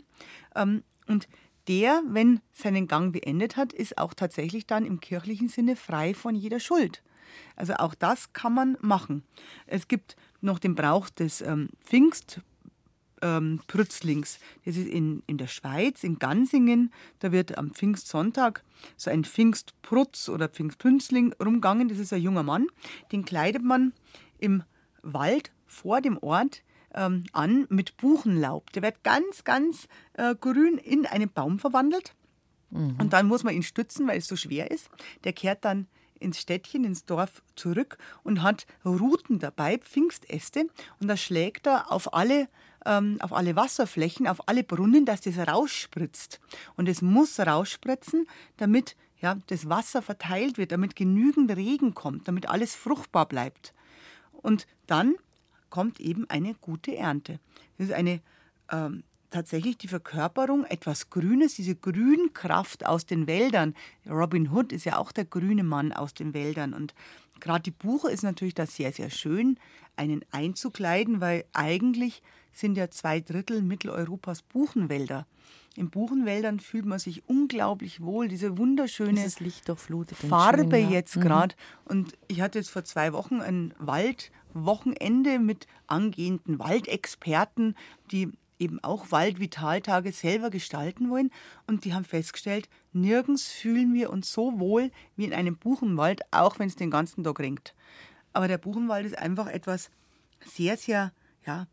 Ähm, 0.54 0.82
und 1.08 1.28
der, 1.68 2.02
wenn 2.08 2.40
seinen 2.52 2.86
Gang 2.86 3.12
beendet 3.12 3.56
hat, 3.56 3.72
ist 3.72 3.98
auch 3.98 4.14
tatsächlich 4.14 4.66
dann 4.66 4.84
im 4.84 5.00
kirchlichen 5.00 5.48
Sinne 5.48 5.76
frei 5.76 6.14
von 6.14 6.34
jeder 6.34 6.60
Schuld. 6.60 7.02
Also 7.54 7.74
auch 7.74 7.94
das 7.94 8.32
kann 8.32 8.54
man 8.54 8.76
machen. 8.80 9.22
Es 9.66 9.88
gibt 9.88 10.16
noch 10.40 10.58
den 10.58 10.74
Brauch 10.74 11.08
des 11.10 11.40
ähm, 11.40 11.68
Pfingst. 11.84 12.40
Ähm, 13.22 13.60
Prützlings. 13.66 14.38
Das 14.66 14.76
ist 14.76 14.88
in, 14.88 15.22
in 15.26 15.38
der 15.38 15.46
Schweiz, 15.46 16.04
in 16.04 16.18
Gansingen. 16.18 16.92
Da 17.20 17.32
wird 17.32 17.56
am 17.56 17.70
Pfingstsonntag 17.70 18.62
so 18.98 19.10
ein 19.10 19.24
Pfingstprutz 19.24 20.28
oder 20.28 20.50
Pfingstprünzling 20.50 21.32
rumgangen. 21.42 21.88
Das 21.88 21.98
ist 21.98 22.12
ein 22.12 22.20
junger 22.20 22.42
Mann. 22.42 22.66
Den 23.12 23.24
kleidet 23.24 23.64
man 23.64 23.94
im 24.38 24.64
Wald 25.00 25.50
vor 25.66 26.02
dem 26.02 26.18
Ort 26.18 26.62
ähm, 26.96 27.24
an 27.32 27.66
mit 27.68 27.96
Buchenlaub. 27.96 28.72
Der 28.72 28.82
wird 28.82 29.04
ganz, 29.04 29.44
ganz 29.44 29.86
äh, 30.14 30.34
grün 30.34 30.78
in 30.78 31.06
einen 31.06 31.30
Baum 31.30 31.58
verwandelt. 31.58 32.14
Mhm. 32.70 32.96
Und 32.98 33.12
dann 33.12 33.26
muss 33.26 33.44
man 33.44 33.54
ihn 33.54 33.62
stützen, 33.62 34.08
weil 34.08 34.18
es 34.18 34.26
so 34.26 34.36
schwer 34.36 34.70
ist. 34.70 34.88
Der 35.24 35.32
kehrt 35.32 35.64
dann 35.64 35.86
ins 36.18 36.40
Städtchen, 36.40 36.84
ins 36.84 37.04
Dorf 37.04 37.42
zurück 37.56 37.98
und 38.22 38.42
hat 38.42 38.66
Ruten 38.84 39.38
dabei, 39.38 39.78
Pfingstäste. 39.78 40.66
Und 41.00 41.08
da 41.08 41.16
schlägt 41.16 41.66
er 41.66 41.92
auf 41.92 42.14
alle, 42.14 42.48
ähm, 42.84 43.18
auf 43.20 43.32
alle 43.32 43.54
Wasserflächen, 43.54 44.26
auf 44.26 44.48
alle 44.48 44.64
Brunnen, 44.64 45.04
dass 45.04 45.20
das 45.20 45.36
rausspritzt. 45.36 46.40
Und 46.76 46.88
es 46.88 47.02
muss 47.02 47.38
rausspritzen, 47.38 48.26
damit 48.56 48.96
ja, 49.20 49.36
das 49.46 49.68
Wasser 49.68 50.02
verteilt 50.02 50.58
wird, 50.58 50.72
damit 50.72 50.96
genügend 50.96 51.54
Regen 51.54 51.94
kommt, 51.94 52.28
damit 52.28 52.48
alles 52.48 52.74
fruchtbar 52.74 53.26
bleibt. 53.26 53.72
Und 54.32 54.66
dann 54.86 55.16
kommt 55.70 56.00
eben 56.00 56.28
eine 56.30 56.54
gute 56.54 56.96
Ernte. 56.96 57.38
Das 57.78 57.88
ist 57.88 57.92
eine 57.92 58.20
ähm, 58.70 59.02
tatsächlich 59.30 59.76
die 59.78 59.88
Verkörperung 59.88 60.64
etwas 60.64 61.10
Grünes, 61.10 61.54
diese 61.54 61.74
Grünkraft 61.74 62.86
aus 62.86 63.06
den 63.06 63.26
Wäldern. 63.26 63.74
Robin 64.08 64.50
Hood 64.50 64.72
ist 64.72 64.84
ja 64.84 64.96
auch 64.96 65.12
der 65.12 65.24
grüne 65.24 65.64
Mann 65.64 65.92
aus 65.92 66.14
den 66.14 66.34
Wäldern. 66.34 66.72
Und 66.72 66.94
gerade 67.40 67.62
die 67.62 67.70
Buche 67.70 68.10
ist 68.10 68.22
natürlich 68.22 68.54
da 68.54 68.66
sehr, 68.66 68.92
sehr 68.92 69.10
schön, 69.10 69.58
einen 69.96 70.24
einzukleiden, 70.30 71.20
weil 71.20 71.44
eigentlich 71.52 72.22
sind 72.52 72.76
ja 72.76 72.90
zwei 72.90 73.20
Drittel 73.20 73.62
Mitteleuropas 73.62 74.42
Buchenwälder. 74.42 75.26
In 75.76 75.90
Buchenwäldern 75.90 76.58
fühlt 76.58 76.86
man 76.86 76.98
sich 76.98 77.28
unglaublich 77.28 78.00
wohl, 78.00 78.28
diese 78.28 78.56
wunderschöne 78.56 79.20
Farbe 80.14 80.78
jetzt 80.78 81.20
gerade. 81.20 81.54
Mhm. 81.54 81.90
Und 81.90 82.12
ich 82.28 82.40
hatte 82.40 82.58
jetzt 82.58 82.70
vor 82.70 82.84
zwei 82.84 83.12
Wochen 83.12 83.42
ein 83.42 83.74
Waldwochenende 84.64 85.38
mit 85.38 85.66
angehenden 85.86 86.58
Waldexperten, 86.58 87.76
die 88.10 88.32
eben 88.58 88.82
auch 88.82 89.10
Waldvitaltage 89.10 90.12
selber 90.12 90.50
gestalten 90.50 91.10
wollen. 91.10 91.30
Und 91.66 91.84
die 91.84 91.92
haben 91.92 92.04
festgestellt, 92.04 92.68
nirgends 92.92 93.48
fühlen 93.48 93.92
wir 93.92 94.10
uns 94.10 94.32
so 94.32 94.58
wohl 94.58 94.90
wie 95.16 95.24
in 95.24 95.34
einem 95.34 95.56
Buchenwald, 95.56 96.22
auch 96.30 96.58
wenn 96.58 96.68
es 96.68 96.76
den 96.76 96.90
ganzen 96.90 97.22
Tag 97.22 97.38
regnet. 97.38 97.74
Aber 98.32 98.48
der 98.48 98.58
Buchenwald 98.58 99.04
ist 99.04 99.18
einfach 99.18 99.46
etwas 99.46 99.90
sehr, 100.44 100.76
sehr 100.76 101.12
ja, 101.44 101.66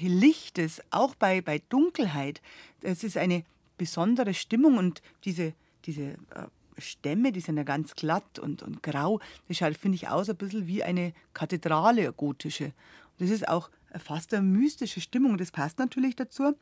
Lichtes, 0.00 0.82
auch 0.90 1.14
bei, 1.14 1.42
bei 1.42 1.60
Dunkelheit. 1.68 2.40
Es 2.80 3.04
ist 3.04 3.16
eine 3.16 3.44
besondere 3.76 4.34
Stimmung 4.34 4.78
und 4.78 5.02
diese, 5.24 5.52
diese 5.84 6.02
äh, 6.02 6.46
Stämme, 6.78 7.32
die 7.32 7.40
sind 7.40 7.56
ja 7.56 7.62
ganz 7.62 7.94
glatt 7.94 8.38
und, 8.38 8.62
und 8.62 8.82
grau. 8.82 9.20
Das 9.48 9.58
schaut, 9.58 9.76
finde 9.76 9.96
ich, 9.96 10.08
aus 10.08 10.28
ein 10.28 10.36
bisschen 10.36 10.66
wie 10.66 10.82
eine 10.82 11.12
Kathedrale, 11.32 12.12
gotische. 12.12 12.66
Und 12.66 13.20
das 13.20 13.30
ist 13.30 13.48
auch 13.48 13.70
fast 13.98 14.34
eine 14.34 14.42
mystische 14.42 15.00
Stimmung. 15.00 15.38
Das 15.38 15.50
passt 15.50 15.78
natürlich 15.78 16.16
dazu, 16.16 16.54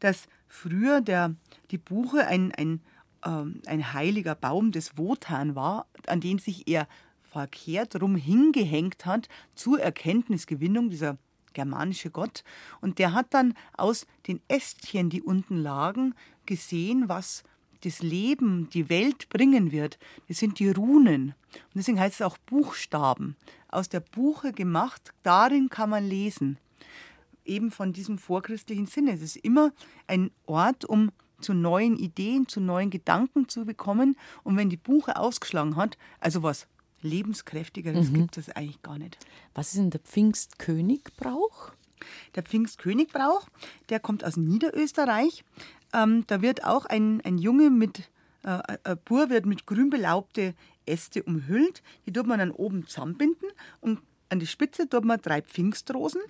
dass 0.00 0.28
früher 0.48 1.00
der, 1.00 1.34
die 1.70 1.78
Buche 1.78 2.26
ein, 2.26 2.52
ein, 2.52 2.80
ähm, 3.24 3.60
ein 3.66 3.92
heiliger 3.92 4.34
Baum 4.34 4.72
des 4.72 4.96
Wotan 4.96 5.54
war, 5.54 5.86
an 6.06 6.20
den 6.20 6.38
sich 6.38 6.68
er 6.68 6.86
verkehrt 7.22 8.00
rum 8.00 8.16
hingehängt 8.16 9.04
hat 9.04 9.28
zur 9.54 9.80
Erkenntnisgewinnung 9.80 10.90
dieser 10.90 11.18
germanische 11.52 12.10
Gott. 12.10 12.44
Und 12.80 12.98
der 12.98 13.12
hat 13.12 13.34
dann 13.34 13.54
aus 13.76 14.06
den 14.26 14.40
Ästchen, 14.46 15.10
die 15.10 15.22
unten 15.22 15.56
lagen, 15.56 16.14
gesehen, 16.44 17.08
was 17.08 17.42
das 17.86 18.02
Leben, 18.02 18.68
die 18.70 18.88
Welt 18.88 19.28
bringen 19.28 19.72
wird. 19.72 19.98
Das 20.28 20.38
sind 20.38 20.58
die 20.58 20.70
Runen. 20.70 21.34
Und 21.52 21.74
deswegen 21.74 22.00
heißt 22.00 22.16
es 22.16 22.22
auch 22.22 22.38
Buchstaben. 22.38 23.36
Aus 23.68 23.88
der 23.88 24.00
Buche 24.00 24.52
gemacht, 24.52 25.12
darin 25.22 25.68
kann 25.68 25.90
man 25.90 26.06
lesen 26.06 26.58
eben 27.46 27.70
von 27.70 27.92
diesem 27.92 28.18
vorchristlichen 28.18 28.86
Sinne. 28.86 29.12
Es 29.12 29.22
ist 29.22 29.36
immer 29.36 29.72
ein 30.06 30.30
Ort, 30.46 30.84
um 30.84 31.10
zu 31.40 31.54
neuen 31.54 31.96
Ideen, 31.96 32.48
zu 32.48 32.60
neuen 32.60 32.90
Gedanken 32.90 33.48
zu 33.48 33.64
bekommen. 33.64 34.16
Und 34.42 34.56
wenn 34.56 34.70
die 34.70 34.76
Buche 34.76 35.16
ausgeschlagen 35.16 35.76
hat, 35.76 35.96
also 36.20 36.42
was 36.42 36.66
lebenskräftigeres 37.02 38.10
mhm. 38.10 38.14
gibt 38.14 38.38
es 38.38 38.50
eigentlich 38.50 38.82
gar 38.82 38.98
nicht. 38.98 39.18
Was 39.54 39.68
ist 39.68 39.76
denn 39.76 39.90
der 39.90 40.00
Pfingstkönigbrauch? 40.00 41.72
Der 42.34 42.42
Pfingstkönigbrauch, 42.42 43.48
der 43.88 44.00
kommt 44.00 44.24
aus 44.24 44.36
Niederösterreich. 44.36 45.44
Ähm, 45.92 46.24
da 46.26 46.42
wird 46.42 46.64
auch 46.64 46.86
ein, 46.86 47.20
ein 47.24 47.38
Junge 47.38 47.70
mit, 47.70 48.10
äh, 48.42 48.60
ein 48.84 48.98
Bur 49.04 49.30
wird 49.30 49.46
mit 49.46 49.66
grün 49.66 49.90
belaubte 49.90 50.54
Äste 50.86 51.22
umhüllt. 51.22 51.82
Die 52.06 52.12
tut 52.12 52.26
man 52.26 52.38
dann 52.38 52.50
oben 52.50 52.86
zusammenbinden 52.86 53.48
und 53.80 54.00
an 54.28 54.40
die 54.40 54.46
Spitze 54.46 54.88
tut 54.88 55.04
man 55.04 55.20
drei 55.20 55.42
Pfingstrosen 55.42 56.20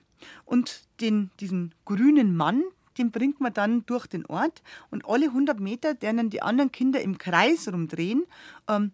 und 0.44 0.86
den, 1.00 1.30
diesen 1.40 1.74
grünen 1.84 2.36
Mann, 2.36 2.62
den 2.98 3.10
bringt 3.10 3.40
man 3.40 3.52
dann 3.52 3.84
durch 3.86 4.06
den 4.06 4.26
Ort 4.26 4.62
und 4.90 5.06
alle 5.06 5.26
100 5.26 5.60
Meter 5.60 5.94
dann 5.94 6.30
die 6.30 6.42
anderen 6.42 6.72
Kinder 6.72 7.00
im 7.00 7.18
Kreis 7.18 7.68
rumdrehen, 7.68 8.24
ähm, 8.68 8.92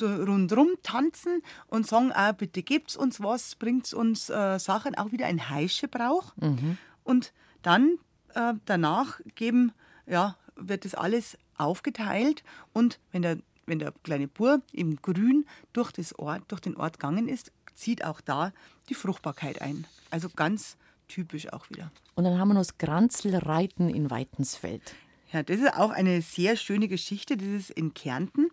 rundrum 0.00 0.68
tanzen 0.82 1.42
und 1.68 1.86
sagen, 1.86 2.12
ah, 2.12 2.32
bitte 2.32 2.62
gebt's 2.62 2.96
uns 2.96 3.20
was, 3.20 3.54
bringt's 3.54 3.94
uns 3.94 4.28
äh, 4.28 4.58
Sachen, 4.58 4.94
auch 4.96 5.12
wieder 5.12 5.26
ein 5.26 5.48
Heischebrauch. 5.48 6.34
Mhm. 6.36 6.76
Und 7.02 7.32
dann 7.62 7.98
äh, 8.34 8.54
danach 8.64 9.20
geben, 9.34 9.72
ja, 10.06 10.36
wird 10.56 10.84
das 10.84 10.94
alles 10.94 11.36
aufgeteilt 11.56 12.42
und 12.72 12.98
wenn 13.12 13.22
der, 13.22 13.38
wenn 13.66 13.78
der 13.78 13.92
kleine 14.02 14.28
Bur 14.28 14.62
im 14.72 14.96
Grün 15.02 15.46
durch, 15.72 15.92
das 15.92 16.18
Ort, 16.18 16.42
durch 16.48 16.60
den 16.60 16.76
Ort 16.76 16.94
gegangen 16.98 17.28
ist, 17.28 17.52
zieht 17.74 18.04
auch 18.04 18.20
da 18.20 18.52
die 18.88 18.94
Fruchtbarkeit 18.94 19.60
ein. 19.60 19.86
Also 20.10 20.28
ganz 20.28 20.76
typisch 21.08 21.52
auch 21.52 21.68
wieder. 21.70 21.90
Und 22.14 22.24
dann 22.24 22.38
haben 22.38 22.48
wir 22.48 22.54
noch 22.54 22.60
das 22.60 22.78
Granzelreiten 22.78 23.88
in 23.90 24.10
Weitensfeld. 24.10 24.94
Ja, 25.32 25.42
das 25.42 25.58
ist 25.58 25.74
auch 25.74 25.90
eine 25.90 26.22
sehr 26.22 26.56
schöne 26.56 26.88
Geschichte. 26.88 27.36
Das 27.36 27.48
ist 27.48 27.70
in 27.70 27.94
Kärnten. 27.94 28.48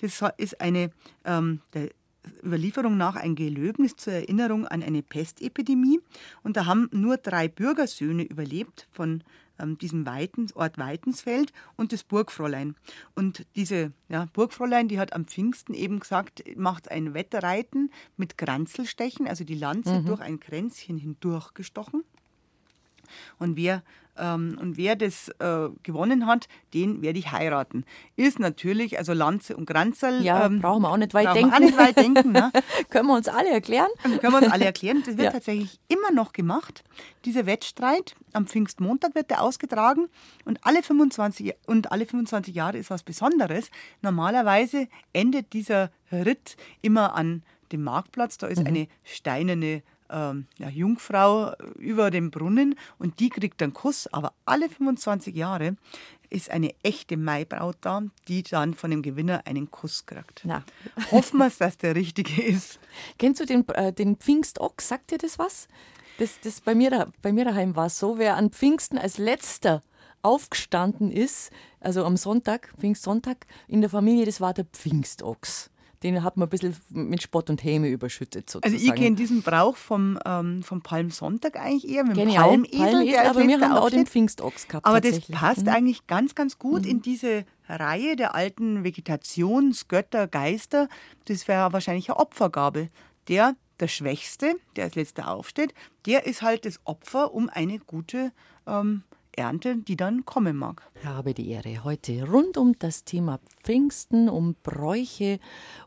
Das 0.00 0.22
ist 0.36 0.60
eine 0.60 0.90
ähm, 1.24 1.60
der 1.74 1.90
Überlieferung 2.44 2.96
nach 2.96 3.16
ein 3.16 3.34
Gelöbnis 3.34 3.96
zur 3.96 4.12
Erinnerung 4.12 4.66
an 4.66 4.82
eine 4.82 5.02
Pestepidemie. 5.02 6.00
Und 6.42 6.56
da 6.56 6.66
haben 6.66 6.88
nur 6.92 7.16
drei 7.16 7.48
Bürgersöhne 7.48 8.24
überlebt 8.24 8.86
von 8.90 9.24
ähm, 9.58 9.78
diesem 9.78 10.06
Weitens, 10.06 10.54
Ort 10.54 10.78
Weitensfeld 10.78 11.52
und 11.76 11.92
das 11.92 12.04
Burgfräulein. 12.04 12.74
Und 13.14 13.46
diese 13.56 13.92
ja, 14.08 14.26
Burgfräulein, 14.32 14.88
die 14.88 14.98
hat 14.98 15.12
am 15.12 15.24
Pfingsten 15.24 15.74
eben 15.74 16.00
gesagt, 16.00 16.44
macht 16.56 16.90
ein 16.90 17.14
Wetterreiten 17.14 17.90
mit 18.16 18.38
Kranzelstechen, 18.38 19.26
also 19.26 19.44
die 19.44 19.54
Lanze 19.54 20.00
mhm. 20.00 20.06
durch 20.06 20.20
ein 20.20 20.40
Kränzchen 20.40 20.98
hindurch 20.98 21.54
gestochen. 21.54 22.04
Und 23.38 23.56
wer 23.56 23.82
ähm, 24.18 24.58
und 24.60 24.76
wer 24.76 24.96
das 24.96 25.28
äh, 25.38 25.68
gewonnen 25.82 26.26
hat, 26.26 26.48
den 26.74 27.02
werde 27.02 27.18
ich 27.18 27.32
heiraten. 27.32 27.84
Ist 28.16 28.38
natürlich, 28.38 28.98
also 28.98 29.12
Lanze 29.12 29.56
und 29.56 29.66
Granzerl. 29.66 30.22
Ja, 30.22 30.46
ähm, 30.46 30.60
brauchen 30.60 30.82
wir 30.82 30.90
auch 30.90 30.96
nicht 30.96 31.14
weit 31.14 31.34
denken. 31.34 31.52
auch 31.52 31.58
nicht 31.60 31.78
weit 31.78 31.96
denken 31.96 32.32
ne? 32.32 32.50
können 32.90 33.06
wir 33.06 33.14
uns 33.14 33.28
alle 33.28 33.50
erklären? 33.50 33.88
können 34.02 34.32
wir 34.32 34.38
uns 34.38 34.52
alle 34.52 34.64
erklären. 34.64 35.02
Das 35.04 35.16
wird 35.16 35.20
ja. 35.26 35.32
tatsächlich 35.32 35.78
immer 35.88 36.10
noch 36.12 36.32
gemacht. 36.32 36.84
Dieser 37.24 37.46
Wettstreit, 37.46 38.16
am 38.32 38.46
Pfingstmontag 38.46 39.14
wird 39.14 39.30
der 39.30 39.42
ausgetragen 39.42 40.08
und 40.44 40.64
alle 40.64 40.82
25, 40.82 41.54
und 41.66 41.92
alle 41.92 42.06
25 42.06 42.54
Jahre 42.54 42.78
ist 42.78 42.90
was 42.90 43.02
Besonderes. 43.02 43.70
Normalerweise 44.02 44.88
endet 45.12 45.52
dieser 45.52 45.90
Ritt 46.10 46.56
immer 46.82 47.14
an 47.14 47.42
dem 47.72 47.84
Marktplatz. 47.84 48.38
Da 48.38 48.46
ist 48.46 48.60
mhm. 48.60 48.66
eine 48.66 48.88
steinerne 49.04 49.82
ähm, 50.10 50.46
ja, 50.58 50.68
Jungfrau 50.68 51.54
über 51.78 52.10
dem 52.10 52.30
Brunnen 52.30 52.74
und 52.98 53.20
die 53.20 53.28
kriegt 53.28 53.62
einen 53.62 53.72
Kuss, 53.72 54.06
aber 54.12 54.32
alle 54.44 54.68
25 54.68 55.34
Jahre 55.34 55.76
ist 56.30 56.50
eine 56.50 56.74
echte 56.82 57.16
Maibraut 57.16 57.76
da, 57.80 58.02
die 58.28 58.42
dann 58.42 58.74
von 58.74 58.90
dem 58.90 59.02
Gewinner 59.02 59.42
einen 59.46 59.70
Kuss 59.70 60.04
kriegt. 60.06 60.42
Na. 60.44 60.64
Hoffen 61.10 61.38
wir 61.38 61.46
es, 61.46 61.58
dass 61.58 61.78
der 61.78 61.94
richtige 61.94 62.42
ist. 62.42 62.78
Kennst 63.18 63.40
du 63.40 63.46
den, 63.46 63.66
äh, 63.68 63.92
den 63.92 64.16
Pfingstochs? 64.16 64.88
Sagt 64.88 65.10
dir 65.10 65.18
das 65.18 65.38
was? 65.38 65.68
Das, 66.18 66.40
das 66.40 66.60
bei, 66.60 66.74
mir, 66.74 67.12
bei 67.22 67.32
mir 67.32 67.44
daheim 67.44 67.76
war 67.76 67.86
es 67.86 67.98
so, 67.98 68.18
wer 68.18 68.36
an 68.36 68.50
Pfingsten 68.50 68.98
als 68.98 69.18
letzter 69.18 69.82
aufgestanden 70.22 71.12
ist, 71.12 71.50
also 71.80 72.04
am 72.04 72.16
Sonntag, 72.16 72.74
Pfingstsonntag, 72.78 73.46
in 73.68 73.80
der 73.80 73.88
Familie, 73.88 74.26
das 74.26 74.40
war 74.40 74.52
der 74.52 74.64
Pfingstochs 74.64 75.70
den 76.02 76.22
hat 76.22 76.36
man 76.36 76.46
ein 76.46 76.50
bisschen 76.50 76.76
mit 76.90 77.22
Spott 77.22 77.50
und 77.50 77.62
Häme 77.64 77.88
überschüttet 77.88 78.48
sozusagen. 78.48 78.74
Also 78.74 78.86
ich 78.86 78.94
kenne 78.94 79.16
diesen 79.16 79.42
Brauch 79.42 79.76
vom, 79.76 80.18
ähm, 80.24 80.62
vom 80.62 80.82
Palmsonntag 80.82 81.56
eigentlich 81.56 81.88
eher, 81.88 82.04
mit 82.04 82.16
dem 82.16 82.28
genau, 82.28 82.48
Palmesel. 82.48 82.78
Palmesel 82.78 83.18
aber 83.26 83.46
wir 83.46 83.60
haben 83.60 83.72
auch 83.72 83.90
den 83.90 84.06
Pfingstochs 84.06 84.68
gehabt 84.68 84.86
Aber 84.86 85.00
das 85.00 85.20
passt 85.20 85.62
mhm. 85.62 85.68
eigentlich 85.68 86.06
ganz, 86.06 86.34
ganz 86.34 86.58
gut 86.58 86.82
mhm. 86.82 86.90
in 86.90 87.02
diese 87.02 87.44
Reihe 87.68 88.16
der 88.16 88.34
alten 88.34 88.84
Vegetationsgötter, 88.84 90.28
Geister. 90.28 90.88
Das 91.26 91.48
wäre 91.48 91.72
wahrscheinlich 91.72 92.08
eine 92.08 92.18
Opfergabe. 92.18 92.88
Der, 93.26 93.56
der 93.80 93.88
Schwächste, 93.88 94.54
der 94.76 94.84
als 94.84 94.94
letzter 94.94 95.30
aufsteht, 95.30 95.74
der 96.06 96.26
ist 96.26 96.42
halt 96.42 96.64
das 96.64 96.80
Opfer 96.84 97.34
um 97.34 97.48
eine 97.48 97.78
gute 97.78 98.32
ähm, 98.66 99.02
Ernte, 99.38 99.76
die 99.76 99.96
dann 99.96 100.26
kommen 100.26 100.56
mag. 100.56 100.82
Habe 101.04 101.32
die 101.32 101.48
Ehre 101.48 101.84
heute 101.84 102.28
rund 102.28 102.58
um 102.58 102.78
das 102.78 103.04
Thema 103.04 103.40
Pfingsten, 103.62 104.28
um 104.28 104.56
Bräuche, 104.62 105.38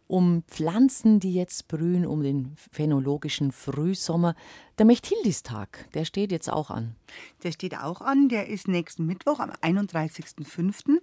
um 0.08 0.44
Pflanzen, 0.48 1.20
die 1.20 1.34
jetzt 1.34 1.68
blühen, 1.68 2.06
um 2.06 2.24
den 2.24 2.56
phänologischen 2.72 3.52
Frühsommer. 3.52 4.36
Der 4.78 4.86
Mechthildistag, 4.86 5.90
der 5.94 6.06
steht 6.06 6.32
jetzt 6.32 6.52
auch 6.52 6.72
an. 6.72 6.96
Der 7.44 7.52
steht 7.52 7.78
auch 7.78 8.02
an, 8.02 8.30
der 8.30 8.48
ist 8.48 8.68
nächsten 8.68 9.06
Mittwoch 9.06 9.40
am 9.40 9.52
31.05. 9.62 11.00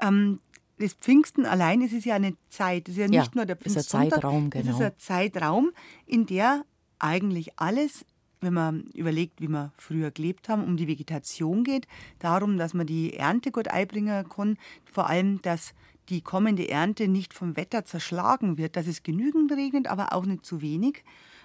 Ähm, 0.00 0.40
das 0.78 0.94
Pfingsten 0.94 1.44
allein 1.44 1.82
ist 1.82 1.92
es 1.92 2.04
ja 2.04 2.14
eine 2.14 2.34
Zeit, 2.48 2.88
es 2.88 2.94
ist 2.94 3.00
ja 3.00 3.08
nicht 3.08 3.26
ja, 3.26 3.30
nur 3.34 3.44
der 3.44 3.56
Pfingstsonntag. 3.56 4.06
Ist 4.06 4.14
ein 4.14 4.20
Zeitraum, 4.20 4.50
genau. 4.50 4.70
Es 4.70 4.76
ist 4.76 4.82
ein 4.82 4.92
Zeitraum, 4.96 5.72
in 6.06 6.26
der 6.26 6.64
eigentlich 6.98 7.58
alles 7.58 8.04
wenn 8.40 8.54
man 8.54 8.82
überlegt, 8.94 9.40
wie 9.40 9.48
wir 9.48 9.72
früher 9.76 10.10
gelebt 10.10 10.48
haben, 10.48 10.64
um 10.64 10.76
die 10.76 10.88
Vegetation 10.88 11.64
geht, 11.64 11.86
darum, 12.18 12.58
dass 12.58 12.74
man 12.74 12.86
die 12.86 13.14
Ernte 13.14 13.50
gut 13.50 13.68
einbringen 13.68 14.28
kann, 14.28 14.56
vor 14.84 15.08
allem, 15.08 15.42
dass 15.42 15.74
die 16.08 16.22
kommende 16.22 16.68
Ernte 16.68 17.08
nicht 17.08 17.32
vom 17.34 17.56
Wetter 17.56 17.84
zerschlagen 17.84 18.58
wird, 18.58 18.76
dass 18.76 18.86
es 18.86 19.02
genügend 19.02 19.52
regnet, 19.52 19.86
aber 19.86 20.12
auch 20.12 20.26
nicht 20.26 20.44
zu 20.44 20.60
wenig, 20.60 21.04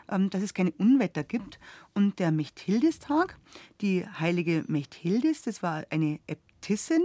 ähm, 0.10 0.30
dass 0.30 0.42
es 0.42 0.54
keine 0.54 0.72
Unwetter 0.72 1.24
gibt. 1.24 1.60
Und 1.94 2.20
der 2.20 2.32
Mechthildistag, 2.32 3.38
die 3.82 4.08
heilige 4.08 4.64
Mechthildis, 4.68 5.44
das 5.44 5.62
war 5.62 5.84
eine 5.92 6.20
Äbtissin, 6.28 7.02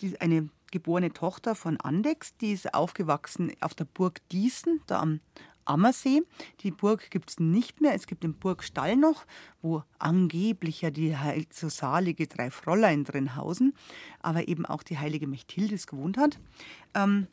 die 0.00 0.20
eine 0.20 0.48
geborene 0.72 1.12
Tochter 1.12 1.54
von 1.54 1.78
Andex, 1.78 2.36
die 2.38 2.52
ist 2.52 2.74
aufgewachsen 2.74 3.52
auf 3.60 3.74
der 3.74 3.84
Burg 3.84 4.20
Diesen, 4.30 4.80
da 4.88 5.00
am 5.00 5.20
Ammersee. 5.64 6.22
Die 6.60 6.70
Burg 6.70 7.10
gibt 7.10 7.30
es 7.30 7.40
nicht 7.40 7.80
mehr. 7.80 7.94
Es 7.94 8.06
gibt 8.06 8.22
den 8.22 8.34
Burgstall 8.34 8.96
noch, 8.96 9.26
wo 9.62 9.82
angeblich 9.98 10.82
ja 10.82 10.90
die 10.90 11.16
so 11.50 11.68
salige 11.68 12.26
drei 12.26 12.50
Fräulein 12.50 13.04
drin 13.04 13.36
hausen, 13.36 13.74
aber 14.20 14.48
eben 14.48 14.66
auch 14.66 14.82
die 14.82 14.98
heilige 14.98 15.26
Mechthildes 15.26 15.86
gewohnt 15.86 16.18
hat. 16.18 16.38
Ähm, 16.94 17.26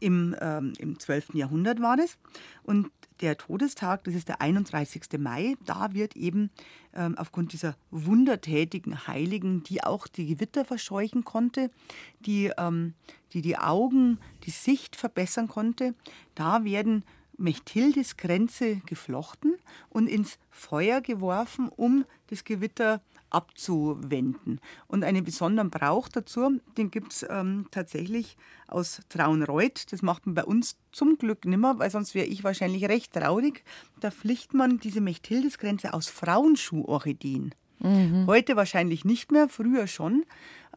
im, 0.00 0.34
ähm, 0.40 0.72
Im 0.78 0.98
12. 0.98 1.34
Jahrhundert 1.34 1.80
war 1.80 1.96
das. 1.96 2.16
Und 2.62 2.90
der 3.20 3.36
Todestag, 3.36 4.04
das 4.04 4.14
ist 4.14 4.28
der 4.28 4.40
31. 4.40 5.02
Mai, 5.18 5.56
da 5.64 5.92
wird 5.92 6.16
eben 6.16 6.50
ähm, 6.94 7.16
aufgrund 7.16 7.52
dieser 7.52 7.76
wundertätigen 7.90 9.06
Heiligen, 9.06 9.62
die 9.62 9.84
auch 9.84 10.06
die 10.06 10.26
Gewitter 10.26 10.64
verscheuchen 10.64 11.24
konnte, 11.24 11.70
die, 12.20 12.50
ähm, 12.58 12.94
die 13.32 13.42
die 13.42 13.56
Augen, 13.56 14.18
die 14.44 14.50
Sicht 14.50 14.96
verbessern 14.96 15.48
konnte, 15.48 15.94
da 16.34 16.64
werden 16.64 17.04
Mechthildes 17.36 18.16
Grenze 18.16 18.76
geflochten 18.86 19.56
und 19.90 20.06
ins 20.06 20.38
Feuer 20.50 21.00
geworfen, 21.00 21.68
um 21.68 22.04
das 22.28 22.44
Gewitter 22.44 23.00
abzuwenden. 23.34 24.60
Und 24.86 25.04
einen 25.04 25.24
besonderen 25.24 25.70
Brauch 25.70 26.08
dazu, 26.08 26.60
den 26.76 26.90
gibt 26.90 27.12
es 27.12 27.26
ähm, 27.28 27.66
tatsächlich 27.70 28.36
aus 28.68 29.00
Traunreuth. 29.08 29.92
Das 29.92 30.02
macht 30.02 30.26
man 30.26 30.34
bei 30.34 30.44
uns 30.44 30.76
zum 30.92 31.18
Glück 31.18 31.44
nimmer, 31.44 31.78
weil 31.78 31.90
sonst 31.90 32.14
wäre 32.14 32.26
ich 32.26 32.44
wahrscheinlich 32.44 32.88
recht 32.88 33.12
traurig. 33.12 33.64
Da 34.00 34.10
pflicht 34.10 34.54
man 34.54 34.78
diese 34.78 35.00
Mechthildesgrenze 35.00 35.92
aus 35.92 36.08
Frauenschuhorchideen. 36.08 37.54
Mhm. 37.80 38.26
Heute 38.26 38.56
wahrscheinlich 38.56 39.04
nicht 39.04 39.32
mehr, 39.32 39.48
früher 39.48 39.86
schon. 39.86 40.24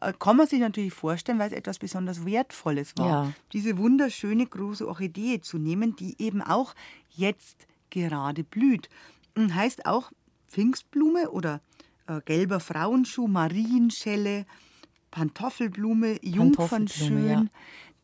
Äh, 0.00 0.12
kann 0.18 0.36
man 0.36 0.46
sich 0.46 0.60
natürlich 0.60 0.92
vorstellen, 0.92 1.38
weil 1.38 1.48
es 1.48 1.56
etwas 1.56 1.78
besonders 1.78 2.26
Wertvolles 2.26 2.94
war, 2.96 3.08
ja. 3.08 3.32
diese 3.52 3.78
wunderschöne 3.78 4.46
große 4.46 4.86
Orchidee 4.86 5.40
zu 5.40 5.58
nehmen, 5.58 5.96
die 5.96 6.16
eben 6.20 6.42
auch 6.42 6.74
jetzt 7.10 7.66
gerade 7.90 8.44
blüht. 8.44 8.88
Und 9.34 9.54
heißt 9.54 9.86
auch 9.86 10.10
Pfingstblume 10.48 11.30
oder 11.30 11.60
äh, 12.08 12.20
gelber 12.24 12.58
Frauenschuh, 12.58 13.28
Marienschelle, 13.28 14.46
Pantoffelblume, 15.10 16.18
Jungfernschön. 16.22 17.28
Ja. 17.28 17.44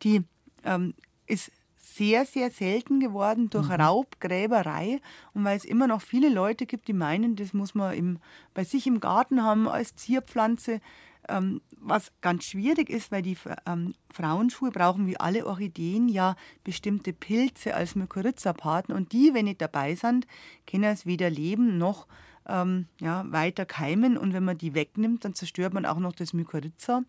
Die 0.02 0.22
ähm, 0.64 0.94
ist 1.26 1.50
sehr, 1.76 2.26
sehr 2.26 2.50
selten 2.50 3.00
geworden 3.00 3.50
durch 3.50 3.68
mhm. 3.68 3.74
Raubgräberei 3.74 5.00
und 5.32 5.44
weil 5.44 5.57
es 5.57 5.64
immer 5.64 5.86
noch 5.86 6.02
viele 6.02 6.28
Leute 6.28 6.66
gibt, 6.66 6.88
die 6.88 6.92
meinen, 6.92 7.36
das 7.36 7.52
muss 7.52 7.74
man 7.74 7.94
im, 7.94 8.18
bei 8.52 8.64
sich 8.64 8.86
im 8.86 9.00
Garten 9.00 9.42
haben 9.42 9.68
als 9.68 9.94
Zierpflanze. 9.96 10.80
Ähm, 11.26 11.62
was 11.78 12.12
ganz 12.20 12.44
schwierig 12.44 12.90
ist, 12.90 13.11
weil 13.11 13.22
die 13.22 13.38
ähm, 13.66 13.94
Frauenschuhe 14.12 14.70
brauchen 14.70 15.07
wie 15.07 15.18
alle 15.18 15.46
Orchideen 15.46 16.09
ja 16.09 16.36
bestimmte 16.64 17.14
Pilze 17.14 17.74
als 17.74 17.94
Mykorrhiza-Paten 17.94 18.92
und 18.92 19.12
die, 19.12 19.32
wenn 19.32 19.46
nicht 19.46 19.62
dabei 19.62 19.94
sind, 19.94 20.26
können 20.66 20.84
es 20.84 21.07
weder 21.07 21.30
leben 21.30 21.78
noch 21.78 22.07
ähm, 22.49 22.86
ja, 23.01 23.24
weiter 23.30 23.66
keimen 23.66 24.16
und 24.16 24.32
wenn 24.34 24.45
man 24.45 24.59
die 24.59 24.74
wegnimmt, 24.74 25.24
dann 25.24 25.34
zerstört 25.34 25.74
man 25.74 25.86
auch 25.86 25.99
noch 25.99 26.12
das 26.12 26.32
Mykorrhiza 26.32 27.03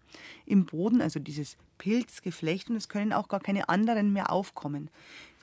im 0.46 0.66
Boden, 0.66 1.02
also 1.02 1.20
dieses 1.20 1.58
Pilzgeflecht 1.78 2.70
und 2.70 2.76
es 2.78 2.90
können 2.90 3.14
auch 3.14 3.28
gar 3.28 3.40
keine 3.40 3.70
anderen 3.70 4.14
mehr 4.14 4.32
aufkommen. 4.32 4.90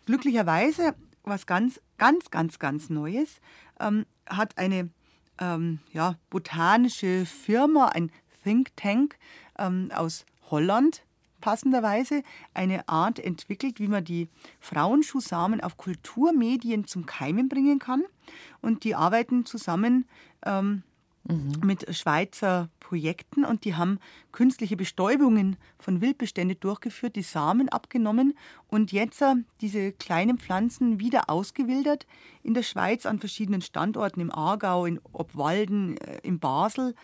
Glücklicherweise, 0.07 0.95
was 1.25 1.47
ganz, 1.47 1.81
ganz, 1.99 2.31
ganz, 2.31 2.59
ganz 2.59 2.91
Neues, 2.91 3.41
ähm, 3.81 4.07
hat 4.27 4.59
eine 4.59 4.91
ähm, 5.39 5.81
ja, 5.93 6.17
botanische 6.31 7.27
Firma, 7.27 7.89
ein 7.89 8.11
Think 8.43 8.75
Tank 8.77 9.17
ähm, 9.59 9.91
aus 9.95 10.25
Holland 10.51 11.05
passenderweise 11.43 12.23
eine 12.55 12.89
Art 12.89 13.19
entwickelt, 13.19 13.79
wie 13.79 13.89
man 13.89 14.05
die 14.05 14.29
Frauenschuhsamen 14.61 15.61
auf 15.61 15.77
Kulturmedien 15.77 16.87
zum 16.87 17.05
Keimen 17.05 17.51
bringen 17.51 17.79
kann. 17.79 18.05
Und 18.63 18.85
die 18.85 18.95
arbeiten 18.95 19.45
zusammen 19.45 20.07
ähm, 20.47 20.85
mhm. 21.25 21.53
mit 21.63 21.95
Schweizer 21.95 22.71
Projekten 22.81 23.45
und 23.45 23.65
die 23.65 23.75
haben 23.75 23.99
künstliche 24.33 24.77
Bestäubungen 24.77 25.57
von 25.79 26.01
Wildbestände 26.01 26.55
durchgeführt, 26.55 27.17
die 27.17 27.23
Samen 27.23 27.69
abgenommen 27.69 28.35
und 28.69 28.93
jetzt 28.93 29.23
äh, 29.23 29.35
diese 29.61 29.93
kleinen 29.93 30.39
Pflanzen 30.39 31.01
wieder 31.01 31.31
ausgewildert 31.31 32.07
in 32.43 32.55
der 32.55 32.63
Schweiz 32.63 33.07
an 33.07 33.19
verschiedenen 33.19 33.63
Standorten, 33.63 34.21
im 34.21 34.31
Aargau, 34.31 34.85
in 34.85 35.01
Obwalden, 35.13 35.97
äh, 35.99 36.19
in 36.23 36.39
Basel 36.39 36.95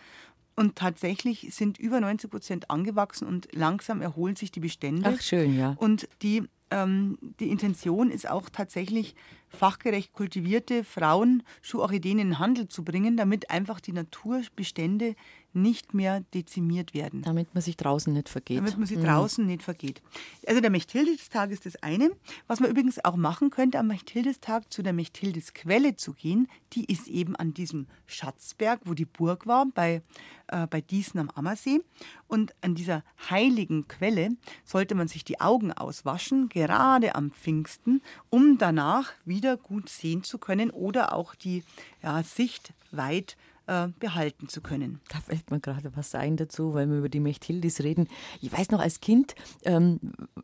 und 0.59 0.75
tatsächlich 0.75 1.47
sind 1.55 1.79
über 1.79 2.01
90 2.01 2.29
Prozent 2.29 2.69
angewachsen 2.69 3.25
und 3.25 3.47
langsam 3.55 4.01
erholen 4.01 4.35
sich 4.35 4.51
die 4.51 4.59
Bestände. 4.59 5.15
Ach, 5.15 5.21
schön, 5.21 5.57
ja. 5.57 5.77
Und 5.79 6.09
die, 6.21 6.43
ähm, 6.69 7.17
die 7.39 7.49
Intention 7.49 8.11
ist 8.11 8.29
auch 8.29 8.49
tatsächlich, 8.49 9.15
fachgerecht 9.47 10.11
kultivierte 10.11 10.83
Frauenschuhorchideen 10.83 12.19
in 12.19 12.27
den 12.27 12.39
Handel 12.39 12.67
zu 12.67 12.83
bringen, 12.83 13.15
damit 13.15 13.49
einfach 13.49 13.79
die 13.79 13.93
Naturbestände 13.93 15.15
nicht 15.53 15.93
mehr 15.93 16.21
dezimiert 16.33 16.93
werden. 16.93 17.21
Damit 17.23 17.53
man 17.53 17.61
sich 17.61 17.77
draußen 17.77 18.13
nicht 18.13 18.29
vergeht. 18.29 18.59
Damit 18.59 18.77
man 18.77 18.87
sich 18.87 18.97
mhm. 18.97 19.05
draußen 19.05 19.45
nicht 19.45 19.63
vergeht. 19.63 20.01
Also 20.47 20.61
der 20.61 20.69
Mechthildestag 20.69 21.51
ist 21.51 21.65
das 21.65 21.75
eine. 21.81 22.11
Was 22.47 22.59
man 22.59 22.69
übrigens 22.69 23.03
auch 23.03 23.15
machen 23.15 23.49
könnte, 23.49 23.79
am 23.79 23.87
Mechthildestag 23.87 24.71
zu 24.71 24.83
der 24.83 24.93
Mechthildesquelle 24.93 25.95
zu 25.95 26.13
gehen, 26.13 26.47
die 26.73 26.85
ist 26.85 27.07
eben 27.07 27.35
an 27.35 27.53
diesem 27.53 27.87
Schatzberg, 28.05 28.81
wo 28.85 28.93
die 28.93 29.05
Burg 29.05 29.47
war, 29.47 29.65
bei, 29.73 30.03
äh, 30.47 30.67
bei 30.67 30.81
Diesen 30.81 31.19
am 31.19 31.29
Ammersee. 31.31 31.81
Und 32.27 32.53
an 32.61 32.75
dieser 32.75 33.03
heiligen 33.29 33.87
Quelle 33.87 34.29
sollte 34.65 34.93
man 34.93 35.07
sich 35.07 35.23
die 35.23 35.41
Augen 35.41 35.73
auswaschen, 35.73 36.49
gerade 36.49 37.15
am 37.15 37.31
Pfingsten, 37.31 38.01
um 38.29 38.57
danach 38.59 39.11
wieder 39.25 39.57
gut 39.57 39.89
sehen 39.89 40.23
zu 40.23 40.37
können 40.37 40.69
oder 40.69 41.13
auch 41.13 41.33
die 41.33 41.63
ja, 42.03 42.21
Sicht 42.21 42.73
weit 42.91 43.31
zu 43.31 43.48
äh, 43.69 43.89
behalten 43.99 44.49
zu 44.49 44.61
können. 44.61 44.99
Da 45.09 45.19
fällt 45.19 45.51
mir 45.51 45.59
gerade 45.59 45.95
was 45.95 46.15
ein 46.15 46.37
dazu, 46.37 46.73
weil 46.73 46.89
wir 46.89 46.97
über 46.97 47.09
die 47.09 47.19
Mechthildis 47.19 47.81
reden. 47.81 48.07
Ich 48.41 48.51
weiß 48.51 48.71
noch, 48.71 48.79
als 48.79 48.99
Kind 48.99 49.35
ähm, 49.63 49.99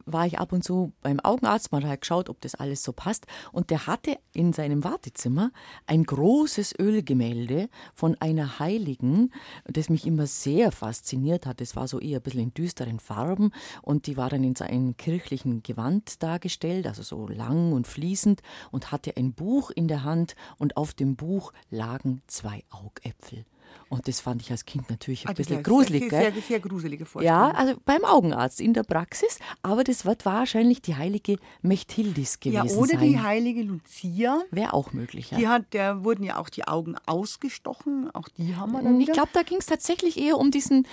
war 0.06 0.28
ich 0.28 0.38
ab 0.38 0.54
und 0.54 0.64
zu 0.64 0.94
beim 1.02 1.20
Augenarzt, 1.20 1.72
man 1.72 1.88
hat 1.88 2.02
geschaut, 2.02 2.30
ob 2.30 2.40
das 2.42 2.54
alles 2.54 2.84
so 2.84 2.94
passt. 2.94 3.26
Und 3.52 3.72
der 3.72 3.88
hatte 3.88 4.20
in 4.32 4.54
seinem 4.54 4.84
Wartezimmer 4.84 5.52
ein 5.88 6.04
großes 6.04 6.78
Ölgemälde 6.80 7.70
von 7.96 8.16
einer 8.20 8.60
Heiligen, 8.60 9.32
das 9.66 9.90
mich 9.90 10.06
immer 10.06 10.28
sehr 10.28 10.72
fasziniert 10.72 11.48
hat. 11.48 11.62
Das 11.62 11.76
war 11.76 11.88
so 11.88 12.00
eher 12.00 12.20
ein 12.20 12.24
bisschen 12.24 12.42
in 12.42 12.54
düsteren 12.54 13.00
Farben 13.00 13.52
und 13.82 14.06
die 14.06 14.18
war 14.18 14.30
dann 14.30 14.44
in 14.44 14.56
seinem 14.56 14.98
kirchlichen 14.98 15.64
Gewand 15.64 16.22
dargestellt, 16.22 16.86
also 16.86 17.02
so 17.02 17.28
lang 17.28 17.74
und 17.74 17.88
fließend 17.88 18.44
und 18.70 18.92
hatte 18.92 19.18
ein 19.18 19.34
Buch 19.34 19.72
in 19.72 19.88
der 19.88 20.04
Hand 20.04 20.36
und 20.60 20.78
auf 20.78 20.94
dem 20.94 21.16
Buch 21.16 21.54
lagen 21.72 22.22
zwei 22.28 22.64
Augäpfel. 22.70 23.15
Äpfel. 23.22 23.46
Und 23.88 24.08
das 24.08 24.20
fand 24.20 24.42
ich 24.42 24.52
als 24.52 24.66
Kind 24.66 24.90
natürlich 24.90 25.26
ein 25.26 25.30
also 25.30 25.38
bisschen 25.38 25.62
gruselig. 25.62 26.10
Sehr, 26.10 26.32
sehr, 26.32 26.42
sehr 26.42 26.60
gruselige 26.60 27.06
Vorstellung. 27.06 27.38
Ja, 27.38 27.52
also 27.52 27.76
beim 27.86 28.04
Augenarzt 28.04 28.60
in 28.60 28.74
der 28.74 28.84
Praxis. 28.84 29.38
Aber 29.62 29.84
das 29.84 30.06
wird 30.06 30.26
wahrscheinlich 30.26 30.82
die 30.82 30.96
heilige 30.96 31.38
Mechthildis 31.62 32.40
gewesen 32.40 32.68
Ja, 32.68 32.76
oder 32.76 32.98
sein. 32.98 33.08
die 33.08 33.20
heilige 33.20 33.62
Lucia. 33.62 34.42
Wäre 34.50 34.74
auch 34.74 34.92
möglich, 34.94 35.32
ja. 35.32 35.38
Die 35.38 35.48
hat, 35.48 35.74
der 35.74 36.04
wurden 36.04 36.24
ja 36.24 36.38
auch 36.38 36.50
die 36.50 36.68
Augen 36.68 36.96
ausgestochen. 37.06 38.10
Auch 38.14 38.28
die 38.30 38.56
haben 38.56 38.72
wir 38.72 38.82
dann 38.82 39.00
Ich 39.00 39.12
glaube, 39.12 39.30
da 39.34 39.44
ging 39.44 39.60
es 39.60 39.68
tatsächlich 39.68 40.18
eher 40.18 40.38
um 40.38 40.52
diesen 40.52 40.88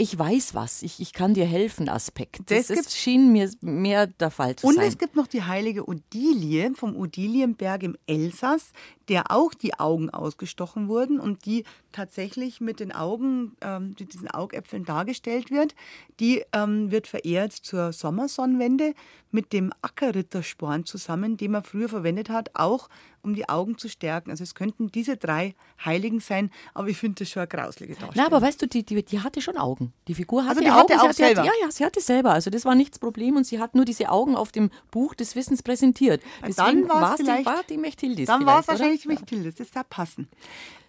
ich 0.00 0.18
weiß 0.18 0.54
was, 0.54 0.82
ich, 0.82 0.98
ich 1.00 1.12
kann 1.12 1.34
dir 1.34 1.44
helfen 1.44 1.90
Aspekt. 1.90 2.50
Das, 2.50 2.68
das 2.68 2.70
ist, 2.70 2.96
schien 2.96 3.32
mir 3.32 3.50
mehr 3.60 4.06
der 4.06 4.30
Fall 4.30 4.56
zu 4.56 4.66
und 4.66 4.76
sein. 4.76 4.84
Und 4.84 4.88
es 4.88 4.96
gibt 4.96 5.14
noch 5.14 5.26
die 5.26 5.42
heilige 5.42 5.86
Odilie 5.86 6.72
vom 6.74 6.96
Odilienberg 6.96 7.82
im 7.82 7.98
Elsass, 8.06 8.72
der 9.10 9.30
auch 9.30 9.52
die 9.52 9.74
Augen 9.74 10.08
ausgestochen 10.08 10.88
wurden 10.88 11.20
und 11.20 11.44
die 11.44 11.64
tatsächlich 11.92 12.62
mit 12.62 12.80
den 12.80 12.92
Augen, 12.92 13.56
ähm, 13.60 13.94
mit 13.98 14.14
diesen 14.14 14.30
Augäpfeln 14.30 14.86
dargestellt 14.86 15.50
wird. 15.50 15.74
Die 16.18 16.44
ähm, 16.54 16.90
wird 16.90 17.06
verehrt 17.06 17.52
zur 17.52 17.92
Sommersonnenwende 17.92 18.94
mit 19.30 19.52
dem 19.52 19.70
Ackerrittersporn 19.82 20.86
zusammen, 20.86 21.36
den 21.36 21.50
man 21.50 21.62
früher 21.62 21.90
verwendet 21.90 22.30
hat, 22.30 22.52
auch 22.54 22.88
um 23.22 23.34
die 23.34 23.48
Augen 23.48 23.78
zu 23.78 23.88
stärken. 23.88 24.30
Also 24.30 24.42
es 24.42 24.54
könnten 24.54 24.90
diese 24.90 25.16
drei 25.16 25.54
Heiligen 25.84 26.20
sein, 26.20 26.50
aber 26.74 26.88
ich 26.88 26.96
finde 26.96 27.20
das 27.20 27.30
schon 27.30 27.40
eine 27.40 27.48
grauslige 27.48 27.94
Darstellung. 27.94 28.14
Na, 28.16 28.26
aber 28.26 28.42
weißt 28.42 28.60
du, 28.62 28.66
die, 28.66 28.84
die, 28.84 29.04
die 29.04 29.20
hatte 29.20 29.40
schon 29.40 29.56
Augen. 29.56 29.92
Die 30.08 30.14
Figur 30.14 30.42
hatte 30.42 30.50
also 30.50 30.62
die 30.62 30.70
Augen. 30.70 30.94
Hatte 30.94 31.02
auch 31.02 31.12
sie 31.12 31.22
selber. 31.22 31.42
Hatte, 31.42 31.48
ja, 31.48 31.66
ja, 31.66 31.70
sie 31.70 31.84
hatte 31.84 32.00
selber. 32.00 32.32
Also 32.32 32.50
das 32.50 32.64
war 32.64 32.74
nichts 32.74 32.98
Problem 32.98 33.36
und 33.36 33.44
sie 33.44 33.58
hat 33.58 33.74
nur 33.74 33.84
diese 33.84 34.10
Augen 34.10 34.36
auf 34.36 34.52
dem 34.52 34.70
Buch 34.90 35.14
des 35.14 35.36
Wissens 35.36 35.62
präsentiert. 35.62 36.22
Deswegen 36.46 36.88
war 36.88 37.14
es 37.14 37.20
die, 37.20 37.26
war 37.26 37.62
die 37.68 37.78
Mechthildis. 37.78 38.26
Dann 38.26 38.46
war 38.46 38.60
es 38.60 38.68
wahrscheinlich 38.68 39.06
oder? 39.06 39.14
Mechthildis, 39.14 39.54
das 39.56 39.70
da 39.70 39.82
passen. 39.82 40.28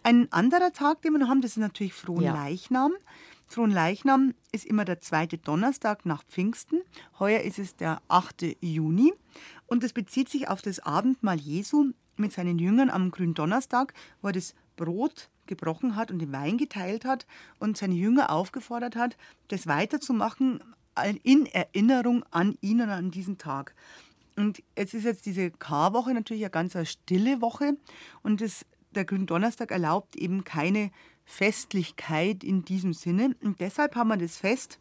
Ein 0.04 0.32
anderer 0.32 0.74
Tag, 0.74 1.02
den 1.02 1.14
wir 1.14 1.20
noch 1.20 1.30
haben, 1.30 1.42
das 1.42 1.52
ist 1.52 1.58
natürlich 1.58 1.94
Frohenleichnam. 1.94 2.92
Ja. 2.92 3.12
Frohenleichnam 3.52 4.34
ist 4.52 4.66
immer 4.66 4.86
der 4.86 5.02
zweite 5.02 5.38
Donnerstag 5.38 6.06
nach 6.06 6.24
Pfingsten. 6.24 6.82
Heuer 7.20 7.42
ist 7.42 7.60
es 7.60 7.76
der 7.76 8.02
8. 8.08 8.56
Juni. 8.62 9.14
Und 9.68 9.84
es 9.84 9.94
bezieht 9.94 10.30
sich 10.30 10.48
auf 10.48 10.62
das 10.62 10.80
Abendmahl 10.80 11.40
Jesu 11.40 11.92
mit 12.18 12.32
seinen 12.32 12.60
Jüngern 12.60 12.90
am 12.90 13.12
Gründonnerstag, 13.12 13.94
wo 14.22 14.28
er 14.28 14.34
das 14.34 14.56
Brot 14.76 15.30
gebrochen 15.48 15.96
hat 15.96 16.12
und 16.12 16.20
den 16.20 16.32
Wein 16.32 16.58
geteilt 16.58 17.06
hat 17.06 17.26
und 17.60 17.78
seine 17.78 17.96
Jünger 17.96 18.30
aufgefordert 18.30 18.96
hat, 18.96 19.18
das 19.50 19.68
weiterzumachen 19.68 20.64
in 21.24 21.46
Erinnerung 21.46 22.24
an 22.32 22.58
ihn 22.62 22.82
und 22.82 22.90
an 22.90 23.12
diesen 23.12 23.38
Tag. 23.38 23.76
Und 24.36 24.64
jetzt 24.78 24.94
ist 24.94 25.04
jetzt 25.04 25.26
diese 25.26 25.52
Karwoche 25.52 26.14
natürlich 26.14 26.44
eine 26.44 26.52
ganz 26.52 26.78
stille 26.88 27.42
Woche 27.42 27.78
und 28.24 28.42
das, 28.42 28.66
der 28.92 29.06
Gründonnerstag 29.06 29.72
erlaubt 29.72 30.16
eben 30.16 30.44
keine 30.44 30.92
Festlichkeit 31.26 32.44
in 32.44 32.64
diesem 32.64 32.94
Sinne. 32.94 33.36
Und 33.42 33.60
deshalb 33.60 33.96
haben 33.96 34.10
wir 34.10 34.18
das 34.18 34.38
Fest 34.38 34.80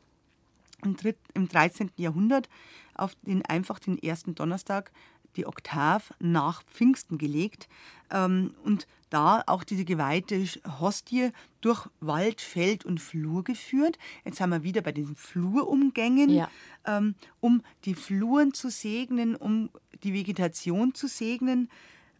im 1.34 1.48
13. 1.48 1.90
Jahrhundert 1.96 2.48
auf 2.94 3.14
den 3.22 3.44
einfach 3.44 3.78
den 3.78 3.98
ersten 3.98 4.34
Donnerstag 4.34 4.92
die 5.36 5.46
Oktav 5.46 6.12
nach 6.18 6.62
Pfingsten 6.64 7.18
gelegt 7.18 7.68
ähm, 8.10 8.54
und 8.64 8.86
da 9.10 9.42
auch 9.46 9.64
diese 9.64 9.84
geweihte 9.84 10.44
Hostie 10.80 11.30
durch 11.60 11.88
Wald, 12.00 12.40
Feld 12.40 12.84
und 12.84 13.00
Flur 13.00 13.42
geführt. 13.44 13.98
Jetzt 14.24 14.40
haben 14.40 14.50
wir 14.50 14.62
wieder 14.62 14.82
bei 14.82 14.92
diesen 14.92 15.16
Flurumgängen, 15.16 16.30
ja. 16.30 16.48
ähm, 16.86 17.14
um 17.40 17.62
die 17.84 17.94
Fluren 17.94 18.54
zu 18.54 18.70
segnen, 18.70 19.34
um 19.34 19.70
die 20.04 20.14
Vegetation 20.14 20.94
zu 20.94 21.08
segnen. 21.08 21.68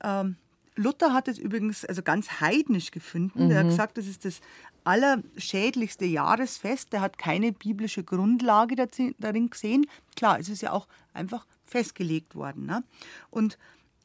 Ähm, 0.02 0.36
Luther 0.76 1.12
hat 1.12 1.28
es 1.28 1.38
übrigens 1.38 1.84
also 1.84 2.02
ganz 2.02 2.40
heidnisch 2.40 2.90
gefunden. 2.90 3.46
Mhm. 3.46 3.50
Er 3.50 3.58
hat 3.61 3.66
gesagt, 3.66 3.98
das 3.98 4.06
ist 4.06 4.24
das 4.24 4.40
allerschädlichste 4.84 6.06
Jahresfest. 6.06 6.92
Der 6.92 7.00
hat 7.00 7.18
keine 7.18 7.52
biblische 7.52 8.02
Grundlage 8.02 8.76
darin 9.18 9.50
gesehen. 9.50 9.86
Klar, 10.16 10.40
es 10.40 10.48
ist 10.48 10.62
ja 10.62 10.72
auch 10.72 10.86
einfach 11.12 11.46
festgelegt 11.64 12.34
worden. 12.34 12.66
Ne? 12.66 12.84
Und 13.30 13.58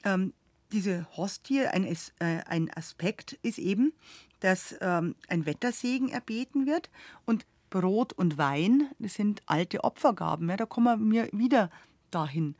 ähm, 0.03 0.33
diese 0.71 1.07
Hostie, 1.15 1.65
ein, 1.65 1.85
äh, 1.85 1.95
ein, 2.19 2.69
Aspekt 2.75 3.33
ist 3.41 3.59
eben, 3.59 3.93
dass 4.39 4.75
ähm, 4.81 5.15
ein 5.27 5.45
Wettersegen 5.45 6.09
erbeten 6.09 6.65
wird 6.65 6.89
und 7.25 7.45
Brot 7.69 8.13
und 8.13 8.37
Wein, 8.37 8.89
das 8.99 9.15
sind 9.15 9.41
alte 9.45 9.83
Opfergaben. 9.83 10.49
Ja, 10.49 10.57
da 10.57 10.65
kommen 10.65 11.11
wir 11.11 11.29
wieder 11.31 11.69
dahin. 12.11 12.55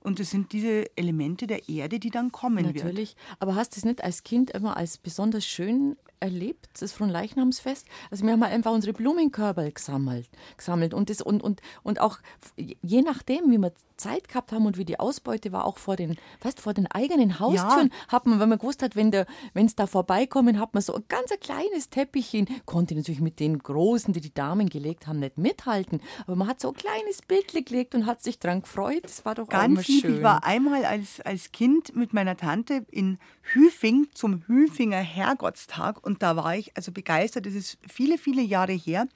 Und 0.00 0.20
es 0.20 0.30
sind 0.30 0.52
diese 0.52 0.96
Elemente 0.96 1.46
der 1.46 1.68
Erde, 1.68 1.98
die 1.98 2.10
dann 2.10 2.32
kommen 2.32 2.56
Natürlich. 2.56 2.74
wird. 2.74 2.84
Natürlich. 2.84 3.16
Aber 3.40 3.54
hast 3.54 3.76
du 3.76 3.80
es 3.80 3.84
nicht 3.84 4.02
als 4.04 4.22
Kind 4.22 4.50
immer 4.50 4.76
als 4.76 4.98
besonders 4.98 5.44
schön 5.44 5.96
erlebt, 6.20 6.68
das 6.80 6.92
Fronleichnamsfest. 6.92 7.86
Also 8.10 8.24
wir 8.24 8.32
haben 8.32 8.42
einfach 8.42 8.72
unsere 8.72 8.92
Blumenkörper 8.92 9.70
gesammelt, 9.70 10.28
gesammelt 10.56 10.94
und, 10.94 11.10
das, 11.10 11.20
und, 11.20 11.42
und, 11.42 11.60
und 11.82 12.00
auch 12.00 12.18
je 12.56 13.02
nachdem, 13.02 13.50
wie 13.50 13.58
wir 13.58 13.72
Zeit 13.98 14.28
gehabt 14.28 14.52
haben 14.52 14.66
und 14.66 14.78
wie 14.78 14.84
die 14.84 14.98
Ausbeute 14.98 15.52
war, 15.52 15.66
auch 15.66 15.78
vor 15.78 15.96
den, 15.96 16.16
fast 16.40 16.60
vor 16.60 16.74
den 16.74 16.86
eigenen 16.86 17.38
Haustüren, 17.38 17.90
ja. 17.92 18.08
hat 18.08 18.26
man, 18.26 18.40
wenn 18.40 18.48
man 18.48 18.58
gewusst 18.58 18.82
hat, 18.82 18.96
wenn 18.96 19.12
es 19.54 19.76
da 19.76 19.86
vorbeikommen, 19.86 20.58
hat 20.58 20.74
man 20.74 20.82
so 20.82 20.94
ein 20.94 21.04
ganz 21.08 21.30
ein 21.30 21.40
kleines 21.40 21.90
Teppichchen, 21.90 22.48
konnte 22.64 22.94
natürlich 22.94 23.20
mit 23.20 23.40
den 23.40 23.58
großen, 23.58 24.14
die 24.14 24.20
die 24.20 24.32
Damen 24.32 24.68
gelegt 24.68 25.06
haben, 25.06 25.18
nicht 25.18 25.38
mithalten, 25.38 26.00
aber 26.26 26.36
man 26.36 26.48
hat 26.48 26.60
so 26.60 26.68
ein 26.68 26.74
kleines 26.74 27.22
Bild 27.22 27.48
gelegt 27.66 27.94
und 27.94 28.06
hat 28.06 28.22
sich 28.22 28.38
dran 28.38 28.62
gefreut. 28.62 29.04
Das 29.04 29.24
war 29.24 29.34
doch 29.34 29.48
ganz 29.48 29.80
auch 29.80 29.84
schön. 29.84 29.94
Lieb. 29.94 30.16
Ich 30.18 30.22
war 30.22 30.44
einmal 30.44 30.84
als, 30.84 31.20
als 31.20 31.52
Kind 31.52 31.94
mit 31.94 32.12
meiner 32.12 32.36
Tante 32.36 32.86
in 32.90 33.18
Hüfing 33.42 34.08
zum 34.14 34.42
Hüfinger 34.46 34.98
Herrgottstag 34.98 36.04
und 36.04 36.22
da 36.22 36.36
war 36.36 36.56
ich 36.56 36.76
also 36.76 36.92
begeistert. 36.92 37.46
Das 37.46 37.54
ist 37.54 37.78
viele, 37.86 38.18
viele 38.18 38.42
Jahre 38.42 38.72
her. 38.72 39.08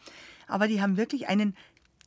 Aber 0.49 0.69
die 0.69 0.83
haben 0.83 0.97
wirklich 0.97 1.29
einen 1.29 1.57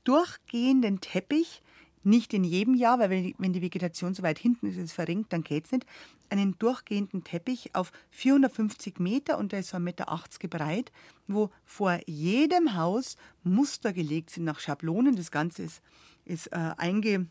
durchgehenden 0.04 1.02
Teppich, 1.02 1.62
nicht 2.06 2.34
in 2.34 2.44
jedem 2.44 2.76
Jahr, 2.76 3.00
weil 3.00 3.34
wenn 3.38 3.54
die 3.54 3.62
Vegetation 3.62 4.14
so 4.14 4.24
weit 4.24 4.40
hinten 4.40 4.68
ist, 4.68 4.78
ist 4.78 4.84
es 4.84 4.94
verringt, 4.94 5.34
dann 5.34 5.44
geht 5.44 5.66
es 5.66 5.72
nicht, 5.72 5.86
einen 6.30 6.58
durchgehenden 6.58 7.24
Teppich 7.24 7.74
auf 7.74 7.92
450 8.12 9.00
Meter 9.00 9.38
und 9.38 9.52
der 9.52 9.60
ist 9.60 9.70
so 9.70 9.78
1,80 9.78 9.80
Meter 9.80 10.48
breit, 10.50 10.92
wo 11.28 11.50
vor 11.64 12.00
jedem 12.06 12.76
Haus 12.76 13.18
Muster 13.44 13.94
gelegt 13.94 14.30
sind 14.30 14.46
nach 14.46 14.60
Schablonen. 14.60 15.16
Das 15.16 15.32
Ganze 15.32 15.64
ist, 15.64 15.82
ist 16.26 16.48
äh, 16.48 16.72
einge, 16.78 17.28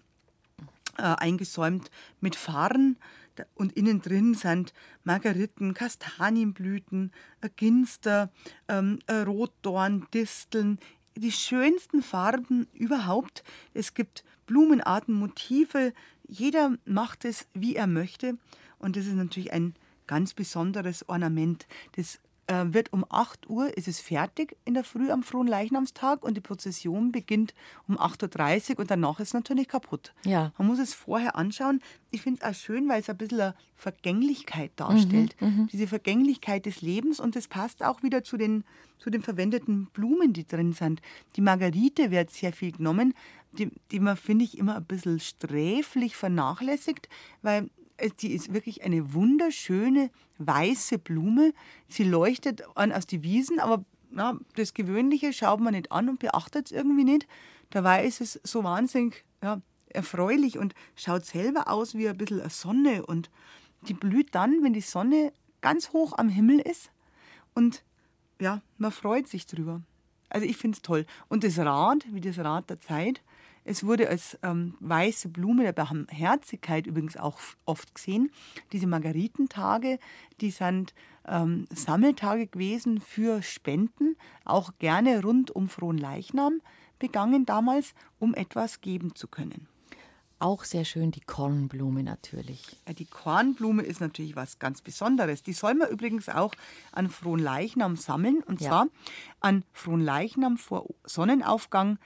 äh, 0.99 1.03
eingesäumt 1.03 1.91
mit 2.21 2.37
Farn 2.37 2.97
und 3.55 3.73
innen 3.73 4.01
drin 4.01 4.35
sind 4.35 4.73
Margeriten, 5.03 5.75
Kastanienblüten, 5.75 7.13
Ginster, 7.57 8.31
ähm, 8.69 9.01
Rotdorn, 9.11 10.07
Disteln, 10.15 10.79
die 11.17 11.33
schönsten 11.33 12.03
Farben 12.03 12.67
überhaupt. 12.73 13.45
Es 13.73 13.95
gibt 13.95 14.25
Blumenarten, 14.47 15.15
Motive. 15.15 15.93
Jeder 16.27 16.77
macht 16.85 17.25
es, 17.25 17.47
wie 17.55 17.77
er 17.77 17.87
möchte. 17.87 18.39
Und 18.79 18.97
das 18.97 19.07
ist 19.07 19.15
natürlich 19.15 19.53
ein 19.53 19.75
ganz 20.07 20.35
besonderes 20.35 21.09
Ornament. 21.09 21.67
Das 21.97 22.21
äh, 22.47 22.65
wird 22.67 22.93
um 22.93 23.07
8 23.09 23.49
Uhr, 23.49 23.75
ist 23.77 23.89
es 23.89 24.01
fertig 24.01 24.57
in 24.67 24.75
der 24.75 24.85
Früh 24.85 25.11
am 25.11 25.23
frohen 25.23 25.47
Leichnamstag 25.47 26.23
und 26.23 26.37
die 26.37 26.43
Prozession 26.43 27.11
beginnt 27.11 27.55
um 27.89 27.97
8.30 27.99 28.73
Uhr 28.73 28.81
und 28.81 28.91
danach 28.91 29.19
ist 29.19 29.29
es 29.29 29.35
natürlich 29.35 29.69
kaputt. 29.69 30.13
Ja. 30.25 30.53
Man 30.59 30.69
muss 30.69 30.79
es 30.79 30.93
vorher 30.93 31.37
anschauen. 31.37 31.81
Ich 32.11 32.21
finde 32.21 32.41
es 32.43 32.47
auch 32.47 32.55
schön, 32.55 32.87
weil 32.89 33.01
es 33.01 33.09
ein 33.09 33.17
bisschen 33.17 33.41
eine 33.41 33.55
Vergänglichkeit 33.77 34.73
darstellt. 34.77 35.37
Mhm, 35.41 35.49
mhm, 35.49 35.69
Diese 35.73 35.87
Vergänglichkeit 35.87 36.67
des 36.67 36.83
Lebens 36.83 37.19
und 37.19 37.35
das 37.35 37.49
passt 37.49 37.83
auch 37.83 38.03
wieder 38.03 38.23
zu 38.25 38.37
den, 38.37 38.65
zu 38.99 39.09
den 39.09 39.23
verwendeten 39.23 39.87
Blumen, 39.95 40.35
die 40.35 40.47
drin 40.47 40.75
sind. 40.75 41.01
Die 41.37 41.41
Margarite 41.41 42.11
wird 42.11 42.31
sehr 42.31 42.53
viel 42.53 42.73
genommen, 42.73 43.15
die, 43.59 43.71
die 43.91 44.01
man, 44.01 44.17
finde 44.17 44.45
ich, 44.45 44.59
immer 44.59 44.77
ein 44.77 44.85
bisschen 44.85 45.21
sträflich 45.21 46.17
vernachlässigt, 46.17 47.09
weil 47.43 47.71
die 48.21 48.33
ist 48.33 48.53
wirklich 48.53 48.83
eine 48.83 49.15
wunderschöne 49.15 50.11
weiße 50.39 50.99
Blume. 50.99 51.53
Sie 51.89 52.05
leuchtet 52.05 52.65
an 52.77 52.93
aus 52.93 53.07
die 53.07 53.23
Wiesen, 53.23 53.61
aber 53.61 53.85
na, 54.11 54.39
das 54.57 54.75
Gewöhnliche 54.75 55.33
schaut 55.33 55.61
man 55.61 55.75
nicht 55.75 55.93
an 55.93 56.09
und 56.09 56.19
beachtet 56.19 56.67
es 56.67 56.73
irgendwie 56.73 57.05
nicht. 57.05 57.27
Dabei 57.71 58.05
ist 58.05 58.21
es 58.21 58.41
so 58.45 58.65
wahnsinnig 58.65 59.25
ja, 59.43 59.61
erfreulich 59.89 60.59
und 60.59 60.75
schaut 60.97 61.25
selber 61.25 61.69
aus 61.69 61.95
wie 61.95 62.09
ein 62.09 62.17
bisschen 62.17 62.41
eine 62.41 62.51
Sonne. 62.51 63.07
Und 63.07 63.31
die 63.89 63.95
blüht 63.95 64.35
dann, 64.35 64.63
wenn 64.63 64.73
die 64.73 64.81
Sonne 64.81 65.33
ganz 65.61 65.93
hoch 65.93 66.13
am 66.17 66.29
Himmel 66.29 66.61
ist. 66.61 66.91
Und 67.55 67.85
ja, 68.41 68.63
man 68.79 68.93
freut 68.93 69.29
sich 69.29 69.47
drüber. 69.47 69.83
Also 70.29 70.47
ich 70.47 70.57
finde 70.57 70.77
es 70.77 70.83
toll. 70.83 71.07
Und 71.29 71.45
das 71.45 71.59
Rad, 71.59 72.05
wie 72.11 72.21
das 72.21 72.39
Rad 72.39 72.69
der 72.69 72.81
Zeit, 72.81 73.23
es 73.65 73.85
wurde 73.85 74.09
als 74.09 74.39
ähm, 74.43 74.75
weiße 74.81 75.31
Blume 75.31 75.65
der 75.65 75.73
Barmherzigkeit 75.73 76.87
übrigens 76.87 77.17
auch 77.17 77.39
oft 77.65 77.95
gesehen. 77.95 78.31
Diese 78.73 78.87
Margaritentage, 78.87 79.99
die 80.41 80.51
sind 80.51 80.95
ähm, 81.27 81.67
Sammeltage 81.75 82.47
gewesen 82.47 83.01
für 83.01 83.43
Spenden, 83.43 84.17
auch 84.45 84.73
gerne 84.79 85.23
rund 85.23 85.51
um 85.51 85.69
Frohen 85.69 85.99
Leichnam 85.99 86.61
begangen 86.99 87.47
damals, 87.47 87.95
um 88.19 88.35
etwas 88.35 88.81
geben 88.81 89.15
zu 89.15 89.29
können. 89.29 89.67
Auch 90.39 90.65
sehr 90.65 90.85
schön 90.85 91.11
die 91.11 91.21
Kornblume 91.21 92.03
natürlich. 92.03 92.83
Die 92.99 93.07
Kornblume 93.07 93.83
ist 93.83 94.01
natürlich 94.01 94.37
was 94.37 94.59
ganz 94.59 94.83
Besonderes. 94.83 95.43
Die 95.43 95.53
soll 95.53 95.75
man 95.75 95.89
übrigens 95.89 96.29
auch 96.29 96.53
an 96.93 97.09
Frohen 97.09 97.41
Leichnam 97.41 97.97
sammeln. 97.97 98.43
Und 98.43 98.61
ja. 98.61 98.69
zwar 98.69 98.87
an 99.41 99.65
Frohen 99.73 100.03
Leichnam 100.03 100.59
vor 100.59 100.87
Sonnenaufgang 101.05 101.99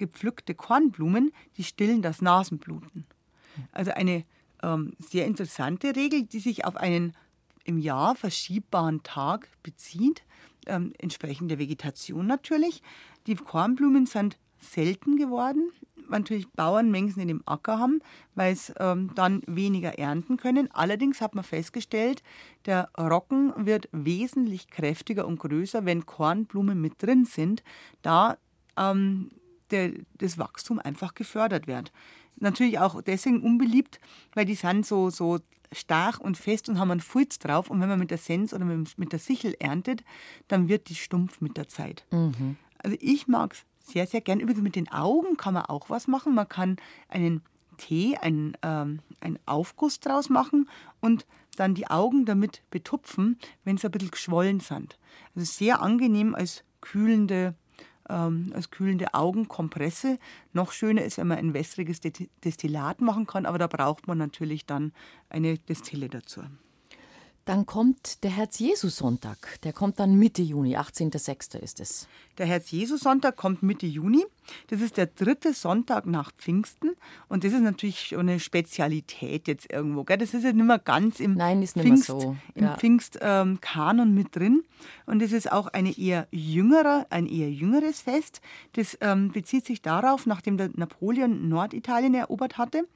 gepflückte 0.00 0.54
Kornblumen, 0.54 1.30
die 1.56 1.62
stillen 1.62 2.02
das 2.02 2.22
Nasenbluten. 2.22 3.04
Also 3.70 3.92
eine 3.92 4.24
ähm, 4.62 4.94
sehr 4.98 5.26
interessante 5.26 5.94
Regel, 5.94 6.24
die 6.24 6.40
sich 6.40 6.64
auf 6.64 6.76
einen 6.76 7.14
im 7.64 7.78
Jahr 7.78 8.16
verschiebbaren 8.16 9.02
Tag 9.02 9.48
bezieht, 9.62 10.22
ähm, 10.66 10.92
entsprechend 10.98 11.50
der 11.50 11.58
Vegetation 11.58 12.26
natürlich. 12.26 12.82
Die 13.26 13.34
Kornblumen 13.36 14.06
sind 14.06 14.38
selten 14.58 15.16
geworden, 15.16 15.70
natürlich 16.08 16.48
Bauernmengen 16.48 17.16
in 17.18 17.28
dem 17.28 17.42
Acker 17.46 17.78
haben, 17.78 18.00
weil 18.34 18.52
es 18.52 18.72
ähm, 18.78 19.10
dann 19.14 19.42
weniger 19.46 19.98
ernten 19.98 20.38
können. 20.38 20.70
Allerdings 20.72 21.20
hat 21.20 21.34
man 21.34 21.44
festgestellt, 21.44 22.22
der 22.64 22.88
Rocken 22.98 23.52
wird 23.66 23.88
wesentlich 23.92 24.68
kräftiger 24.68 25.26
und 25.26 25.38
größer, 25.38 25.84
wenn 25.84 26.06
Kornblumen 26.06 26.80
mit 26.80 27.02
drin 27.02 27.26
sind, 27.26 27.62
da 28.02 28.38
ähm, 28.76 29.30
der, 29.70 29.92
das 30.18 30.38
Wachstum 30.38 30.78
einfach 30.78 31.14
gefördert 31.14 31.66
wird. 31.66 31.92
Natürlich 32.36 32.78
auch 32.78 33.02
deswegen 33.02 33.42
unbeliebt, 33.42 34.00
weil 34.34 34.44
die 34.44 34.54
sind 34.54 34.86
so, 34.86 35.10
so 35.10 35.38
stark 35.72 36.20
und 36.20 36.36
fest 36.36 36.68
und 36.68 36.78
haben 36.78 36.90
einen 36.90 37.00
Fulz 37.00 37.38
drauf. 37.38 37.70
Und 37.70 37.80
wenn 37.80 37.88
man 37.88 37.98
mit 37.98 38.10
der 38.10 38.18
Sens 38.18 38.52
oder 38.52 38.64
mit, 38.64 39.12
der 39.12 39.18
Sichel 39.18 39.54
erntet, 39.58 40.02
dann 40.48 40.68
wird 40.68 40.88
die 40.88 40.94
stumpf 40.94 41.40
mit 41.40 41.56
der 41.56 41.68
Zeit. 41.68 42.04
Mhm. 42.10 42.56
Also 42.78 42.96
ich 43.00 43.28
mag 43.28 43.52
es 43.52 43.64
sehr, 43.92 44.06
sehr 44.06 44.20
gern. 44.20 44.40
Übrigens 44.40 44.62
mit 44.62 44.76
den 44.76 44.90
Augen 44.90 45.36
kann 45.36 45.54
man 45.54 45.66
auch 45.66 45.90
was 45.90 46.08
machen. 46.08 46.34
Man 46.34 46.48
kann 46.48 46.76
einen 47.08 47.42
Tee, 47.76 48.16
einen, 48.16 48.56
ähm, 48.62 49.00
einen 49.20 49.38
Aufguss 49.46 50.00
draus 50.00 50.28
machen 50.28 50.68
und 51.00 51.26
dann 51.56 51.74
die 51.74 51.88
Augen 51.88 52.24
damit 52.24 52.62
betupfen, 52.70 53.38
wenn 53.64 53.76
sie 53.76 53.86
ein 53.86 53.90
bisschen 53.90 54.10
geschwollen 54.10 54.60
sind. 54.60 54.98
Also 55.34 55.50
sehr 55.50 55.82
angenehm 55.82 56.34
als 56.34 56.64
kühlende 56.80 57.54
ähm, 58.10 58.52
als 58.54 58.70
kühlende 58.70 59.14
Augenkompresse. 59.14 60.18
Noch 60.52 60.72
schöner 60.72 61.02
ist, 61.02 61.18
wenn 61.18 61.28
man 61.28 61.38
ein 61.38 61.54
wässriges 61.54 62.00
Destillat 62.44 63.00
machen 63.00 63.26
kann, 63.26 63.46
aber 63.46 63.58
da 63.58 63.66
braucht 63.66 64.08
man 64.08 64.18
natürlich 64.18 64.66
dann 64.66 64.92
eine 65.28 65.58
Destille 65.58 66.08
dazu. 66.08 66.42
Dann 67.44 67.66
kommt 67.66 68.22
der 68.22 68.30
Herz-Jesus-Sonntag. 68.30 69.60
Der 69.62 69.72
kommt 69.72 69.98
dann 69.98 70.14
Mitte 70.16 70.42
Juni, 70.42 70.76
18.06. 70.76 71.58
ist 71.58 71.80
es. 71.80 72.06
Der 72.38 72.46
Herz-Jesus-Sonntag 72.46 73.36
kommt 73.36 73.62
Mitte 73.62 73.86
Juni. 73.86 74.24
Das 74.68 74.80
ist 74.80 74.96
der 74.96 75.06
dritte 75.06 75.52
Sonntag 75.54 76.06
nach 76.06 76.32
Pfingsten 76.32 76.90
und 77.28 77.44
das 77.44 77.52
ist 77.52 77.60
natürlich 77.60 78.08
schon 78.08 78.20
eine 78.20 78.40
Spezialität 78.40 79.48
jetzt 79.48 79.72
irgendwo. 79.72 80.04
Gell? 80.04 80.18
Das 80.18 80.34
ist 80.34 80.44
ja 80.44 80.52
nicht 80.52 80.66
mehr 80.66 80.78
ganz 80.78 81.20
im 81.20 81.34
Nein, 81.34 81.62
ist 81.62 81.76
Pfingst, 81.76 82.06
so. 82.06 82.36
im 82.54 82.64
Ja. 82.64 82.76
Pfingstkanon 82.76 84.08
ähm, 84.08 84.14
mit 84.14 84.34
drin. 84.34 84.62
Und 85.06 85.22
es 85.22 85.32
ist 85.32 85.50
auch 85.52 85.68
eine 85.68 85.96
eher 85.96 86.26
jüngere, 86.30 87.06
ein 87.10 87.26
eher 87.26 87.50
jüngeres 87.50 88.00
Fest. 88.00 88.40
Das 88.72 88.96
ähm, 89.00 89.30
bezieht 89.30 89.66
sich 89.66 89.82
darauf, 89.82 90.26
nachdem 90.26 90.56
der 90.56 90.70
Napoleon 90.74 91.48
Norditalien 91.48 92.14
erobert 92.14 92.58
hatte. 92.58 92.86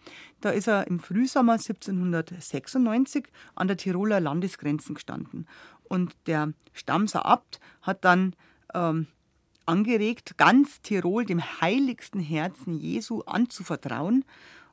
Da 0.41 0.51
ist 0.51 0.69
er 0.69 0.87
im 0.87 0.99
Frühsommer 0.99 1.55
1796 1.55 3.27
an 3.55 3.69
der 3.69 3.77
Tiroler 3.77 4.21
Landesgrenzen 4.21 4.95
gestanden. 4.95 5.47
Und 5.85 6.17
der 6.27 6.53
Stamser 6.73 7.27
Abt 7.27 7.61
hat 7.83 8.05
dann 8.05 8.35
ähm, 8.75 9.07
angeregt, 9.67 10.37
ganz 10.37 10.81
Tirol 10.83 11.25
dem 11.25 11.43
heiligsten 11.61 12.21
Herzen 12.21 12.79
Jesu 12.79 13.23
anzuvertrauen. 13.23 14.25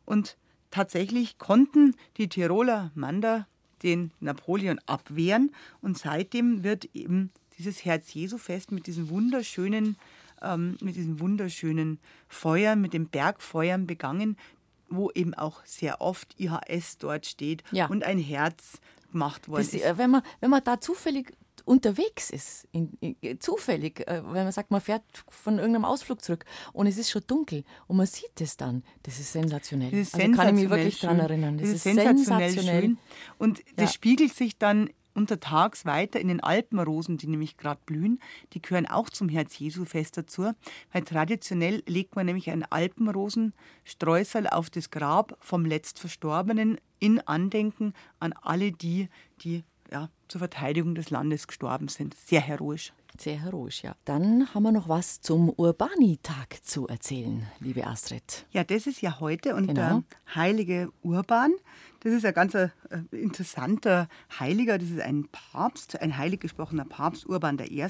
Und 0.06 0.38
tatsächlich 0.72 1.38
konnten 1.38 1.96
die 2.18 2.28
Tiroler 2.30 2.92
Mander 2.96 3.48
den 3.84 4.12
Napoleon 4.20 4.80
abwehren. 4.86 5.52
Und 5.82 5.98
seitdem 5.98 6.64
wird 6.64 6.86
eben 6.94 7.32
dieses 7.58 7.84
Herz-Jesu-Fest 7.86 8.72
mit 8.72 8.88
diesen 8.88 9.10
wunderschönen, 9.10 9.98
ähm, 10.42 10.78
mit 10.82 10.96
diesen 10.96 11.20
wunderschönen 11.20 12.00
Feuern, 12.28 12.82
mit 12.82 12.94
den 12.94 13.08
Bergfeuern 13.08 13.88
begangen, 13.88 14.38
wo 14.90 15.10
eben 15.12 15.34
auch 15.34 15.64
sehr 15.66 16.02
oft 16.02 16.36
IHS 16.40 16.98
dort 16.98 17.26
steht 17.26 17.64
Ja. 17.72 17.88
und 17.88 18.04
ein 18.04 18.20
Herz 18.20 18.80
gemacht 19.12 19.48
worden 19.48 19.64
Das, 19.64 19.74
ist. 19.74 19.84
äh, 19.84 19.98
wenn, 19.98 20.12
man, 20.12 20.22
wenn 20.42 20.50
man 20.50 20.64
da 20.64 20.80
zufällig 20.82 21.34
unterwegs 21.66 22.30
ist, 22.30 22.68
in, 22.72 22.94
in, 23.00 23.40
zufällig, 23.40 24.02
äh, 24.08 24.22
wenn 24.26 24.44
man 24.44 24.52
sagt, 24.52 24.72
man 24.72 24.82
fährt 24.82 25.04
von 25.28 25.58
irgendeinem 25.58 25.86
Ausflug 25.86 26.24
zurück 26.24 26.46
und 26.74 26.88
es 26.88 26.98
ist 26.98 27.10
schon 27.12 27.24
dunkel 27.28 27.64
und 27.88 27.98
man 27.98 28.06
sieht 28.08 28.40
es 28.42 28.58
dann, 28.58 28.84
das 29.04 29.20
ist 29.20 29.32
sensationell. 29.32 29.92
Das 29.92 30.00
ist 30.00 30.16
also 30.16 30.32
kann 30.32 30.48
ich 30.50 30.54
mich 30.54 30.62
sensationell 30.62 30.70
wirklich 30.86 30.98
schön. 30.98 31.10
dran 31.10 31.20
erinnern. 31.20 31.58
Das, 31.58 31.70
ist 31.70 31.84
sensationell, 31.84 32.50
sensationell. 32.50 32.82
schön. 32.82 32.98
Und 33.38 33.60
das 33.76 33.90
Ja. 33.90 33.94
spiegelt 33.94 34.34
sich 34.34 34.58
dann 34.58 34.90
untertags 35.14 35.86
weiter 35.86 36.22
in 36.22 36.30
den 36.30 36.40
Alpenrosen, 36.40 37.18
die 37.18 37.28
nämlich 37.28 37.58
gerade 37.58 37.82
blühen. 37.86 38.20
Die 38.54 38.62
gehören 38.62 38.86
auch 38.86 39.10
zum 39.10 39.28
Herz-Jesu-Fest 39.28 40.16
dazu, 40.18 40.52
weil 40.94 41.02
traditionell 41.04 41.84
legt 41.86 42.16
man 42.16 42.28
nämlich 42.28 42.50
ein 42.50 42.64
Alpenrosenstreusel 42.64 44.48
auf 44.48 44.70
das 44.70 44.90
Grab 44.90 45.38
vom 45.42 45.66
Letztverstorbenen 45.66 46.80
in 47.00 47.20
Andenken 47.28 47.94
an 48.20 48.34
alle 48.42 48.72
die, 48.72 49.08
die 49.42 49.64
zur 50.32 50.40
Verteidigung 50.40 50.96
des 50.96 51.10
Landes 51.10 51.46
gestorben 51.48 51.90
sind. 51.90 52.16
Sehr 52.16 52.42
heroisch. 52.42 52.94
Sehr 53.20 53.38
heroisch, 53.38 53.84
ja. 53.84 53.94
Dann 54.06 54.48
haben 54.54 54.64
wir 54.64 54.72
noch 54.72 54.88
was 54.88 55.20
zum 55.20 55.50
Urbani-Tag 55.50 56.64
zu 56.64 56.88
erzählen, 56.88 57.46
liebe 57.60 57.86
Astrid. 57.86 58.46
Ja, 58.52 58.64
das 58.64 58.88
ist 58.88 59.02
ja 59.02 59.20
heute 59.20 59.54
und 59.56 59.68
Genau. 59.68 59.74
der 59.76 60.04
heilige 60.34 60.90
Urban, 61.04 61.52
das 62.00 62.14
ist 62.14 62.26
ein 62.26 62.34
ganz 62.34 62.56
äh, 62.56 62.70
interessanter 63.12 64.08
Heiliger, 64.40 64.78
das 64.78 64.90
ist 64.90 65.02
ein 65.02 65.28
Papst, 65.32 66.02
ein 66.02 66.18
heilig 66.18 66.40
gesprochener 66.40 66.86
Papst, 66.86 67.28
Urban 67.28 67.60
I. 67.60 67.86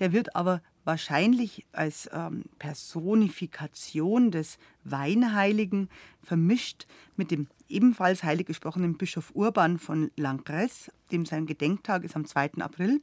Der 0.00 0.12
wird 0.12 0.34
aber 0.34 0.60
wahrscheinlich 0.88 1.66
als 1.72 2.08
ähm, 2.14 2.44
Personifikation 2.58 4.30
des 4.30 4.58
Weinheiligen 4.84 5.90
vermischt 6.22 6.86
mit 7.14 7.30
dem 7.30 7.46
ebenfalls 7.68 8.22
heilig 8.22 8.46
gesprochenen 8.46 8.96
Bischof 8.96 9.32
Urban 9.34 9.78
von 9.78 10.10
Langres, 10.16 10.90
dem 11.12 11.26
sein 11.26 11.44
Gedenktag 11.44 12.04
ist 12.04 12.16
am 12.16 12.24
2. 12.24 12.52
April. 12.60 13.02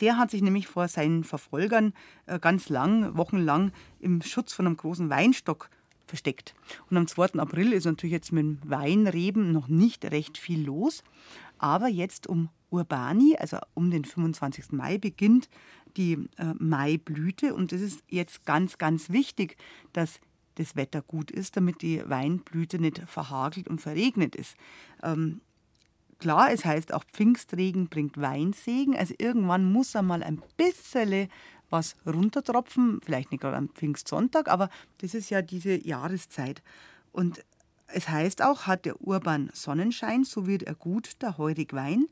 Der 0.00 0.18
hat 0.18 0.32
sich 0.32 0.42
nämlich 0.42 0.66
vor 0.66 0.88
seinen 0.88 1.22
Verfolgern 1.22 1.94
äh, 2.26 2.40
ganz 2.40 2.68
lang, 2.68 3.16
wochenlang 3.16 3.70
im 4.00 4.22
Schutz 4.22 4.52
von 4.52 4.66
einem 4.66 4.76
großen 4.76 5.08
Weinstock 5.08 5.70
versteckt. 6.08 6.56
Und 6.90 6.96
am 6.96 7.06
2. 7.06 7.38
April 7.38 7.72
ist 7.72 7.84
natürlich 7.84 8.12
jetzt 8.12 8.32
mit 8.32 8.42
dem 8.42 8.58
Weinreben 8.68 9.52
noch 9.52 9.68
nicht 9.68 10.04
recht 10.04 10.36
viel 10.36 10.66
los. 10.66 11.04
Aber 11.58 11.86
jetzt 11.86 12.26
um 12.26 12.48
Urbani, 12.70 13.36
also 13.38 13.58
um 13.74 13.90
den 13.90 14.04
25. 14.04 14.72
Mai, 14.72 14.98
beginnt 14.98 15.48
die 15.96 16.28
äh, 16.36 16.54
Maiblüte. 16.58 17.54
Und 17.54 17.72
es 17.72 17.80
ist 17.80 18.02
jetzt 18.08 18.44
ganz, 18.44 18.78
ganz 18.78 19.10
wichtig, 19.10 19.56
dass 19.92 20.20
das 20.56 20.76
Wetter 20.76 21.02
gut 21.02 21.30
ist, 21.30 21.56
damit 21.56 21.82
die 21.82 22.02
Weinblüte 22.08 22.78
nicht 22.78 22.98
verhagelt 23.06 23.68
und 23.68 23.80
verregnet 23.80 24.36
ist. 24.36 24.56
Ähm, 25.02 25.40
klar, 26.18 26.52
es 26.52 26.64
heißt 26.64 26.92
auch 26.92 27.04
Pfingstregen 27.04 27.88
bringt 27.88 28.20
Weinsegen. 28.20 28.96
Also 28.96 29.14
irgendwann 29.18 29.70
muss 29.72 29.96
einmal 29.96 30.22
ein 30.22 30.42
bisschen 30.56 31.28
was 31.70 31.96
runtertropfen. 32.06 33.00
Vielleicht 33.02 33.30
nicht 33.30 33.40
gerade 33.40 33.56
am 33.56 33.68
Pfingstsonntag, 33.68 34.48
aber 34.48 34.68
das 34.98 35.14
ist 35.14 35.30
ja 35.30 35.40
diese 35.42 35.86
Jahreszeit. 35.86 36.62
Und 37.12 37.44
es 37.86 38.08
heißt 38.08 38.42
auch, 38.42 38.66
hat 38.66 38.84
der 38.84 39.00
Urban 39.00 39.50
Sonnenschein, 39.52 40.24
so 40.24 40.46
wird 40.46 40.62
er 40.64 40.74
gut, 40.74 41.22
der 41.22 41.38
heurig 41.38 41.72
Wein. 41.72 42.06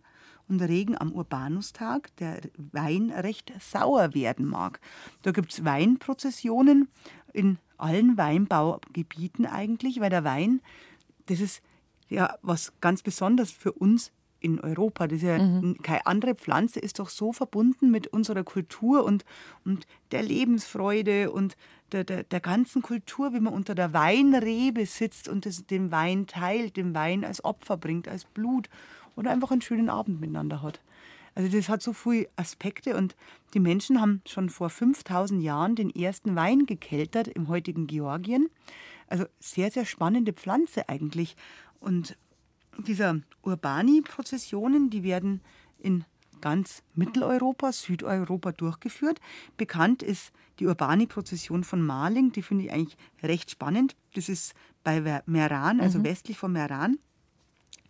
Und 0.49 0.62
Regen 0.62 0.96
am 0.99 1.12
Urbanustag, 1.12 2.14
der 2.16 2.40
Wein 2.57 3.11
recht 3.11 3.53
sauer 3.61 4.14
werden 4.14 4.46
mag. 4.46 4.80
Da 5.22 5.32
gibt 5.32 5.53
es 5.53 5.64
Weinprozessionen 5.64 6.88
in 7.32 7.59
allen 7.76 8.16
Weinbaugebieten 8.16 9.46
eigentlich, 9.46 10.01
weil 10.01 10.11
der 10.11 10.24
Wein, 10.24 10.61
das 11.26 11.40
ist 11.40 11.62
ja 12.09 12.34
was 12.42 12.72
ganz 12.80 13.03
Besonderes 13.03 13.51
für 13.51 13.72
uns 13.72 14.11
in 14.40 14.61
Europa. 14.61 15.07
Das 15.07 15.18
ist 15.18 15.24
ja 15.24 15.38
keine 15.82 16.07
andere 16.07 16.34
Pflanze 16.34 16.80
ist 16.80 16.99
doch 16.99 17.09
so 17.09 17.32
verbunden 17.32 17.90
mit 17.90 18.07
unserer 18.09 18.44
Kultur 18.44 19.05
und, 19.05 19.24
und 19.64 19.86
der 20.12 20.22
Lebensfreude 20.22 21.30
und 21.30 21.57
der, 21.92 22.05
der, 22.05 22.22
der 22.22 22.40
ganzen 22.40 22.82
Kultur, 22.82 23.32
wie 23.32 23.40
man 23.40 23.53
unter 23.53 23.74
der 23.74 23.92
Weinrebe 23.92 24.86
sitzt 24.86 25.28
und 25.28 25.46
das, 25.46 25.66
den 25.66 25.90
Wein 25.90 26.26
teilt, 26.26 26.76
den 26.76 26.94
Wein 26.94 27.24
als 27.24 27.44
Opfer 27.44 27.76
bringt, 27.76 28.09
als 28.09 28.24
Blut 28.26 28.68
oder 29.19 29.33
einfach 29.33 29.51
einen 29.51 29.61
schönen 29.61 29.91
Abend 29.91 30.21
miteinander 30.21 30.62
hat. 30.62 30.81
Also 31.35 31.55
das 31.57 31.69
hat 31.69 31.83
so 31.83 31.93
viele 31.93 32.29
Aspekte 32.37 32.97
und 32.97 33.16
die 33.55 33.61
Menschen 33.61 34.01
haben 34.01 34.23
schon 34.27 34.49
vor 34.49 34.71
5000 34.71 35.43
Jahren 35.43 35.77
den 35.77 35.91
ersten 35.91 36.35
Wein 36.37 36.66
gekeltert 36.66 37.29
im 37.29 37.49
heutigen 37.49 37.87
Georgien. 37.87 38.49
Also 39.09 39.27
sehr, 39.39 39.71
sehr 39.71 39.85
spannende 39.85 40.33
Pflanze 40.33 40.89
eigentlich. 40.89 41.37
Und 41.81 42.16
dieser 42.79 43.21
Urbani-Prozessionen, 43.43 44.91
die 44.91 45.03
werden 45.03 45.41
in 45.79 46.05
ganz 46.41 46.83
Mitteleuropa, 46.95 47.73
Südeuropa 47.73 48.53
durchgeführt. 48.53 49.21
Bekannt 49.57 50.03
ist 50.03 50.33
die 50.59 50.66
Urbani-Prozession 50.66 51.64
von 51.64 51.83
Marling, 51.83 52.33
die 52.33 52.43
finde 52.43 52.64
ich 52.64 52.73
eigentlich 52.73 52.97
recht 53.23 53.51
spannend. 53.51 53.97
Das 54.14 54.29
ist 54.29 54.55
bei 54.85 55.23
Meran, 55.27 55.81
also 55.81 56.03
westlich 56.05 56.39
von 56.39 56.53
Meran. 56.53 56.99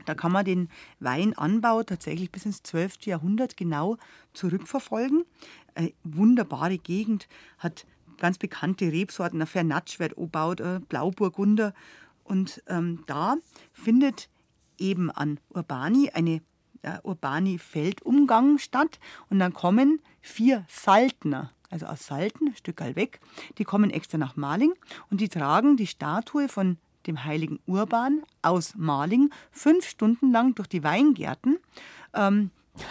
Da 0.08 0.14
kann 0.14 0.32
man 0.32 0.46
den 0.46 0.70
Weinanbau 1.00 1.82
tatsächlich 1.82 2.32
bis 2.32 2.46
ins 2.46 2.62
12. 2.62 3.04
Jahrhundert 3.04 3.58
genau 3.58 3.98
zurückverfolgen. 4.32 5.26
Eine 5.74 5.92
wunderbare 6.02 6.78
Gegend, 6.78 7.28
hat 7.58 7.86
ganz 8.16 8.38
bekannte 8.38 8.90
Rebsorten, 8.90 9.40
ein 9.42 9.46
Fernatsch 9.46 9.98
wird 9.98 10.16
ein 10.16 10.86
Blauburgunder. 10.88 11.74
Und 12.24 12.62
ähm, 12.68 13.04
da 13.06 13.36
findet 13.72 14.30
eben 14.78 15.10
an 15.10 15.40
Urbani 15.50 16.10
eine 16.14 16.40
äh, 16.80 16.98
Urbani-Feldumgang 17.02 18.56
statt. 18.56 18.98
Und 19.28 19.40
dann 19.40 19.52
kommen 19.52 20.00
vier 20.22 20.64
Saltner, 20.68 21.52
also 21.68 21.84
aus 21.84 22.06
Salten, 22.06 22.48
ein 22.48 22.56
Stück 22.56 22.80
weg, 22.80 23.20
die 23.58 23.64
kommen 23.64 23.90
extra 23.90 24.16
nach 24.16 24.36
Maling 24.36 24.72
und 25.10 25.20
die 25.20 25.28
tragen 25.28 25.76
die 25.76 25.86
Statue 25.86 26.48
von 26.48 26.78
dem 27.08 27.24
heiligen 27.24 27.58
Urban 27.66 28.22
aus 28.42 28.74
Maling 28.76 29.30
fünf 29.50 29.88
Stunden 29.88 30.30
lang 30.30 30.54
durch 30.54 30.68
die 30.68 30.84
Weingärten. 30.84 31.58
Ähm, 32.14 32.50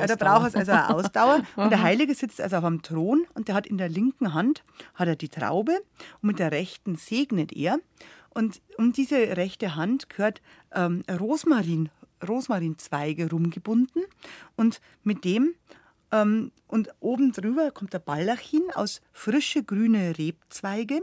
der, 0.00 0.16
da 0.16 0.16
braucht 0.16 0.48
es 0.48 0.54
also 0.54 0.72
eine 0.72 0.94
Ausdauer. 0.94 1.42
und 1.56 1.70
der 1.70 1.82
Heilige 1.82 2.14
sitzt 2.14 2.40
also 2.40 2.56
auf 2.56 2.64
einem 2.64 2.80
Thron 2.80 3.26
und 3.34 3.48
der 3.48 3.54
hat 3.54 3.66
in 3.66 3.76
der 3.76 3.90
linken 3.90 4.32
Hand 4.32 4.62
hat 4.94 5.08
er 5.08 5.16
die 5.16 5.28
Traube 5.28 5.78
und 6.22 6.28
mit 6.28 6.38
der 6.38 6.50
rechten 6.50 6.96
segnet 6.96 7.52
er. 7.52 7.78
Und 8.30 8.60
um 8.78 8.92
diese 8.92 9.16
rechte 9.36 9.76
Hand 9.76 10.08
gehört 10.08 10.40
ähm, 10.74 11.02
Rosmarin, 11.10 11.90
Rosmarinzweige 12.26 13.30
rumgebunden 13.30 14.02
und 14.56 14.80
mit 15.02 15.24
dem 15.24 15.54
ähm, 16.12 16.52
und 16.66 16.90
oben 17.00 17.32
drüber 17.32 17.70
kommt 17.70 17.92
der 17.92 17.98
Baldachin 17.98 18.64
aus 18.74 19.00
frische 19.12 19.62
grüne 19.62 20.18
Rebzweige 20.18 21.00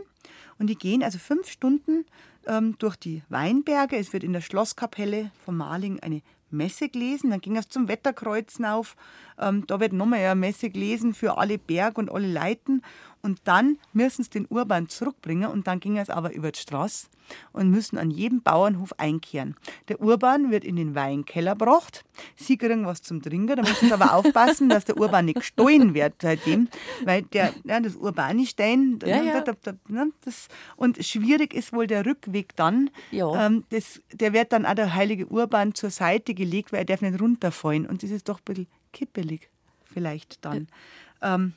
und 0.59 0.67
die 0.67 0.75
gehen 0.75 1.03
also 1.03 1.19
fünf 1.19 1.49
Stunden 1.49 2.05
ähm, 2.47 2.75
durch 2.79 2.95
die 2.95 3.23
Weinberge. 3.29 3.97
Es 3.97 4.13
wird 4.13 4.23
in 4.23 4.33
der 4.33 4.41
Schlosskapelle 4.41 5.31
von 5.43 5.57
Maling 5.57 5.99
eine 5.99 6.21
Messe 6.53 6.87
gelesen, 6.87 7.31
dann 7.31 7.41
ging 7.41 7.57
es 7.57 7.67
zum 7.67 7.87
Wetterkreuzen 7.87 8.65
auf. 8.65 8.95
Ähm, 9.39 9.65
da 9.67 9.79
wird 9.79 9.91
nochmal 9.91 10.19
eine 10.19 10.35
Messe 10.35 10.69
gelesen 10.69 11.13
für 11.13 11.37
alle 11.37 11.57
Berg 11.57 11.97
und 11.97 12.11
alle 12.11 12.27
Leiten. 12.27 12.83
Und 13.25 13.39
dann 13.45 13.77
müssen 13.93 14.23
sie 14.23 14.29
den 14.31 14.45
Urban 14.49 14.89
zurückbringen 14.89 15.49
und 15.49 15.65
dann 15.65 15.79
ging 15.79 15.97
es 15.97 16.09
aber 16.09 16.33
über 16.33 16.51
die 16.51 16.59
Straße 16.59 17.07
und 17.53 17.69
müssen 17.69 17.97
an 17.97 18.11
jedem 18.11 18.41
Bauernhof 18.41 18.91
einkehren. 18.99 19.55
Der 19.87 20.01
Urban 20.01 20.51
wird 20.51 20.65
in 20.65 20.75
den 20.75 20.93
Weinkeller 20.93 21.53
gebracht. 21.53 22.03
Sie 22.35 22.57
kriegen 22.57 22.85
was 22.85 23.01
zum 23.01 23.21
Trinken, 23.21 23.55
da 23.55 23.61
müssen 23.61 23.87
sie 23.87 23.93
aber 23.93 24.13
aufpassen, 24.13 24.67
dass 24.67 24.83
der 24.83 24.97
Urban 24.97 25.23
nicht 25.23 25.39
gestohlen 25.39 25.93
wird 25.93 26.15
seitdem, 26.21 26.67
weil 27.05 27.21
der, 27.21 27.53
ja, 27.63 27.79
das 27.79 27.95
Urbani 27.95 28.45
stehen, 28.45 28.99
Ja, 29.05 29.21
ja. 29.23 29.41
das, 29.41 30.49
und 30.75 31.03
schwierig 31.03 31.53
ist 31.53 31.71
wohl 31.71 31.87
der 31.87 32.05
Rückweg 32.05 32.53
dann. 32.57 32.89
Ja. 33.11 33.45
Ähm, 33.45 33.63
das, 33.69 34.01
der 34.11 34.33
wird 34.33 34.51
dann 34.51 34.65
auch 34.65 34.75
der 34.75 34.93
heilige 34.93 35.27
Urban 35.27 35.73
zur 35.75 35.91
Seite 35.91 36.33
gelegt, 36.33 36.73
weil 36.73 36.79
er 36.79 36.85
darf 36.85 37.01
nicht 37.01 37.21
runterfallen 37.21 37.85
und 37.85 38.03
das 38.03 38.11
ist 38.11 38.27
doch 38.27 38.39
ein 38.39 38.43
bisschen 38.43 38.67
kippelig 38.91 39.49
vielleicht 39.85 40.43
dann. 40.43 40.67
Ähm, 41.21 41.53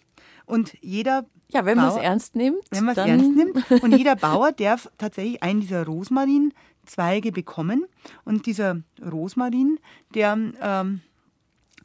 und 0.47 0.75
jeder 0.81 1.27
Ja, 1.53 1.65
wenn 1.65 1.77
man 1.77 1.89
es 1.89 1.95
Bauer- 1.95 2.03
ernst 2.03 2.35
nimmt, 2.37 2.59
wenn 2.71 2.85
man 2.85 2.97
es 2.97 3.05
ernst 3.05 3.31
nimmt. 3.37 3.83
Und 3.83 3.97
jeder 3.97 4.17
Bauer 4.29 4.53
darf 4.53 4.91
tatsächlich 4.99 5.43
einen 5.43 5.61
dieser 5.61 5.85
Rosmarinzweige 5.87 7.33
bekommen. 7.33 7.85
Und 8.25 8.47
dieser 8.47 8.81
Rosmarin, 9.05 9.79
der, 10.15 10.39
ähm, 10.61 11.01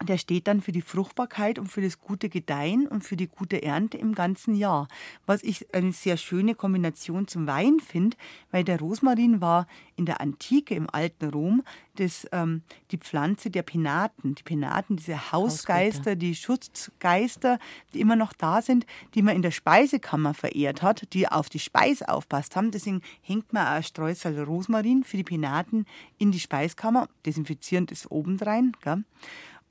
der 0.04 0.18
steht 0.18 0.48
dann 0.48 0.62
für 0.62 0.72
die 0.72 0.82
Fruchtbarkeit 0.82 1.60
und 1.60 1.68
für 1.68 1.82
das 1.82 2.00
gute 2.00 2.30
Gedeihen 2.30 2.88
und 2.88 3.04
für 3.04 3.16
die 3.16 3.28
gute 3.28 3.64
Ernte 3.64 3.98
im 3.98 4.14
ganzen 4.16 4.56
Jahr. 4.56 4.88
Was 5.26 5.44
ich 5.44 5.74
eine 5.74 5.92
sehr 5.92 6.18
schöne 6.18 6.56
Kombination 6.56 7.28
zum 7.28 7.48
Wein 7.48 7.80
finde, 7.80 8.18
weil 8.52 8.64
der 8.64 8.80
Rosmarin 8.80 9.42
war 9.42 9.68
in 9.96 10.06
der 10.06 10.22
Antike, 10.22 10.76
im 10.76 10.90
alten 10.90 11.30
Rom, 11.30 11.64
das, 11.96 12.28
ähm, 12.32 12.64
die 12.92 12.98
Pflanze 12.98 13.50
der 13.50 13.62
Penaten. 13.64 14.36
Die 14.36 14.44
Penaten, 14.44 14.96
diese 14.96 15.32
Hausgeister, 15.32 16.16
die 16.16 16.36
Schutzgeister, 16.36 17.60
die 17.94 18.02
immer 18.02 18.16
noch 18.16 18.34
da 18.34 18.62
sind, 18.62 18.86
die 19.14 19.22
man 19.22 19.36
in 19.36 19.42
der 19.42 19.52
Speisekammer 19.52 20.34
verehrt 20.34 20.82
hat, 20.82 21.14
die 21.14 21.28
auf 21.28 21.50
die 21.50 21.60
Speise 21.60 22.10
aufpasst 22.10 22.56
haben. 22.56 22.72
Deswegen 22.72 23.02
hängt 23.22 23.54
man 23.54 23.68
ein 23.68 23.84
Streusel 23.84 24.42
Rosmarin 24.42 25.04
für 25.04 25.18
die 25.18 25.24
Penaten 25.24 25.86
in 26.18 26.32
die 26.32 26.40
Speiskammer. 26.40 27.08
Desinfizierend 27.26 27.92
ist 27.92 28.10
obendrein. 28.10 28.72
Gell? 28.82 29.04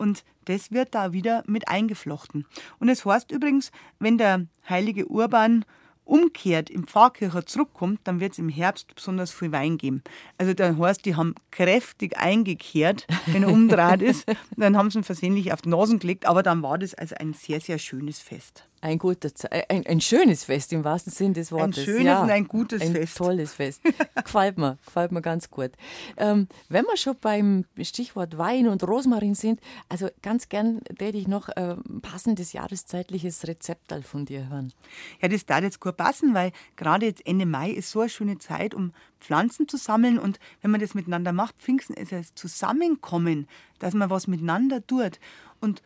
Und 0.00 0.24
das 0.46 0.72
wird 0.72 0.94
da 0.94 1.12
wieder 1.12 1.44
mit 1.46 1.68
eingeflochten. 1.68 2.46
Und 2.78 2.88
es 2.88 3.04
heißt 3.04 3.30
übrigens, 3.30 3.70
wenn 3.98 4.16
der 4.16 4.46
heilige 4.66 5.06
Urban 5.06 5.66
umkehrt 6.06 6.70
im 6.70 6.86
Pfarrkirche 6.86 7.44
zurückkommt, 7.44 8.00
dann 8.04 8.18
wird 8.18 8.32
es 8.32 8.38
im 8.38 8.48
Herbst 8.48 8.94
besonders 8.94 9.30
viel 9.30 9.52
Wein 9.52 9.76
geben. 9.76 10.02
Also 10.38 10.54
dann 10.54 10.78
heißt, 10.78 11.04
die 11.04 11.16
haben 11.16 11.34
kräftig 11.50 12.16
eingekehrt, 12.16 13.06
wenn 13.26 13.42
er 13.42 13.50
umdreht 13.50 14.00
ist. 14.00 14.24
Dann 14.56 14.76
haben 14.76 14.90
sie 14.90 14.98
ihn 14.98 15.04
versehentlich 15.04 15.52
auf 15.52 15.60
die 15.60 15.68
Nasen 15.68 15.98
gelegt, 15.98 16.26
aber 16.26 16.42
dann 16.42 16.62
war 16.62 16.78
das 16.78 16.94
also 16.94 17.14
ein 17.16 17.34
sehr, 17.34 17.60
sehr 17.60 17.78
schönes 17.78 18.18
Fest. 18.20 18.64
Ein, 18.80 18.98
guter, 18.98 19.30
äh, 19.50 19.62
ein, 19.68 19.86
ein 19.86 20.00
schönes 20.00 20.44
Fest 20.44 20.72
im 20.72 20.84
wahrsten 20.84 21.12
Sinn 21.12 21.34
des 21.34 21.52
Wortes. 21.52 21.84
schönes 21.84 22.04
ja, 22.04 22.22
und 22.22 22.30
ein 22.30 22.48
gutes 22.48 22.80
ein 22.80 22.92
Fest. 22.92 23.16
tolles 23.16 23.54
Fest. 23.54 23.82
gefällt 24.14 24.58
mir, 24.58 24.78
gefällt 24.84 25.12
mir 25.12 25.22
ganz 25.22 25.50
gut. 25.50 25.72
Ähm, 26.16 26.48
wenn 26.68 26.84
wir 26.84 26.96
schon 26.96 27.16
beim 27.20 27.64
Stichwort 27.80 28.38
Wein 28.38 28.68
und 28.68 28.82
Rosmarin 28.86 29.34
sind, 29.34 29.60
also 29.88 30.08
ganz 30.22 30.48
gern 30.48 30.80
hätte 30.98 31.18
ich 31.18 31.28
noch 31.28 31.48
äh, 31.50 31.76
ein 31.76 32.00
passendes 32.00 32.52
jahreszeitliches 32.52 33.46
Rezept 33.46 33.90
von 34.04 34.24
dir 34.24 34.48
hören. 34.48 34.72
Ja, 35.20 35.28
das 35.28 35.46
darf 35.46 35.62
jetzt 35.62 35.80
gut 35.80 35.96
passen, 35.96 36.34
weil 36.34 36.52
gerade 36.76 37.06
jetzt 37.06 37.26
Ende 37.26 37.46
Mai 37.46 37.70
ist 37.70 37.90
so 37.90 38.00
eine 38.00 38.08
schöne 38.08 38.38
Zeit, 38.38 38.74
um 38.74 38.92
Pflanzen 39.18 39.68
zu 39.68 39.76
sammeln. 39.76 40.18
Und 40.18 40.38
wenn 40.62 40.70
man 40.70 40.80
das 40.80 40.94
miteinander 40.94 41.32
macht, 41.32 41.56
Pfingsten 41.58 41.94
ist 41.94 42.12
das 42.12 42.34
Zusammenkommen, 42.34 43.48
dass 43.78 43.94
man 43.94 44.10
was 44.10 44.26
miteinander 44.26 44.86
tut. 44.86 45.18
Und 45.60 45.82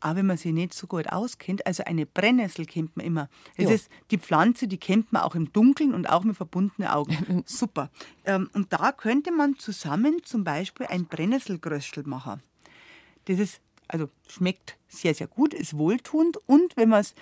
auch 0.00 0.14
wenn 0.14 0.26
man 0.26 0.36
sich 0.36 0.52
nicht 0.52 0.74
so 0.74 0.86
gut 0.86 1.08
auskennt, 1.08 1.66
also 1.66 1.84
eine 1.84 2.06
Brennnessel 2.06 2.66
kennt 2.66 2.96
man 2.96 3.06
immer. 3.06 3.28
Das 3.56 3.66
Ja. 3.66 3.74
ist 3.74 3.88
die 4.10 4.18
Pflanze, 4.18 4.68
die 4.68 4.78
kennt 4.78 5.12
man 5.12 5.22
auch 5.22 5.34
im 5.34 5.52
Dunkeln 5.52 5.94
und 5.94 6.08
auch 6.08 6.24
mit 6.24 6.36
verbundenen 6.36 6.88
Augen. 6.90 7.42
Super. 7.46 7.90
Ähm, 8.24 8.50
und 8.52 8.72
da 8.72 8.92
könnte 8.92 9.32
man 9.32 9.58
zusammen 9.58 10.20
zum 10.24 10.44
Beispiel 10.44 10.86
ein 10.86 11.06
Brennnesselgröstel 11.06 12.04
machen. 12.04 12.42
Das 13.26 13.38
ist, 13.38 13.60
also 13.88 14.08
schmeckt 14.28 14.76
sehr, 14.88 15.14
sehr 15.14 15.26
gut, 15.26 15.54
ist 15.54 15.76
wohltuend 15.76 16.38
und 16.46 16.76
wenn 16.76 16.88
man 16.88 17.00
es 17.00 17.14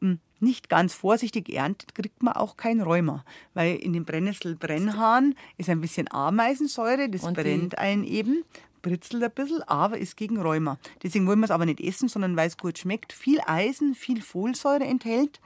hm, 0.00 0.18
nicht 0.38 0.68
ganz 0.68 0.94
vorsichtig 0.94 1.50
erntet, 1.50 1.94
kriegt 1.94 2.22
man 2.22 2.34
auch 2.34 2.56
kein 2.56 2.80
Rheuma. 2.80 3.24
Weil 3.52 3.76
in 3.76 3.92
dem 3.92 4.04
Brennnesselbrennhahn 4.04 5.34
ist 5.58 5.68
ein 5.68 5.80
bisschen 5.80 6.10
Ameisensäure, 6.10 7.08
das 7.08 7.22
Und 7.24 7.34
brennt 7.34 7.78
einen 7.78 8.04
eben, 8.04 8.44
britzelt 8.82 9.22
ein 9.22 9.30
bisschen, 9.30 9.62
aber 9.62 9.98
ist 9.98 10.16
gegen 10.16 10.40
Rheuma. 10.40 10.78
Deswegen 11.02 11.26
wollen 11.26 11.40
wir 11.40 11.46
es 11.46 11.50
aber 11.50 11.66
nicht 11.66 11.80
essen, 11.80 12.08
sondern 12.08 12.36
weil 12.36 12.48
es 12.48 12.56
gut 12.56 12.78
schmeckt, 12.78 13.12
viel 13.12 13.40
Eisen, 13.46 13.94
viel 13.94 14.22
Folsäure 14.22 14.84
enthält 14.84 15.40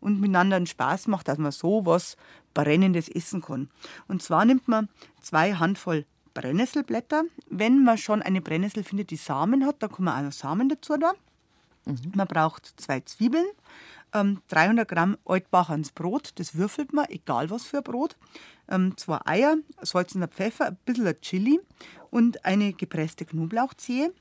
und 0.00 0.20
miteinander 0.20 0.56
einen 0.56 0.66
Spaß 0.66 1.08
macht, 1.08 1.28
dass 1.28 1.38
man 1.38 1.52
so 1.52 1.86
was 1.86 2.16
Brennendes 2.54 3.08
essen 3.08 3.42
kann. 3.42 3.68
Und 4.08 4.22
zwar 4.22 4.44
nimmt 4.44 4.68
man 4.68 4.88
zwei 5.20 5.54
Handvoll 5.54 6.04
Brennnesselblätter. 6.34 7.24
Wenn 7.48 7.84
man 7.84 7.98
schon 7.98 8.22
eine 8.22 8.40
Brennnessel 8.40 8.84
findet, 8.84 9.10
die 9.10 9.16
Samen 9.16 9.66
hat, 9.66 9.82
dann 9.82 9.90
kann 9.90 10.04
man 10.04 10.18
auch 10.18 10.26
noch 10.26 10.32
Samen 10.32 10.68
dazu 10.68 10.96
da. 10.96 11.12
Man 12.14 12.26
braucht 12.26 12.74
zwei 12.76 13.00
Zwiebeln, 13.00 13.46
ähm, 14.14 14.40
300 14.48 14.88
Gramm 14.88 15.16
Altbachans 15.24 15.92
Brot, 15.92 16.32
das 16.36 16.54
würfelt 16.54 16.92
man, 16.92 17.06
egal 17.08 17.50
was 17.50 17.64
für 17.64 17.78
ein 17.78 17.84
Brot, 17.84 18.16
ähm, 18.68 18.96
zwei 18.96 19.18
Eier, 19.24 19.56
salzener 19.82 20.28
Pfeffer, 20.28 20.68
ein 20.68 20.78
bisschen 20.84 21.20
Chili 21.20 21.60
und 22.10 22.44
eine 22.44 22.72
gepresste 22.72 23.24
Knoblauchzehe. 23.24 24.12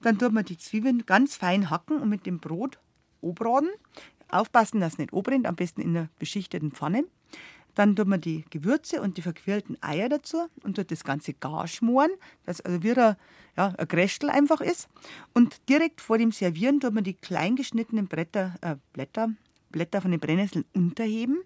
Dann 0.00 0.18
tut 0.18 0.32
man 0.32 0.44
die 0.44 0.58
Zwiebeln 0.58 1.06
ganz 1.06 1.36
fein 1.36 1.70
hacken 1.70 2.00
und 2.00 2.08
mit 2.08 2.26
dem 2.26 2.38
Brot 2.38 2.78
obraten. 3.20 3.70
Aufpassen, 4.30 4.80
dass 4.80 4.92
es 4.94 4.98
nicht 4.98 5.12
obrennt, 5.12 5.46
am 5.46 5.56
besten 5.56 5.80
in 5.80 5.96
einer 5.96 6.08
beschichteten 6.18 6.72
Pfanne. 6.72 7.04
Dann 7.78 7.94
tut 7.94 8.08
man 8.08 8.20
die 8.20 8.44
Gewürze 8.50 9.00
und 9.00 9.18
die 9.18 9.22
verquirlten 9.22 9.80
Eier 9.80 10.08
dazu 10.08 10.48
und 10.64 10.74
tut 10.74 10.90
das 10.90 11.04
Ganze 11.04 11.32
gar 11.32 11.68
schmoren, 11.68 12.10
dass 12.44 12.60
also 12.60 12.82
wie 12.82 12.90
ein, 12.90 13.14
ja, 13.56 13.72
ein 13.78 13.86
Grästel 13.86 14.30
einfach 14.30 14.60
ist. 14.60 14.88
Und 15.32 15.60
direkt 15.68 16.00
vor 16.00 16.18
dem 16.18 16.32
Servieren 16.32 16.80
tut 16.80 16.92
man 16.92 17.04
die 17.04 17.14
klein 17.14 17.54
geschnittenen 17.54 18.08
Bretter, 18.08 18.56
äh, 18.62 18.74
Blätter, 18.92 19.30
Blätter 19.70 20.00
von 20.00 20.10
den 20.10 20.18
Brennnesseln 20.18 20.64
unterheben. 20.74 21.38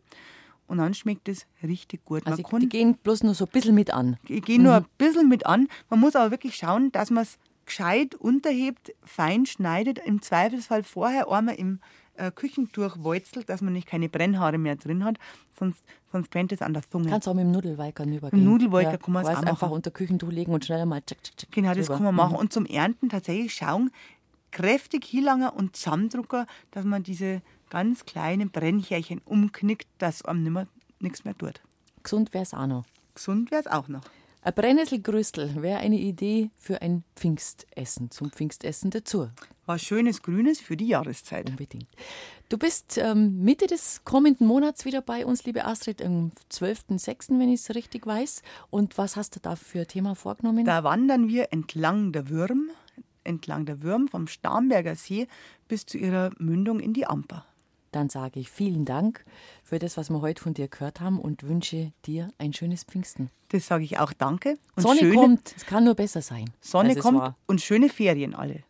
Und 0.68 0.78
dann 0.78 0.94
schmeckt 0.94 1.28
es 1.28 1.44
richtig 1.62 2.02
gut. 2.06 2.26
Also 2.26 2.40
man 2.40 2.50
kann 2.50 2.60
die 2.60 2.68
gehen 2.70 2.94
bloß 2.96 3.24
nur 3.24 3.34
so 3.34 3.44
ein 3.44 3.50
bisschen 3.50 3.74
mit 3.74 3.92
an. 3.92 4.16
ich 4.26 4.42
gehe 4.42 4.58
nur 4.58 4.76
ein 4.76 4.86
bisschen 4.96 5.28
mit 5.28 5.44
an. 5.44 5.68
Man 5.90 6.00
muss 6.00 6.16
aber 6.16 6.30
wirklich 6.30 6.56
schauen, 6.56 6.90
dass 6.92 7.10
man 7.10 7.24
es 7.24 7.36
gescheit 7.66 8.14
unterhebt, 8.14 8.94
fein 9.04 9.44
schneidet, 9.44 9.98
im 9.98 10.22
Zweifelsfall 10.22 10.82
vorher 10.82 11.28
einmal 11.28 11.56
im 11.56 11.80
äh, 12.16 12.30
Küchentuch 12.30 12.96
walzelt, 12.98 13.48
dass 13.48 13.60
man 13.60 13.72
nicht 13.72 13.86
keine 13.86 14.08
Brennhaare 14.08 14.58
mehr 14.58 14.76
drin 14.76 15.04
hat, 15.04 15.16
sonst, 15.58 15.82
sonst 16.10 16.30
brennt 16.30 16.52
es 16.52 16.62
an 16.62 16.74
der 16.74 16.82
Zunge. 16.88 17.08
Kannst 17.10 17.28
auch 17.28 17.34
mit 17.34 17.44
dem 17.44 17.52
Nudelwalkern 17.52 18.12
übergehen. 18.12 18.38
Mit 18.38 18.46
dem 18.46 18.52
Nudelwalker 18.52 18.98
kann 18.98 19.12
man 19.14 19.24
es 19.24 19.30
auch 19.30 19.42
einfach 19.42 19.70
unter 19.70 19.90
Küchentuch 19.90 20.30
legen 20.30 20.52
und 20.52 20.64
schnell 20.64 20.84
mal 20.86 21.02
tschick, 21.02 21.22
tschick, 21.22 21.36
tschick 21.38 21.52
Genau, 21.52 21.74
das 21.74 21.86
drüber. 21.86 21.96
kann 21.96 22.04
man 22.04 22.14
machen. 22.14 22.36
Und 22.36 22.52
zum 22.52 22.66
Ernten 22.66 23.08
tatsächlich 23.08 23.54
schauen, 23.54 23.90
kräftig 24.50 25.04
hinlangen 25.04 25.48
und 25.48 25.76
zusammendrucken, 25.76 26.46
dass 26.70 26.84
man 26.84 27.02
diese 27.02 27.40
ganz 27.70 28.04
kleinen 28.04 28.50
Brennchärchen 28.50 29.20
umknickt, 29.24 29.88
dass 29.98 30.24
einem 30.24 30.42
nimmer 30.42 30.66
nichts 31.00 31.24
mehr 31.24 31.36
tut. 31.36 31.60
Gesund 32.02 32.34
wäre 32.34 32.42
es 32.42 32.52
auch 32.52 32.66
noch. 32.66 32.84
Gesund 33.14 33.50
wäre 33.50 33.62
es 33.62 33.66
auch 33.66 33.88
noch. 33.88 34.02
Ein 34.44 34.54
Brennnesselgrüstel 34.54 35.62
wäre 35.62 35.78
eine 35.78 35.98
Idee 35.98 36.50
für 36.56 36.82
ein 36.82 37.04
Pfingstessen, 37.14 38.10
zum 38.10 38.32
Pfingstessen 38.32 38.90
dazu. 38.90 39.30
Was 39.66 39.82
schönes 39.82 40.20
Grünes 40.20 40.60
für 40.60 40.76
die 40.76 40.88
Jahreszeit. 40.88 41.48
Unbedingt. 41.48 41.86
Du 42.48 42.58
bist 42.58 42.98
ähm, 42.98 43.44
Mitte 43.44 43.68
des 43.68 44.02
kommenden 44.02 44.48
Monats 44.48 44.84
wieder 44.84 45.00
bei 45.00 45.24
uns, 45.24 45.44
liebe 45.44 45.64
Astrid, 45.64 46.02
am 46.02 46.32
12.06., 46.50 47.38
wenn 47.38 47.50
ich 47.50 47.60
es 47.60 47.72
richtig 47.72 48.04
weiß. 48.04 48.42
Und 48.70 48.98
was 48.98 49.14
hast 49.14 49.36
du 49.36 49.40
da 49.40 49.54
für 49.54 49.86
Thema 49.86 50.16
vorgenommen? 50.16 50.64
Da 50.64 50.82
wandern 50.82 51.28
wir 51.28 51.52
entlang 51.52 52.10
der 52.10 52.28
Würm, 52.28 52.70
entlang 53.22 53.64
der 53.64 53.80
Würm 53.82 54.08
vom 54.08 54.26
Starnberger 54.26 54.96
See 54.96 55.28
bis 55.68 55.86
zu 55.86 55.98
ihrer 55.98 56.30
Mündung 56.38 56.80
in 56.80 56.94
die 56.94 57.06
Amper. 57.06 57.46
Dann 57.92 58.08
sage 58.08 58.40
ich 58.40 58.50
vielen 58.50 58.84
Dank 58.84 59.24
für 59.62 59.78
das, 59.78 59.96
was 59.96 60.10
wir 60.10 60.20
heute 60.20 60.42
von 60.42 60.54
dir 60.54 60.68
gehört 60.68 61.00
haben 61.00 61.20
und 61.20 61.44
wünsche 61.44 61.92
dir 62.06 62.30
ein 62.38 62.52
schönes 62.52 62.84
Pfingsten. 62.84 63.30
Das 63.50 63.66
sage 63.66 63.84
ich 63.84 63.98
auch 63.98 64.12
danke. 64.12 64.58
Und 64.76 64.82
Sonne 64.82 65.00
schöne, 65.00 65.14
kommt, 65.14 65.54
es 65.56 65.66
kann 65.66 65.84
nur 65.84 65.94
besser 65.94 66.22
sein. 66.22 66.50
Sonne 66.60 66.90
als 66.90 66.98
es 66.98 67.02
kommt 67.04 67.34
und 67.46 67.60
schöne 67.60 67.90
Ferien 67.90 68.34
alle. 68.34 68.64